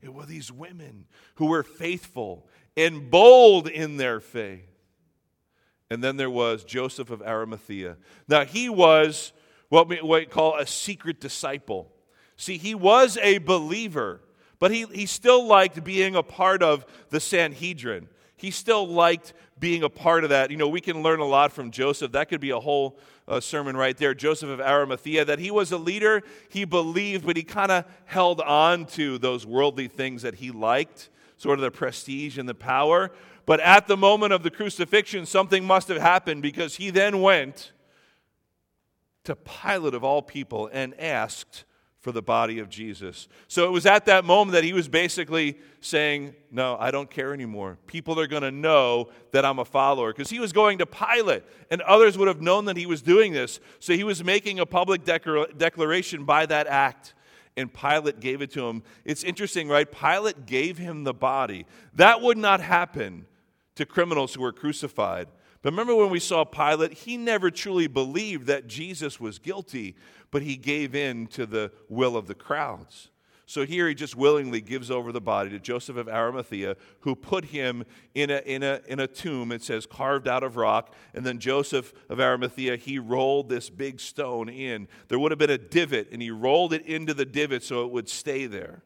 It 0.00 0.14
were 0.14 0.26
these 0.26 0.50
women 0.50 1.06
who 1.36 1.46
were 1.46 1.62
faithful 1.62 2.48
and 2.76 3.10
bold 3.10 3.68
in 3.68 3.96
their 3.96 4.20
faith. 4.20 4.68
And 5.90 6.02
then 6.02 6.16
there 6.16 6.30
was 6.30 6.64
Joseph 6.64 7.10
of 7.10 7.20
Arimathea. 7.22 7.98
Now, 8.26 8.44
he 8.44 8.68
was 8.68 9.32
what 9.68 9.88
we, 9.88 10.26
call 10.26 10.56
a 10.56 10.66
secret 10.66 11.20
disciple. 11.20 11.92
See, 12.36 12.56
he 12.56 12.74
was 12.74 13.18
a 13.18 13.38
believer, 13.38 14.20
but 14.58 14.70
he, 14.70 14.86
he 14.86 15.06
still 15.06 15.46
liked 15.46 15.84
being 15.84 16.16
a 16.16 16.22
part 16.22 16.62
of 16.62 16.86
the 17.10 17.20
Sanhedrin. 17.20 18.08
He 18.42 18.50
still 18.50 18.88
liked 18.88 19.34
being 19.60 19.84
a 19.84 19.88
part 19.88 20.24
of 20.24 20.30
that. 20.30 20.50
You 20.50 20.56
know, 20.56 20.68
we 20.68 20.80
can 20.80 21.00
learn 21.00 21.20
a 21.20 21.24
lot 21.24 21.52
from 21.52 21.70
Joseph. 21.70 22.10
That 22.10 22.28
could 22.28 22.40
be 22.40 22.50
a 22.50 22.58
whole 22.58 22.98
uh, 23.28 23.38
sermon 23.38 23.76
right 23.76 23.96
there. 23.96 24.14
Joseph 24.14 24.50
of 24.50 24.60
Arimathea, 24.60 25.24
that 25.24 25.38
he 25.38 25.52
was 25.52 25.70
a 25.70 25.78
leader, 25.78 26.24
he 26.48 26.64
believed, 26.64 27.24
but 27.24 27.36
he 27.36 27.44
kind 27.44 27.70
of 27.70 27.84
held 28.04 28.40
on 28.40 28.86
to 28.86 29.16
those 29.18 29.46
worldly 29.46 29.86
things 29.86 30.22
that 30.22 30.34
he 30.34 30.50
liked, 30.50 31.08
sort 31.36 31.60
of 31.60 31.62
the 31.62 31.70
prestige 31.70 32.36
and 32.36 32.48
the 32.48 32.54
power. 32.54 33.12
But 33.46 33.60
at 33.60 33.86
the 33.86 33.96
moment 33.96 34.32
of 34.32 34.42
the 34.42 34.50
crucifixion, 34.50 35.24
something 35.24 35.64
must 35.64 35.86
have 35.86 36.00
happened 36.00 36.42
because 36.42 36.74
he 36.74 36.90
then 36.90 37.20
went 37.20 37.70
to 39.22 39.36
Pilate 39.36 39.94
of 39.94 40.02
all 40.02 40.20
people 40.20 40.68
and 40.72 40.98
asked 41.00 41.64
for 42.02 42.10
the 42.10 42.20
body 42.20 42.58
of 42.58 42.68
Jesus. 42.68 43.28
So 43.46 43.64
it 43.64 43.70
was 43.70 43.86
at 43.86 44.06
that 44.06 44.24
moment 44.24 44.54
that 44.54 44.64
he 44.64 44.72
was 44.72 44.88
basically 44.88 45.56
saying, 45.80 46.34
No, 46.50 46.76
I 46.78 46.90
don't 46.90 47.08
care 47.08 47.32
anymore. 47.32 47.78
People 47.86 48.18
are 48.18 48.26
going 48.26 48.42
to 48.42 48.50
know 48.50 49.08
that 49.30 49.44
I'm 49.44 49.60
a 49.60 49.64
follower. 49.64 50.12
Because 50.12 50.28
he 50.28 50.40
was 50.40 50.52
going 50.52 50.78
to 50.78 50.86
Pilate, 50.86 51.44
and 51.70 51.80
others 51.82 52.18
would 52.18 52.26
have 52.26 52.42
known 52.42 52.64
that 52.64 52.76
he 52.76 52.86
was 52.86 53.02
doing 53.02 53.32
this. 53.32 53.60
So 53.78 53.94
he 53.94 54.02
was 54.02 54.22
making 54.24 54.58
a 54.58 54.66
public 54.66 55.04
declaration 55.04 56.24
by 56.24 56.44
that 56.46 56.66
act. 56.66 57.14
And 57.56 57.72
Pilate 57.72 58.18
gave 58.18 58.42
it 58.42 58.50
to 58.52 58.66
him. 58.66 58.82
It's 59.04 59.22
interesting, 59.22 59.68
right? 59.68 59.90
Pilate 59.90 60.44
gave 60.44 60.78
him 60.78 61.04
the 61.04 61.14
body. 61.14 61.66
That 61.94 62.20
would 62.20 62.38
not 62.38 62.60
happen 62.60 63.26
to 63.76 63.86
criminals 63.86 64.34
who 64.34 64.42
were 64.42 64.52
crucified. 64.52 65.28
But 65.62 65.72
remember 65.72 65.94
when 65.94 66.10
we 66.10 66.18
saw 66.18 66.44
Pilate, 66.44 66.92
he 66.92 67.16
never 67.16 67.50
truly 67.50 67.86
believed 67.86 68.48
that 68.48 68.66
Jesus 68.66 69.20
was 69.20 69.38
guilty, 69.38 69.94
but 70.32 70.42
he 70.42 70.56
gave 70.56 70.94
in 70.94 71.28
to 71.28 71.46
the 71.46 71.70
will 71.88 72.16
of 72.16 72.26
the 72.26 72.34
crowds. 72.34 73.10
So 73.46 73.64
here 73.64 73.86
he 73.86 73.94
just 73.94 74.16
willingly 74.16 74.60
gives 74.60 74.90
over 74.90 75.12
the 75.12 75.20
body 75.20 75.50
to 75.50 75.58
Joseph 75.58 75.96
of 75.96 76.08
Arimathea, 76.08 76.76
who 77.00 77.14
put 77.14 77.44
him 77.44 77.84
in 78.14 78.30
a, 78.30 78.38
in 78.38 78.62
a, 78.62 78.80
in 78.88 78.98
a 78.98 79.06
tomb, 79.06 79.52
it 79.52 79.62
says, 79.62 79.86
carved 79.86 80.26
out 80.26 80.42
of 80.42 80.56
rock. 80.56 80.94
And 81.14 81.24
then 81.24 81.38
Joseph 81.38 81.92
of 82.08 82.18
Arimathea, 82.18 82.76
he 82.76 82.98
rolled 82.98 83.48
this 83.48 83.68
big 83.68 84.00
stone 84.00 84.48
in. 84.48 84.88
There 85.08 85.18
would 85.18 85.32
have 85.32 85.38
been 85.38 85.50
a 85.50 85.58
divot, 85.58 86.08
and 86.10 86.22
he 86.22 86.30
rolled 86.30 86.72
it 86.72 86.86
into 86.86 87.14
the 87.14 87.26
divot 87.26 87.62
so 87.62 87.84
it 87.84 87.92
would 87.92 88.08
stay 88.08 88.46
there. 88.46 88.82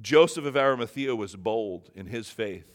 Joseph 0.00 0.46
of 0.46 0.56
Arimathea 0.56 1.14
was 1.14 1.36
bold 1.36 1.90
in 1.94 2.06
his 2.06 2.28
faith 2.28 2.72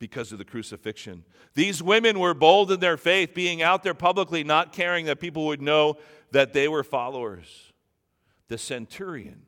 because 0.00 0.32
of 0.32 0.38
the 0.38 0.44
crucifixion. 0.44 1.24
These 1.54 1.80
women 1.82 2.18
were 2.18 2.34
bold 2.34 2.72
in 2.72 2.80
their 2.80 2.96
faith, 2.96 3.34
being 3.34 3.62
out 3.62 3.84
there 3.84 3.94
publicly, 3.94 4.42
not 4.42 4.72
caring 4.72 5.06
that 5.06 5.20
people 5.20 5.46
would 5.46 5.62
know 5.62 5.98
that 6.32 6.52
they 6.52 6.66
were 6.66 6.82
followers. 6.82 7.72
The 8.48 8.58
centurion, 8.58 9.42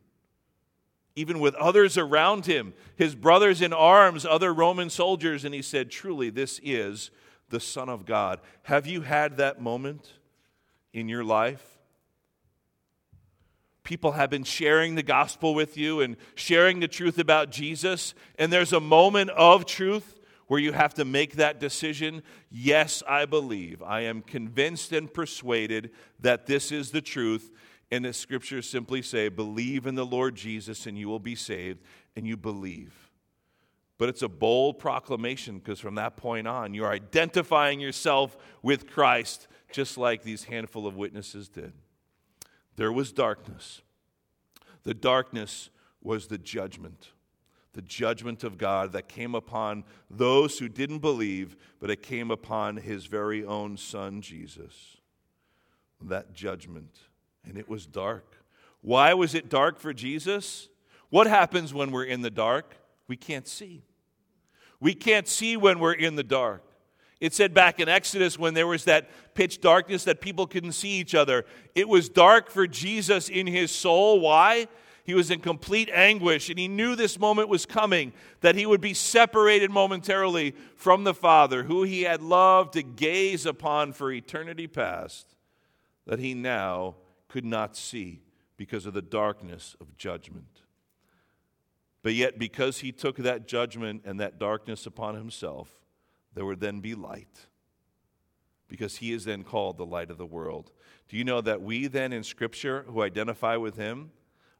even 1.17 1.41
with 1.41 1.55
others 1.57 1.99
around 1.99 2.47
him, 2.47 2.75
his 2.97 3.15
brothers 3.17 3.63
in 3.63 3.73
arms, 3.73 4.25
other 4.25 4.53
Roman 4.53 4.91
soldiers, 4.91 5.45
and 5.45 5.55
he 5.55 5.63
said, 5.63 5.91
Truly, 5.91 6.31
this 6.31 6.61
is 6.63 7.11
the 7.49 7.59
Son 7.59 7.89
of 7.89 8.05
God. 8.05 8.39
Have 8.65 8.87
you 8.87 9.01
had 9.01 9.39
that 9.39 9.61
moment 9.61 10.13
in 10.93 11.09
your 11.09 11.25
life? 11.25 11.67
People 13.85 14.13
have 14.13 14.31
been 14.31 14.45
sharing 14.45 14.95
the 14.95 15.03
gospel 15.03 15.55
with 15.55 15.77
you 15.77 16.03
and 16.03 16.17
sharing 16.35 16.79
the 16.79 16.89
truth 16.89 17.19
about 17.19 17.51
Jesus, 17.51 18.15
and 18.39 18.53
there's 18.53 18.73
a 18.73 18.81
moment 18.81 19.31
of 19.31 19.65
truth 19.65 20.21
where 20.53 20.61
you 20.61 20.73
have 20.73 20.93
to 20.93 21.07
make 21.07 21.37
that 21.37 21.59
decision. 21.59 22.23
Yes, 22.51 23.03
I 23.09 23.25
believe. 23.25 23.83
I 23.83 24.03
am 24.03 24.21
convinced 24.21 24.93
and 24.93 25.11
persuaded 25.11 25.93
that 26.21 26.45
this 26.45 26.71
is 26.71 26.91
the 26.91 27.01
truth. 27.01 27.51
And 27.91 28.05
the 28.05 28.13
scriptures 28.13 28.69
simply 28.69 29.01
say, 29.01 29.31
believe 29.31 29.87
in 29.87 29.95
the 29.95 30.05
Lord 30.05 30.35
Jesus 30.35 30.87
and 30.87 30.99
you 30.99 31.09
will 31.09 31.19
be 31.19 31.37
saved, 31.37 31.83
and 32.17 32.27
you 32.27 32.37
believe. 32.37 32.93
But 33.97 34.11
it's 34.11 34.21
a 34.21 34.29
bold 34.29 34.79
proclamation 34.79 35.59
because 35.59 35.81
from 35.81 35.95
that 35.95 36.19
point 36.19 36.47
on, 36.47 36.75
you're 36.75 36.93
identifying 36.93 37.81
yourself 37.81 38.37
with 38.61 38.87
Christ, 38.87 39.49
just 39.73 39.97
like 39.97 40.23
these 40.23 40.45
handful 40.45 40.87
of 40.87 40.97
witnesses 40.97 41.49
did. 41.49 41.73
There 42.77 42.93
was 42.93 43.11
darkness. 43.11 43.81
The 44.83 44.93
darkness 44.93 45.71
was 46.03 46.27
the 46.27 46.37
judgment 46.37 47.09
the 47.75 47.83
judgment 47.83 48.45
of 48.45 48.59
God 48.59 48.93
that 48.93 49.09
came 49.09 49.35
upon 49.35 49.85
those 50.11 50.59
who 50.59 50.68
didn't 50.68 50.99
believe, 50.99 51.57
but 51.81 51.91
it 51.91 52.03
came 52.03 52.31
upon 52.31 52.77
his 52.77 53.07
very 53.07 53.45
own 53.45 53.77
son, 53.77 54.20
Jesus. 54.20 54.99
That 56.03 56.35
judgment. 56.35 56.99
And 57.45 57.57
it 57.57 57.68
was 57.68 57.87
dark. 57.87 58.37
Why 58.83 59.14
was 59.14 59.35
it 59.35 59.49
dark 59.49 59.79
for 59.79 59.93
Jesus? 59.93 60.68
What 61.09 61.27
happens 61.27 61.73
when 61.73 61.93
we're 61.93 62.05
in 62.05 62.20
the 62.20 62.31
dark? 62.31 62.77
We 63.09 63.16
can't 63.16 63.47
see. 63.49 63.85
We 64.81 64.95
can't 64.95 65.29
see 65.29 65.57
when 65.57 65.79
we're 65.79 65.93
in 65.93 66.16
the 66.16 66.25
dark. 66.25 66.64
It 67.20 67.33
said 67.33 67.55
back 67.55 67.79
in 67.79 67.89
Exodus 67.89 68.37
when 68.37 68.53
there 68.53 68.66
was 68.66 68.85
that 68.85 69.09
pitch 69.35 69.61
darkness 69.61 70.03
that 70.05 70.20
people 70.20 70.47
couldn't 70.47 70.73
see 70.73 70.99
each 70.99 71.14
other. 71.14 71.45
It 71.75 71.89
was 71.89 72.09
dark 72.09 72.51
for 72.51 72.66
Jesus 72.66 73.29
in 73.29 73.47
his 73.47 73.70
soul. 73.70 74.18
Why? 74.18 74.66
He 75.05 75.15
was 75.15 75.31
in 75.31 75.41
complete 75.41 75.91
anguish, 75.93 76.49
and 76.49 76.59
he 76.59 76.69
knew 76.69 76.95
this 76.95 77.19
moment 77.19 77.49
was 77.49 77.67
coming, 77.67 78.13
that 78.41 78.55
he 78.55 78.67
would 78.67 78.81
be 78.81 78.95
separated 78.95 79.71
momentarily 79.71 80.55
from 80.77 81.05
the 81.05 81.15
Father, 81.15 81.65
who 81.65 81.83
he 81.83 82.03
had 82.03 82.23
loved 82.23 82.75
to 82.75 82.83
gaze 82.83 83.45
upon 83.45 83.93
for 83.93 84.13
eternity 84.13 84.69
past, 84.69 85.35
that 86.07 86.21
he 86.21 86.35
now 86.35 86.95
could 87.29 87.45
not 87.45 87.77
see 87.77 88.23
because 88.57 88.87
of 88.87 88.95
the 88.95 89.03
darkness 89.03 89.75
of 89.81 89.97
judgment. 89.97 90.63
But 92.03 92.15
yet, 92.15 92.39
because 92.39 92.79
he 92.79 92.93
took 92.93 93.17
that 93.19 93.49
judgment 93.49 94.03
and 94.05 94.21
that 94.21 94.39
darkness 94.39 94.87
upon 94.87 95.15
himself, 95.15 95.69
there 96.35 96.45
would 96.45 96.61
then 96.61 96.81
be 96.81 96.95
light. 96.95 97.47
Because 98.69 98.97
he 98.97 99.13
is 99.13 99.25
then 99.25 99.45
called 99.45 99.79
the 99.79 99.87
light 99.87 100.11
of 100.11 100.19
the 100.19 100.27
world. 100.27 100.73
Do 101.09 101.17
you 101.17 101.25
know 101.25 101.41
that 101.41 101.61
we 101.61 101.89
then 101.89 102.13
in 102.13 102.25
Scripture 102.25 102.85
who 102.89 103.03
identify 103.03 103.57
with 103.57 103.77
him, 103.77 104.11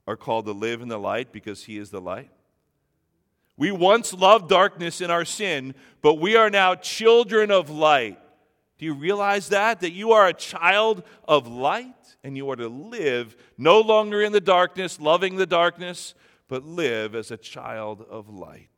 are 0.07 0.16
called 0.16 0.46
to 0.46 0.53
live 0.53 0.80
in 0.82 0.88
the 0.88 0.98
light 0.98 1.32
because 1.32 1.64
he 1.64 1.78
is 1.78 1.90
the 1.90 2.00
light. 2.00 2.30
We 3.57 3.70
once 3.70 4.12
loved 4.12 4.48
darkness 4.48 5.00
in 5.00 5.11
our 5.11 5.24
sin, 5.24 5.74
but 6.00 6.14
we 6.14 6.36
are 6.36 6.50
now 6.50 6.74
children 6.74 7.50
of 7.50 7.70
light. 7.70 8.18
Do 8.78 8.86
you 8.86 8.94
realize 8.94 9.50
that? 9.50 9.80
That 9.80 9.92
you 9.92 10.12
are 10.12 10.26
a 10.26 10.32
child 10.32 11.05
of 11.28 11.46
light 11.46 11.94
and 12.24 12.36
you 12.36 12.50
are 12.50 12.57
to 12.57 12.68
live 12.68 13.36
no 13.57 13.80
longer 13.80 14.22
in 14.22 14.32
the 14.32 14.40
darkness, 14.40 15.00
loving 15.00 15.36
the 15.36 15.46
darkness, 15.46 16.14
but 16.48 16.64
live 16.64 17.14
as 17.14 17.30
a 17.30 17.36
child 17.36 18.05
of 18.11 18.28
light. 18.28 18.68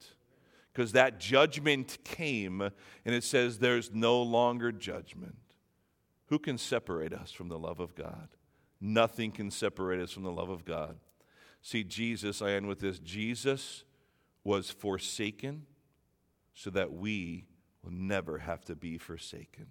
Because 0.73 0.93
that 0.93 1.21
judgment 1.21 1.99
came, 2.05 2.61
and 2.61 3.15
it 3.15 3.23
says 3.23 3.59
there's 3.59 3.93
no 3.93 4.21
longer 4.23 4.73
judgment. 4.73 5.39
Who 6.27 6.39
can 6.39 6.59
separate 6.59 7.13
us 7.13 7.31
from 7.31 7.49
the 7.49 7.59
love 7.59 7.81
of 7.81 7.95
God? 7.95 8.29
Nothing 8.81 9.31
can 9.31 9.51
separate 9.51 10.01
us 10.01 10.11
from 10.11 10.25
the 10.25 10.33
love 10.33 10.51
of 10.51 10.65
God. 10.65 10.97
See, 11.65 11.83
Jesus, 11.83 12.43
I 12.43 12.51
end 12.51 12.69
with 12.69 12.81
this 12.81 12.99
Jesus 12.99 13.85
was 14.45 14.71
forsaken 14.71 15.65
so 16.53 16.69
that 16.69 16.93
we 16.93 17.47
will 17.83 17.91
never 17.91 18.37
have 18.37 18.63
to 18.67 18.77
be 18.77 18.99
forsaken, 18.99 19.69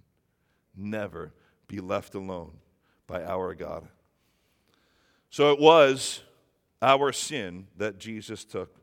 never 0.75 1.33
be 1.67 1.79
left 1.79 2.15
alone 2.15 2.57
by 3.05 3.23
our 3.23 3.53
God. 3.53 3.87
So 5.29 5.53
it 5.53 5.59
was 5.59 6.21
our 6.81 7.11
sin 7.11 7.67
that 7.77 7.99
Jesus 7.99 8.43
took. 8.43 8.75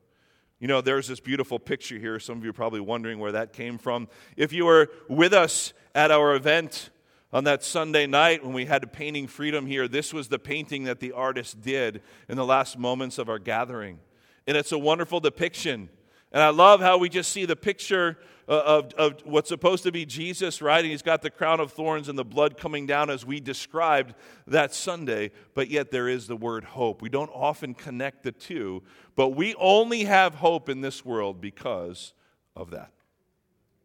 You 0.60 0.68
know, 0.68 0.80
there's 0.80 1.08
this 1.08 1.18
beautiful 1.18 1.58
picture 1.58 1.98
here. 1.98 2.20
Some 2.20 2.38
of 2.38 2.44
you 2.44 2.50
are 2.50 2.52
probably 2.52 2.80
wondering 2.80 3.18
where 3.18 3.32
that 3.32 3.52
came 3.52 3.76
from. 3.76 4.06
If 4.36 4.52
you 4.52 4.66
were 4.66 4.88
with 5.08 5.32
us 5.32 5.72
at 5.96 6.12
our 6.12 6.36
event, 6.36 6.90
on 7.32 7.44
that 7.44 7.62
Sunday 7.62 8.06
night 8.06 8.44
when 8.44 8.52
we 8.52 8.66
had 8.66 8.92
painting 8.92 9.26
freedom 9.26 9.66
here, 9.66 9.86
this 9.86 10.12
was 10.12 10.28
the 10.28 10.38
painting 10.38 10.84
that 10.84 11.00
the 11.00 11.12
artist 11.12 11.60
did 11.60 12.02
in 12.28 12.36
the 12.36 12.44
last 12.44 12.78
moments 12.78 13.18
of 13.18 13.28
our 13.28 13.38
gathering. 13.38 14.00
And 14.46 14.56
it's 14.56 14.72
a 14.72 14.78
wonderful 14.78 15.20
depiction 15.20 15.88
And 16.32 16.42
I 16.42 16.50
love 16.50 16.80
how 16.80 16.98
we 16.98 17.08
just 17.08 17.32
see 17.32 17.44
the 17.44 17.56
picture 17.56 18.18
uh, 18.48 18.62
of, 18.64 18.92
of 18.94 19.20
what's 19.24 19.48
supposed 19.48 19.82
to 19.84 19.92
be 19.92 20.06
Jesus, 20.06 20.62
right? 20.62 20.80
And 20.80 20.90
he's 20.90 21.02
got 21.02 21.22
the 21.22 21.30
crown 21.30 21.60
of 21.60 21.72
thorns 21.72 22.08
and 22.08 22.18
the 22.18 22.24
blood 22.24 22.56
coming 22.56 22.86
down 22.86 23.10
as 23.10 23.26
we 23.26 23.40
described 23.40 24.14
that 24.46 24.72
Sunday, 24.72 25.32
but 25.54 25.70
yet 25.70 25.90
there 25.90 26.08
is 26.08 26.26
the 26.26 26.36
word 26.36 26.64
hope. 26.64 27.02
We 27.02 27.08
don't 27.08 27.30
often 27.34 27.74
connect 27.74 28.22
the 28.22 28.32
two, 28.32 28.82
but 29.16 29.30
we 29.30 29.54
only 29.56 30.04
have 30.04 30.34
hope 30.34 30.68
in 30.68 30.80
this 30.80 31.04
world 31.04 31.40
because 31.40 32.12
of 32.54 32.70
that, 32.70 32.92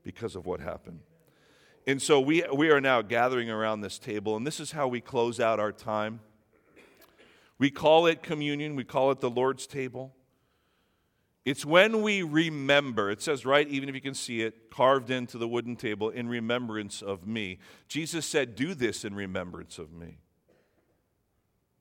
because 0.04 0.36
of 0.36 0.46
what 0.46 0.60
happened. 0.60 1.00
And 1.88 2.02
so 2.02 2.20
we, 2.20 2.44
we 2.54 2.70
are 2.72 2.82
now 2.82 3.02
gathering 3.02 3.50
around 3.50 3.82
this 3.82 4.00
table, 4.00 4.36
and 4.36 4.46
this 4.46 4.60
is 4.60 4.72
how 4.72 4.88
we 4.88 5.02
close 5.02 5.40
out 5.40 5.60
our 5.60 5.72
time. 5.72 6.20
We 7.60 7.70
call 7.70 8.08
it 8.08 8.24
communion, 8.24 8.76
we 8.76 8.84
call 8.84 9.12
it 9.12 9.20
the 9.20 9.30
Lord's 9.30 9.68
table. 9.68 10.14
It's 11.46 11.64
when 11.64 12.02
we 12.02 12.24
remember, 12.24 13.12
it 13.12 13.22
says 13.22 13.46
right, 13.46 13.68
even 13.68 13.88
if 13.88 13.94
you 13.94 14.02
can 14.02 14.16
see 14.16 14.42
it, 14.42 14.72
carved 14.72 15.12
into 15.12 15.38
the 15.38 15.48
wooden 15.48 15.76
table, 15.76 16.10
in 16.10 16.28
remembrance 16.28 17.04
of 17.04 17.28
me. 17.28 17.60
Jesus 17.88 18.26
said, 18.26 18.56
Do 18.56 18.74
this 18.74 19.06
in 19.06 19.14
remembrance 19.14 19.78
of 19.78 19.94
me. 19.94 20.18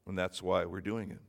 And 0.07 0.19
that's 0.19 0.43
why 0.43 0.67
we're 0.67 0.83
doing 0.83 1.11
it. 1.11 1.21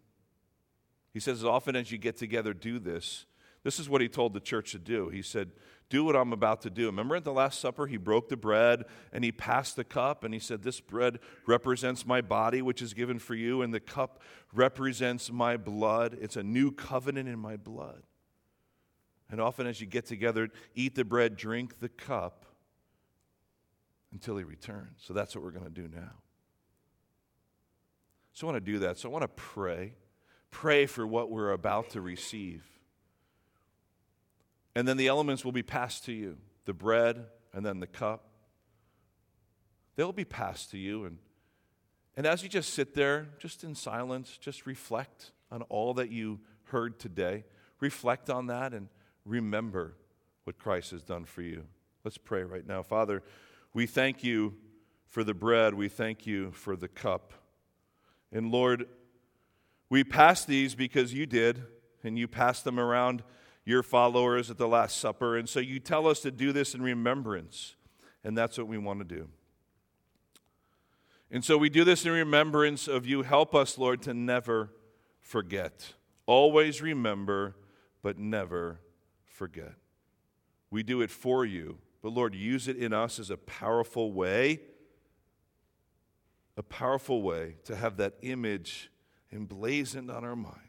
He 1.13 1.21
says, 1.21 1.39
As 1.39 1.45
often 1.45 1.77
as 1.77 1.93
you 1.93 1.97
get 1.97 2.17
together, 2.17 2.53
do 2.53 2.77
this. 2.77 3.25
This 3.63 3.79
is 3.79 3.87
what 3.87 4.01
he 4.01 4.09
told 4.09 4.33
the 4.33 4.41
church 4.41 4.73
to 4.73 4.79
do. 4.79 5.07
He 5.07 5.21
said, 5.21 5.51
Do 5.89 6.03
what 6.03 6.15
I'm 6.15 6.33
about 6.33 6.61
to 6.61 6.69
do. 6.69 6.87
Remember 6.87 7.15
at 7.15 7.23
the 7.23 7.31
Last 7.31 7.59
Supper, 7.59 7.85
he 7.85 7.97
broke 7.97 8.29
the 8.29 8.37
bread 8.37 8.85
and 9.13 9.23
he 9.23 9.31
passed 9.31 9.75
the 9.75 9.83
cup 9.83 10.23
and 10.23 10.33
he 10.33 10.39
said, 10.39 10.63
This 10.63 10.79
bread 10.79 11.19
represents 11.45 12.05
my 12.05 12.21
body, 12.21 12.61
which 12.61 12.81
is 12.81 12.93
given 12.93 13.19
for 13.19 13.35
you, 13.35 13.61
and 13.61 13.73
the 13.73 13.79
cup 13.79 14.21
represents 14.51 15.31
my 15.31 15.57
blood. 15.57 16.17
It's 16.19 16.37
a 16.37 16.43
new 16.43 16.71
covenant 16.71 17.29
in 17.29 17.37
my 17.37 17.55
blood. 17.55 18.01
And 19.29 19.39
often, 19.39 19.67
as 19.67 19.79
you 19.79 19.87
get 19.87 20.05
together, 20.05 20.49
eat 20.73 20.95
the 20.95 21.05
bread, 21.05 21.35
drink 21.35 21.79
the 21.79 21.89
cup 21.89 22.45
until 24.11 24.37
he 24.37 24.43
returns. 24.43 25.01
So 25.03 25.13
that's 25.13 25.35
what 25.35 25.43
we're 25.43 25.51
going 25.51 25.65
to 25.65 25.69
do 25.69 25.87
now. 25.93 26.13
So 28.33 28.47
I 28.47 28.51
want 28.51 28.65
to 28.65 28.71
do 28.71 28.79
that. 28.79 28.97
So 28.97 29.09
I 29.09 29.11
want 29.11 29.23
to 29.23 29.27
pray. 29.27 29.93
Pray 30.51 30.85
for 30.85 31.05
what 31.05 31.31
we're 31.31 31.51
about 31.51 31.91
to 31.91 32.01
receive. 32.01 32.63
And 34.75 34.87
then 34.87 34.97
the 34.97 35.07
elements 35.07 35.45
will 35.45 35.53
be 35.53 35.63
passed 35.63 36.05
to 36.05 36.11
you 36.11 36.37
the 36.65 36.73
bread 36.73 37.25
and 37.53 37.65
then 37.65 37.79
the 37.79 37.87
cup. 37.87 38.27
They'll 39.95 40.11
be 40.11 40.25
passed 40.25 40.71
to 40.71 40.77
you. 40.77 41.05
And, 41.05 41.19
and 42.17 42.25
as 42.25 42.43
you 42.43 42.49
just 42.49 42.73
sit 42.73 42.93
there, 42.93 43.29
just 43.39 43.63
in 43.63 43.75
silence, 43.75 44.37
just 44.37 44.65
reflect 44.65 45.31
on 45.51 45.61
all 45.63 45.93
that 45.93 46.11
you 46.11 46.39
heard 46.65 46.99
today. 46.99 47.45
Reflect 47.79 48.29
on 48.29 48.47
that 48.47 48.73
and 48.73 48.89
remember 49.25 49.95
what 50.43 50.57
Christ 50.57 50.91
has 50.91 51.03
done 51.03 51.23
for 51.23 51.41
you. 51.41 51.65
Let's 52.03 52.17
pray 52.17 52.43
right 52.43 52.65
now. 52.67 52.83
Father, 52.83 53.23
we 53.73 53.85
thank 53.87 54.23
you 54.23 54.55
for 55.07 55.23
the 55.23 55.33
bread, 55.33 55.73
we 55.73 55.87
thank 55.87 56.27
you 56.27 56.51
for 56.51 56.75
the 56.75 56.89
cup. 56.89 57.33
And 58.31 58.51
Lord, 58.51 58.87
we 59.89 60.03
pass 60.03 60.43
these 60.43 60.75
because 60.75 61.13
you 61.13 61.25
did, 61.25 61.63
and 62.03 62.19
you 62.19 62.27
passed 62.27 62.65
them 62.65 62.79
around 62.79 63.23
your 63.65 63.83
followers 63.83 64.51
at 64.51 64.57
the 64.57 64.67
Last 64.67 64.97
Supper. 64.97 65.37
And 65.37 65.49
so 65.49 65.59
you 65.59 65.79
tell 65.79 66.07
us 66.07 66.19
to 66.21 66.31
do 66.31 66.53
this 66.53 66.75
in 66.75 66.81
remembrance, 66.81 67.75
and 68.23 68.37
that's 68.37 68.57
what 68.57 68.67
we 68.67 68.77
want 68.77 68.99
to 68.99 69.05
do. 69.05 69.27
And 71.31 71.43
so 71.43 71.57
we 71.57 71.69
do 71.69 71.83
this 71.83 72.05
in 72.05 72.11
remembrance 72.11 72.87
of 72.87 73.05
you. 73.05 73.23
Help 73.23 73.55
us, 73.55 73.77
Lord, 73.77 74.03
to 74.03 74.13
never 74.13 74.71
forget. 75.19 75.93
Always 76.27 76.81
remember, 76.81 77.55
but 78.03 78.17
never 78.19 78.79
forget. 79.25 79.73
We 80.69 80.83
do 80.83 81.01
it 81.01 81.09
for 81.09 81.45
you, 81.45 81.79
but 82.01 82.09
Lord, 82.13 82.35
use 82.35 82.67
it 82.67 82.77
in 82.77 82.93
us 82.93 83.19
as 83.19 83.31
a 83.31 83.37
powerful 83.37 84.13
way, 84.13 84.59
a 86.55 86.63
powerful 86.63 87.21
way 87.21 87.55
to 87.65 87.75
have 87.75 87.97
that 87.97 88.13
image 88.21 88.91
emblazoned 89.33 90.11
on 90.11 90.23
our 90.23 90.35
minds 90.35 90.59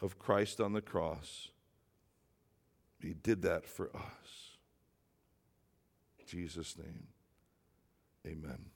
of 0.00 0.18
Christ 0.18 0.60
on 0.60 0.72
the 0.72 0.80
cross. 0.80 1.50
He 3.04 3.12
did 3.12 3.42
that 3.42 3.66
for 3.66 3.90
us. 3.94 4.56
In 6.18 6.26
Jesus' 6.26 6.78
name, 6.78 7.08
amen. 8.26 8.70